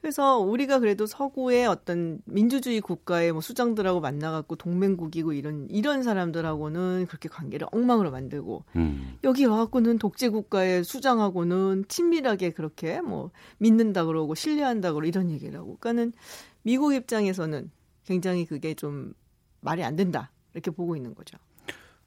[0.00, 7.28] 그래서 우리가 그래도 서구의 어떤 민주주의 국가의 뭐 수장들하고 만나갖고 동맹국이고 이런 이런 사람들하고는 그렇게
[7.28, 9.18] 관계를 엉망으로 만들고 음.
[9.24, 15.76] 여기 와갖고는 독재 국가의 수장하고는 친밀하게 그렇게 뭐 믿는다 그러고 신뢰한다 그러고 이런 얘기를 하고
[15.80, 16.12] 그러니까는
[16.62, 17.70] 미국 입장에서는
[18.04, 19.14] 굉장히 그게 좀
[19.60, 21.38] 말이 안 된다 이렇게 보고 있는 거죠.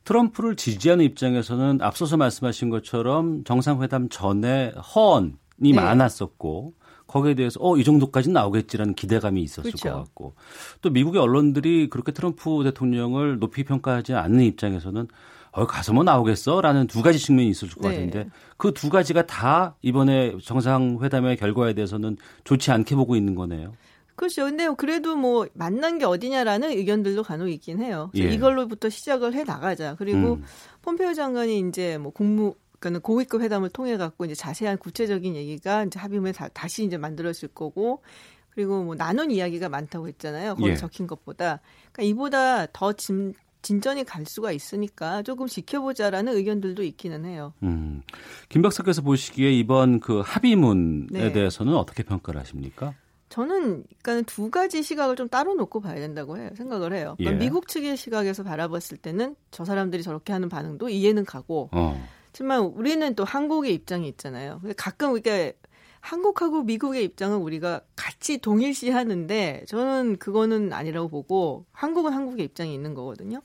[0.06, 5.74] 트럼프를 지지하는 입장에서는 앞서서 말씀하신 것처럼 정상회담 전에 허언이 네.
[5.74, 6.74] 많았었고
[7.12, 9.90] 거기에 대해서 어 이 정도까지는 나오겠지라는 기대감이 있었을 그렇죠.
[9.90, 10.34] 것 같고
[10.82, 15.08] 또 미국의 언론들이 그렇게 트럼프 대통령을 높이 평가하지 않는 입장에서는
[15.54, 17.96] 어 가서 뭐 나오겠어라는 두 가지 측면이 있을 것 네.
[17.96, 23.74] 같은데 그두 가지가 다 이번에 정상회담의 결과에 대해서는 좋지 않게 보고 있는 거네요.
[24.16, 24.44] 그렇죠.
[24.46, 28.12] 근데 그래도 뭐 만난 게 어디냐라는 의견들도 간혹 있긴 해요.
[28.16, 28.30] 예.
[28.32, 29.96] 이걸로부터 시작을 해 나가자.
[29.98, 30.44] 그리고 음.
[30.84, 36.00] 폼페이오 장관이 이제 뭐 국무 그러니까 고위급 회담을 통해 갖고 이제 자세한 구체적인 얘기가 이제
[36.00, 38.02] 합의문에 다, 다시 이제 만들어질 거고
[38.50, 40.56] 그리고 뭐 나눈 이야기가 많다고 했잖아요.
[40.56, 40.76] 거기 예.
[40.76, 47.54] 적힌 것보다 그러니까 이보다 더 진, 진전이 갈 수가 있으니까 조금 지켜보자라는 의견들도 있기는 해요.
[47.62, 48.02] 음.
[48.50, 51.32] 김 박사께서 보시기에 이번 그 합의문에 네.
[51.32, 52.96] 대해서는 어떻게 평가를 하십니까?
[53.30, 56.50] 저는 그러니까 두 가지 시각을 좀 따로 놓고 봐야 된다고 해요.
[56.58, 57.14] 생각을 해요.
[57.18, 57.46] 그러니까 예.
[57.46, 62.04] 미국 측의 시각에서 바라봤을 때는 저 사람들이 저렇게 하는 반응도 이해는 가고, 어.
[62.32, 64.62] 하지만 우리는 또 한국의 입장이 있잖아요.
[64.78, 65.54] 가끔 이게
[66.00, 72.94] 한국하고 미국의 입장은 우리가 같이 동일시 하는데 저는 그거는 아니라고 보고 한국은 한국의 입장이 있는
[72.94, 73.42] 거거든요.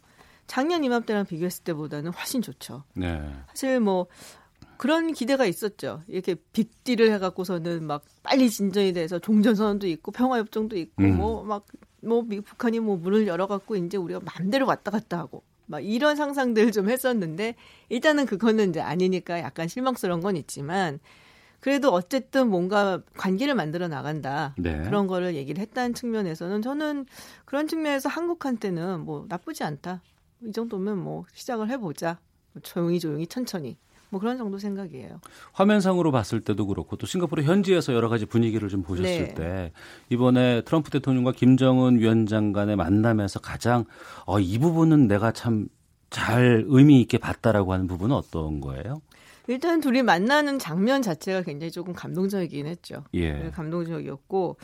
[0.47, 2.85] 작년 이맘때랑 비교했을 때보다는 훨씬 좋죠.
[2.95, 3.21] 네.
[3.49, 4.07] 사실 뭐
[4.77, 6.03] 그런 기대가 있었죠.
[6.07, 11.17] 이렇게 빅딜을 해갖고서는 막 빨리 진전이 돼서 종전선언도 있고 평화협정도 있고 음.
[11.17, 11.63] 뭐막뭐
[12.03, 16.89] 뭐 북한이 뭐 문을 열어갖고 이제 우리가 마음대로 왔다 갔다 하고 막 이런 상상들 좀
[16.89, 17.55] 했었는데
[17.89, 21.01] 일단은 그거는 이제 아니니까 약간 실망스러운 건 있지만
[21.61, 24.55] 그래도 어쨌든 뭔가 관계를 만들어 나간다.
[24.57, 24.83] 네.
[24.85, 27.07] 그런 거를 얘기를 했다는 측면에서는 저는
[27.45, 30.03] 그런 측면에서 한국한테는 뭐 나쁘지 않다.
[30.45, 32.19] 이 정도면 뭐 시작을 해보자.
[32.63, 33.77] 조용히 조용히 천천히.
[34.11, 35.21] 뭐 그런 정도 생각이에요.
[35.53, 39.35] 화면상으로 봤을 때도 그렇고 또 싱가포르 현지에서 여러 가지 분위기를 좀 보셨을 네.
[39.35, 39.73] 때
[40.11, 43.85] 이번에 트럼프 대통령과 김정은 위원장 간의 만남에서 가장
[44.27, 45.69] 어, 이 부분은 내가 참
[46.11, 49.03] 잘 의미 있게 봤다라고 하는 부분은 어떤 거예요?
[49.49, 53.05] 일단 둘이 만나는 장면 자체가 굉장히 조금 감동적이긴 했죠.
[53.15, 53.33] 예.
[53.33, 54.57] 네, 감동적이었고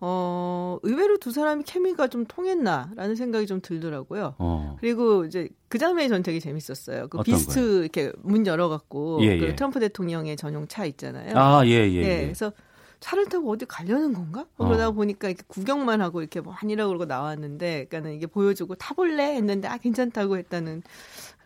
[0.00, 4.34] 어, 의외로 두 사람이 케미가 좀 통했나라는 생각이 좀 들더라고요.
[4.38, 4.76] 어.
[4.80, 7.08] 그리고 이제 그 장면이 전 되게 재밌었어요.
[7.08, 7.80] 그 비스트 거예요?
[7.80, 9.56] 이렇게 문 열어갖고 예, 그 예.
[9.56, 11.36] 트럼프 대통령의 전용 차 있잖아요.
[11.36, 12.00] 아, 예, 예.
[12.00, 12.52] 네, 그래서
[13.00, 14.46] 차를 타고 어디 가려는 건가?
[14.56, 14.66] 어.
[14.66, 19.68] 그러다 보니까 이렇게 구경만 하고 이렇게 뭐 아니라고 그러고 나왔는데, 그러니까는 이게 보여주고 타볼래 했는데
[19.68, 20.82] 아 괜찮다고 했다는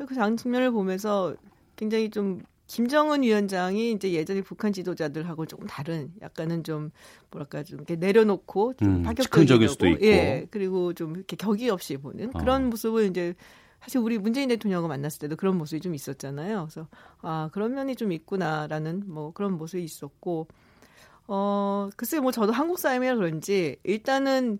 [0.06, 1.34] 그 장면을 보면서
[1.76, 6.90] 굉장히 좀 김정은 위원장이 이제 예전에 북한 지도자들하고 조금 다른 약간은 좀
[7.30, 11.96] 뭐랄까 좀 이렇게 내려놓고 좀 음, 파격적인 수도 있고 예 그리고 좀 이렇게 격의 없이
[11.96, 12.68] 보는 그런 어.
[12.68, 13.34] 모습을 이제
[13.80, 16.68] 사실 우리 문재인 대통령과 만났을 때도 그런 모습이 좀 있었잖아요.
[16.70, 16.88] 그래서
[17.20, 20.46] 아 그런 면이 좀 있구나라는 뭐 그런 모습이 있었고
[21.26, 24.58] 어 글쎄 뭐 저도 한국 사람이라 그런지 일단은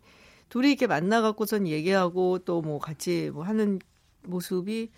[0.48, 3.78] 둘이 이렇게 만나 갖고선 얘기하고 또 뭐 같이 뭐 하는
[4.24, 4.90] 모습이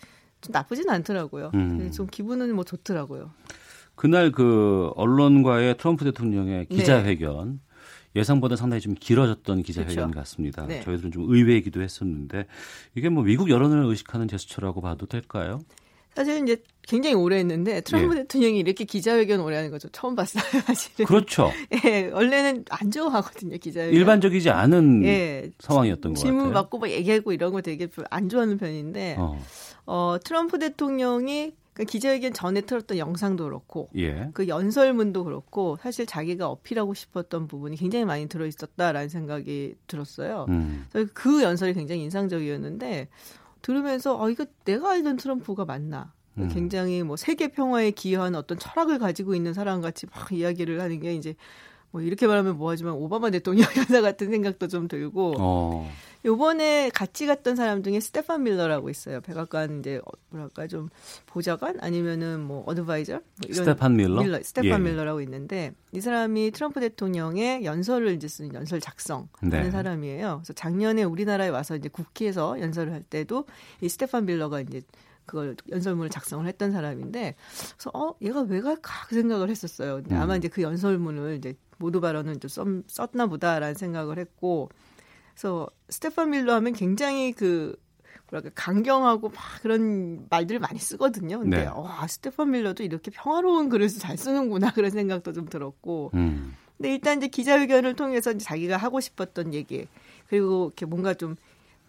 [0.44, 1.50] 좀 나쁘진 않더라고요.
[1.54, 1.90] 음.
[1.90, 3.30] 좀 기분은 뭐 좋더라고요.
[3.94, 6.76] 그날 그 언론과의 트럼프 대통령의 네.
[6.76, 8.20] 기자회견 네.
[8.20, 10.18] 예상보다 상당히 좀 길어졌던 기자회견 그렇죠.
[10.20, 10.66] 같습니다.
[10.66, 10.82] 네.
[10.82, 12.46] 저희들은 좀 의외이기도 했었는데
[12.94, 15.60] 이게 뭐 미국 여론을 의식하는 제스처라고 봐도 될까요?
[16.14, 18.20] 사실 이제 굉장히 오래 했는데 트럼프 예.
[18.22, 19.88] 대통령이 이렇게 기자회견 오래 하는 거죠.
[19.88, 21.06] 처음 봤어요, 사실은.
[21.06, 21.50] 그렇죠.
[21.84, 23.94] 예, 원래는 안 좋아하거든요, 기자회견.
[23.94, 26.32] 일반적이지 않은 예, 상황이었던 것 같아요.
[26.32, 29.40] 질문 받고 막 얘기하고 이런 거 되게 안 좋아하는 편인데 어.
[29.86, 34.30] 어, 트럼프 대통령이 그 기자회견 전에 틀었던 영상도 그렇고 예.
[34.32, 40.46] 그 연설문도 그렇고 사실 자기가 어필하고 싶었던 부분이 굉장히 많이 들어 있었다라는 생각이 들었어요.
[40.50, 40.86] 음.
[41.12, 43.08] 그 연설이 굉장히 인상적이었는데
[43.60, 46.12] 들으면서 어 이거 내가 알던 트럼프가 맞나?
[46.38, 46.48] 음.
[46.48, 51.14] 굉장히 뭐 세계 평화에 기여한 어떤 철학을 가지고 있는 사람 같이 막 이야기를 하는 게
[51.14, 51.34] 이제
[51.90, 55.90] 뭐 이렇게 말하면 뭐하지만 오바마 대통령 여사 같은 생각도 좀 들고 어.
[56.24, 59.20] 요번에 같이 갔던 사람 중에 스테판 밀러라고 있어요.
[59.20, 60.88] 백악관 이제 어, 뭐랄까 좀
[61.26, 64.90] 보좌관 아니면은 뭐 advisor 뭐 스테판 밀러, 밀러 스테판 예.
[64.90, 69.70] 밀러라고 있는데 이 사람이 트럼프 대통령의 연설을 이제 쓰는 연설 작성하는 네.
[69.70, 70.38] 사람이에요.
[70.38, 73.46] 그래서 작년에 우리나라에 와서 이제 국회에서 연설을 할 때도
[73.82, 74.82] 이 스테판 밀러가 이제
[75.26, 77.34] 그걸 연설문을 작성을 했던 사람인데
[77.76, 79.96] 그래서 어 얘가 왜 갈까 그 생각을 했었어요.
[79.96, 80.20] 근데 음.
[80.20, 84.70] 아마 이제 그 연설문을 이제 모두 발언은 좀 썼나 보다라는 생각을 했고
[85.34, 87.76] 그래서 스테판 밀러 하면 굉장히 그
[88.30, 91.40] 뭐랄까 강경하고 막 그런 말들을 많이 쓰거든요.
[91.40, 91.66] 근데 네.
[91.66, 96.12] 와 스테판 밀러도 이렇게 평화로운 글을 잘 쓰는구나 그런 생각도 좀 들었고.
[96.14, 96.54] 음.
[96.76, 99.86] 근데 일단 이제 기자회견을 통해서 이제 자기가 하고 싶었던 얘기
[100.28, 101.36] 그리고 이렇게 뭔가 좀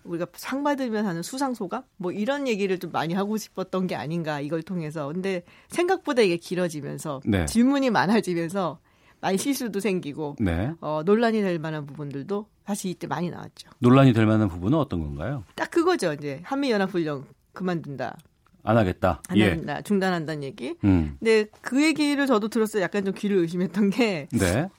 [0.03, 4.39] 우리가 상 받으면 하는 수상 소감 뭐 이런 얘기를 좀 많이 하고 싶었던 게 아닌가
[4.39, 7.45] 이걸 통해서 근데 생각보다 이게 길어지면서 네.
[7.47, 8.79] 질문이 많아지면서
[9.21, 10.71] 말 실수도 생기고 네.
[10.81, 13.69] 어, 논란이 될 만한 부분들도 사실 이때 많이 나왔죠.
[13.79, 15.43] 논란이 될 만한 부분은 어떤 건가요?
[15.55, 16.13] 딱 그거죠.
[16.13, 18.17] 이제 한미 연합 훈련 그만둔다.
[18.63, 19.21] 안 하겠다.
[19.27, 19.49] 안 예.
[19.49, 19.81] 한다.
[19.81, 20.75] 중단한다는 얘기.
[20.83, 21.15] 음.
[21.19, 22.81] 근데 그 얘기를 저도 들었어요.
[22.81, 24.69] 약간 좀 귀를 의심했던 게 네.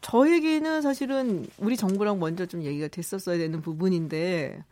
[0.00, 4.64] 저 얘기는 사실은 우리 정부랑 먼저 좀 얘기가 됐었어야 되는 부분인데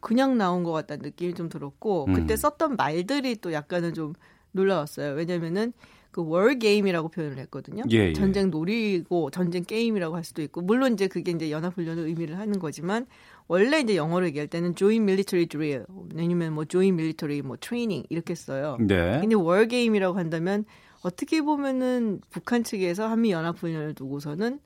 [0.00, 2.14] 그냥 나온 것 같다는 느낌이 좀 들었고 음.
[2.14, 4.14] 그때 썼던 말들이 또 약간은 좀
[4.52, 5.14] 놀라웠어요.
[5.14, 5.72] 왜냐면은
[6.12, 7.82] 그 월 게임이라고 표현을 했거든요.
[7.90, 8.12] 예, 예.
[8.12, 12.58] 전쟁 놀이고 전쟁 게임이라고 할 수도 있고 물론 이제 그게 이제 연합 훈련을 의미를 하는
[12.58, 13.06] 거지만
[13.48, 15.84] 원래 이제 영어로 얘기할 때는 joint military drill
[16.16, 18.76] 아니면 뭐 joint military 뭐 training 이렇게 써요.
[18.78, 19.20] 네.
[19.20, 20.66] 근데 월 게임이라고 한다면
[21.02, 24.60] 어떻게 보면은 북한 측에서 한미 연합 훈련을 두고서는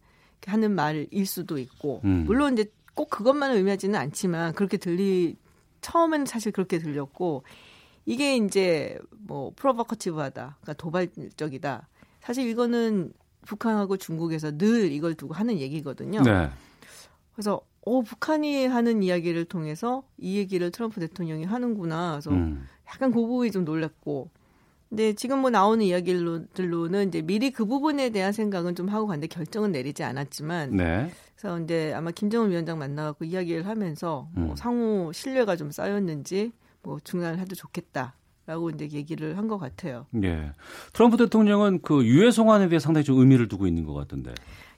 [0.47, 2.25] 하는 말일 수도 있고 음.
[2.27, 5.37] 물론 이제 꼭 그것만 의미하지는 않지만 그렇게 들리
[5.81, 7.45] 처음에는 사실 그렇게 들렸고
[8.07, 11.89] 이게 이제 뭐 프로버커티브하다, 그러니까 도발적이다.
[12.21, 13.13] 사실 이거는
[13.43, 16.23] 북한하고 중국에서 늘 이걸 두고 하는 얘기거든요.
[16.23, 16.49] 네.
[17.35, 22.13] 그래서 어 북한이 하는 이야기를 통해서 이 얘기를 트럼프 대통령이 하는구나.
[22.13, 22.67] 그래서 음.
[22.89, 24.31] 약간 그 부분이 좀 놀랐고.
[24.89, 29.73] 근데 지금 뭐 나오는 이야기들로는 이제 미리 그 부분에 대한 생각은 좀 하고 갔는데 결정은
[29.73, 31.11] 내리지 않았지만 네.
[31.35, 34.57] 그래서 이제 아마 김정은 위원장 만나갖고 이야기를 하면서 뭐 음.
[34.57, 36.53] 상호 신뢰가 좀 쌓였는지
[36.87, 38.15] 뭐 중단을 해도 좋겠다
[38.47, 40.07] 라고 이제 얘기를 한 것 같아요.
[40.23, 40.53] 예.
[40.93, 44.33] 트럼프 대통령은 그 유해 송환에 대해 상당히 좀 의미를 두고 있는 것 같던데.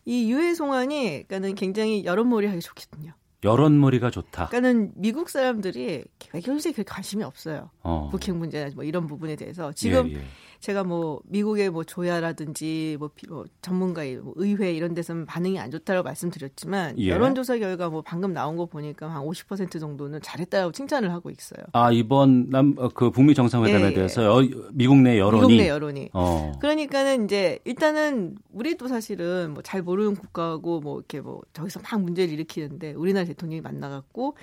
[0.07, 3.13] 이 유해 송환이 그러니까는 굉장히 여론몰이 하기 좋거든요.
[3.45, 4.47] 여론머리가 좋다.
[4.49, 7.71] 그러니까는 미국 사람들이 외교에 그렇게 관심이 없어요.
[7.83, 8.09] 어.
[8.11, 10.23] 북핵 문제나 뭐 이런 부분에 대해서 지금 예, 예.
[10.61, 15.71] 제가 뭐 미국의 뭐 조야라든지 뭐, 비- 뭐 전문가의 뭐 의회 이런 데서는 반응이 안
[15.71, 17.09] 좋다고 말씀드렸지만 예.
[17.11, 21.65] 여론조사 결과 뭐 방금 나온 거 보니까 한 50% 정도는 잘했다고 칭찬을 하고 있어요.
[21.73, 23.95] 아 이번 남 그 북미 정상회담에 예, 예.
[23.95, 26.11] 대해서 여- 미국 내 여론이 미국 내 여론이.
[26.13, 26.53] 어.
[26.61, 32.33] 그러니까는 이제 일단은 우리도 사실은 뭐 잘 모르는 국가고 뭐 이렇게 뭐 저기서 막 문제를
[32.33, 34.37] 일으키는데 우리나라 대통령이 만나갖고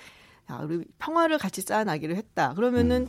[0.51, 2.53] 야 우리 평화를 같이 쌓아나기로 했다.
[2.53, 3.07] 그러면은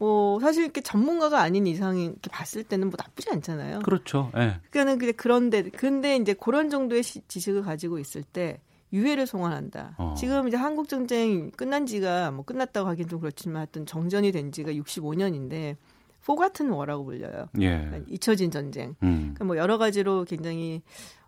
[0.00, 3.80] 뭐 사실 이렇게 전문가가 아닌 이상 이렇게 봤을 때는 뭐 나쁘지 않잖아요.
[3.80, 4.32] 그렇죠.
[4.34, 4.56] 예.
[4.70, 8.60] 그러니까는 근데 그런데 근데 이제 그런 정도의 시- 지식을 가지고 있을 때
[8.94, 9.96] 유해를 송환한다.
[9.98, 10.14] 어.
[10.16, 14.72] 지금 이제 한국 전쟁 끝난 지가 뭐 끝났다고 하긴 좀 그렇지만 하여튼 정전이 된 지가
[14.72, 15.76] 65년인데
[16.24, 17.48] 포 같은 워라고 불려요.
[17.60, 18.02] 예.
[18.08, 18.96] 잊혀진 전쟁.
[19.02, 19.18] 음.
[19.34, 20.80] 그러니까 뭐 여러 가지로 굉장히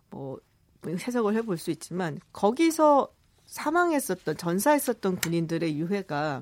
[0.09, 0.39] 뭐
[0.87, 3.07] 해석을 해볼 수 있지만 거기서
[3.45, 6.41] 사망했었던 전사했었던 군인들의 유해가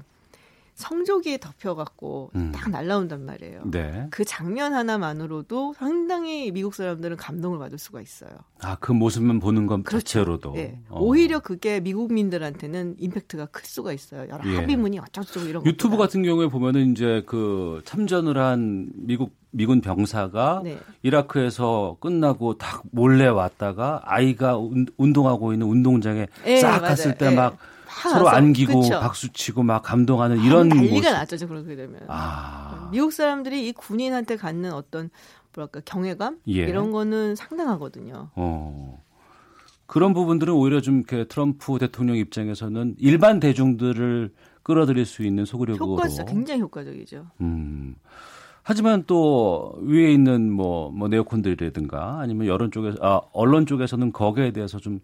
[0.76, 2.52] 성조기에 덮여갖고 음.
[2.54, 3.62] 딱 날라온단 말이에요.
[3.66, 4.08] 네.
[4.10, 8.32] 그 장면 하나만으로도 상당히 미국 사람들은 감동을 받을 수가 있어요.
[8.62, 10.54] 아 그 모습만 보는 것 자체로도.
[10.58, 10.80] 예.
[10.90, 11.00] 어.
[11.02, 14.28] 오히려 그게 미국민들한테는 임팩트가 클 수가 있어요.
[14.30, 14.56] 여러 예.
[14.58, 16.08] 합의문이 어쩌고저쩌고 이런 유튜브 것보다.
[16.08, 20.80] 같은 경우에 보면은 이제 그 참전을 한 미국 미군 병사가 네.
[21.04, 26.82] 이라크에서 끝나고 딱 몰래 왔다가 아이가 운, 운동하고 있는 운동장에 예, 싹 맞아요.
[26.84, 27.36] 갔을 때 예.
[27.36, 27.58] 막
[28.02, 29.00] 서로 와서, 안기고 그쵸.
[29.00, 31.12] 박수 치고 막 감동하는 이런 난리가.
[31.12, 32.02] 났죠, 저 그렇게 되면.
[32.08, 32.90] 아.
[32.92, 35.10] 미국 사람들이 이 군인한테 갖는 어떤
[35.54, 36.62] 뭐랄까 경외감 예.
[36.62, 38.30] 이런 거는 상당하거든요.
[38.36, 39.04] 어.
[39.86, 44.32] 그런 부분들은 오히려 좀 이렇게 트럼프 대통령 입장에서는 일반 대중들을
[44.64, 47.28] 끌어들일 수 있는 소구력으로 효과적, 굉장히 효과적이죠.
[47.42, 47.96] 음.
[48.64, 54.78] 하지만 또 위에 있는 뭐, 뭐 네오콘들이라든가 아니면 여론 쪽에서, 아, 언론 쪽에서는 거기에 대해서
[54.78, 55.00] 좀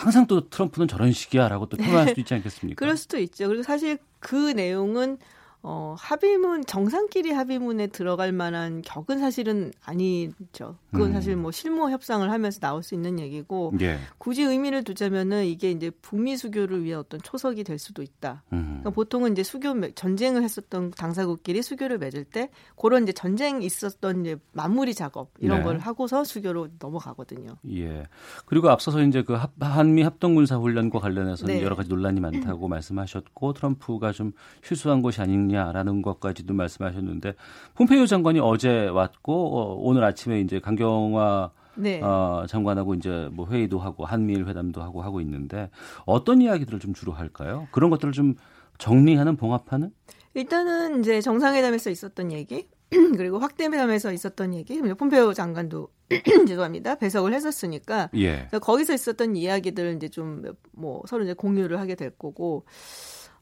[0.00, 2.78] 항상 또 트럼프는 저런 식이야라고 또 표현할 수도 있지 않겠습니까?
[2.78, 3.48] 그럴 수도 있죠.
[3.48, 5.18] 그리고 사실 그 내용은
[5.62, 10.76] 어, 합의문 정상끼리 합의문에 들어갈 만한 격은 사실은 아니죠.
[10.90, 11.12] 그건 음.
[11.12, 13.98] 사실 뭐 실무 협상을 하면서 나올 수 있는 얘기고 예.
[14.18, 18.42] 굳이 의미를 두자면은 이게 이제 북미 수교를 위한 어떤 초석이 될 수도 있다.
[18.54, 18.66] 음.
[18.80, 22.48] 그러니까 보통은 이제 수교 매- 전쟁을 했었던 당사국끼리 수교를 맺을 때
[22.80, 25.64] 그런 이제 전쟁 있었던 이제 마무리 작업 이런 네.
[25.64, 27.56] 걸 하고서 수교로 넘어가거든요.
[27.70, 28.04] 예.
[28.46, 31.62] 그리고 앞서서 이제 그 합- 한미 합동군사 훈련과 관련해서는 네.
[31.62, 34.32] 여러 가지 논란이 많다고 말씀하셨고 트럼프가 좀
[34.62, 37.34] 실수한 것이 아 니냐라는 것까지도 말씀하셨는데
[37.74, 42.00] 폼페이오 장관이 어제 왔고 어, 오늘 아침에 이제 강경화 네.
[42.02, 45.70] 어, 장관하고 이제 뭐 회의도 하고 한미일 회담도 하고 하고 있는데
[46.04, 47.68] 어떤 이야기들을 좀 주로 할까요?
[47.70, 48.34] 그런 것들을 좀
[48.78, 49.90] 정리하는 봉합하는?
[50.34, 52.68] 일단은 이제 정상회담에서 있었던 얘기
[53.16, 55.88] 그리고 확대 회담에서 있었던 얘기 폼페오 장관도
[56.46, 58.48] 죄송합니다 배석을 했었으니까 예.
[58.60, 60.42] 거기서 있었던 이야기들을 이제 좀
[60.80, 62.64] 뭐 서로 이제 공유를 하게 될 거고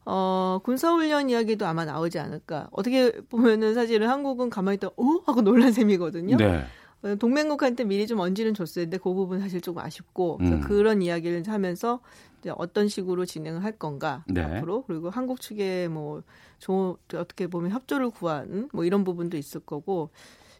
[0.05, 5.71] 어 군사훈련 이야기도 아마 나오지 않을까 어떻게 보면은 사실은 한국은 가만히 있다 어 하고 놀란
[5.71, 6.37] 셈이거든요.
[6.37, 6.63] 네.
[7.01, 10.61] 어, 동맹국한테 미리 좀 언지는 줬어야 했는데 그 부분 사실 조금 아쉽고 음.
[10.61, 12.01] 그런 이야기를 하면서
[12.39, 14.41] 이제 어떤 식으로 진행을 할 건가 네.
[14.41, 16.23] 앞으로 그리고 한국 측에 뭐
[16.57, 20.09] 조, 어떻게 보면 협조를 구하는 뭐 이런 부분도 있을 거고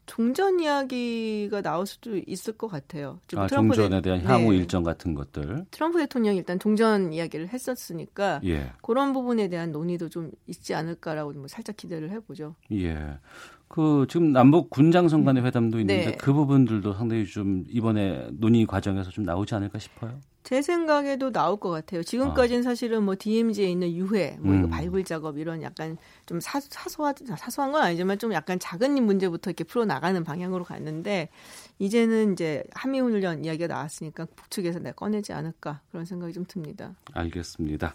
[0.10, 3.20] 종전 이야기가 나올 수도 있을 것 같아요.
[3.36, 4.58] 아, 트럼프 대- 종전에 대한 향후 네.
[4.58, 5.66] 일정 같은 것들.
[5.70, 8.72] 트럼프 대통령이 일단 종전 이야기를 했었으니까 예.
[8.82, 12.56] 그런 부분에 대한 논의도 좀 있지 않을까라고 뭐 살짝 기대를 해보죠.
[12.72, 13.20] 예.
[13.68, 16.18] 그 지금 남북 군장성 간의 회담도 있는데 네.
[16.18, 20.20] 그 부분들도 상당히 좀 이번에 논의 과정에서 좀 나오지 않을까 싶어요.
[20.50, 22.02] 제 생각에도 나올 것 같아요.
[22.02, 24.70] 지금까지는 사실은 뭐 DMZ에 있는 유해, 뭐 이거 음.
[24.72, 25.96] 발굴 작업 이런 약간
[26.26, 31.30] 좀 사, 사소한 사소한 건 아니지만 좀 약간 작은 문제부터 이렇게 풀어 나가는 방향으로 갔는데
[31.78, 36.96] 이제는 이제 한미 훈련 이야기가 나왔으니까 북측에서 내가 꺼내지 않을까 그런 생각이 좀 듭니다.
[37.14, 37.94] 알겠습니다.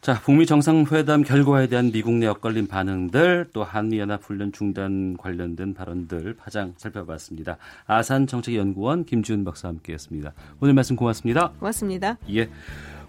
[0.00, 6.34] 자, 북미 정상회담 결과에 대한 미국 내 엇갈린 반응들, 또 한미연합 훈련 중단 관련된 발언들
[6.34, 7.58] 파장 살펴봤습니다.
[7.86, 10.32] 아산 정책연구원 김지훈 박사와 함께했습니다.
[10.60, 11.50] 오늘 말씀 고맙습니다.
[11.58, 12.16] 고맙습니다.
[12.32, 12.48] 예,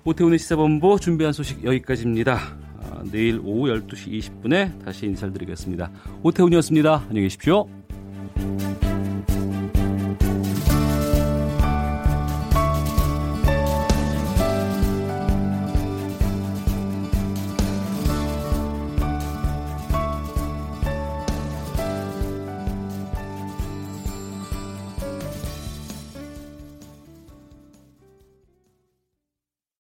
[0.03, 2.33] 오태훈의 시사본부 준비한 소식 여기까지입니다.
[2.35, 5.91] 아, 내일 오후 12시 20분에 다시 인사를 드리겠습니다.
[6.23, 7.03] 오태훈이었습니다.
[7.07, 7.67] 안녕히 계십시오.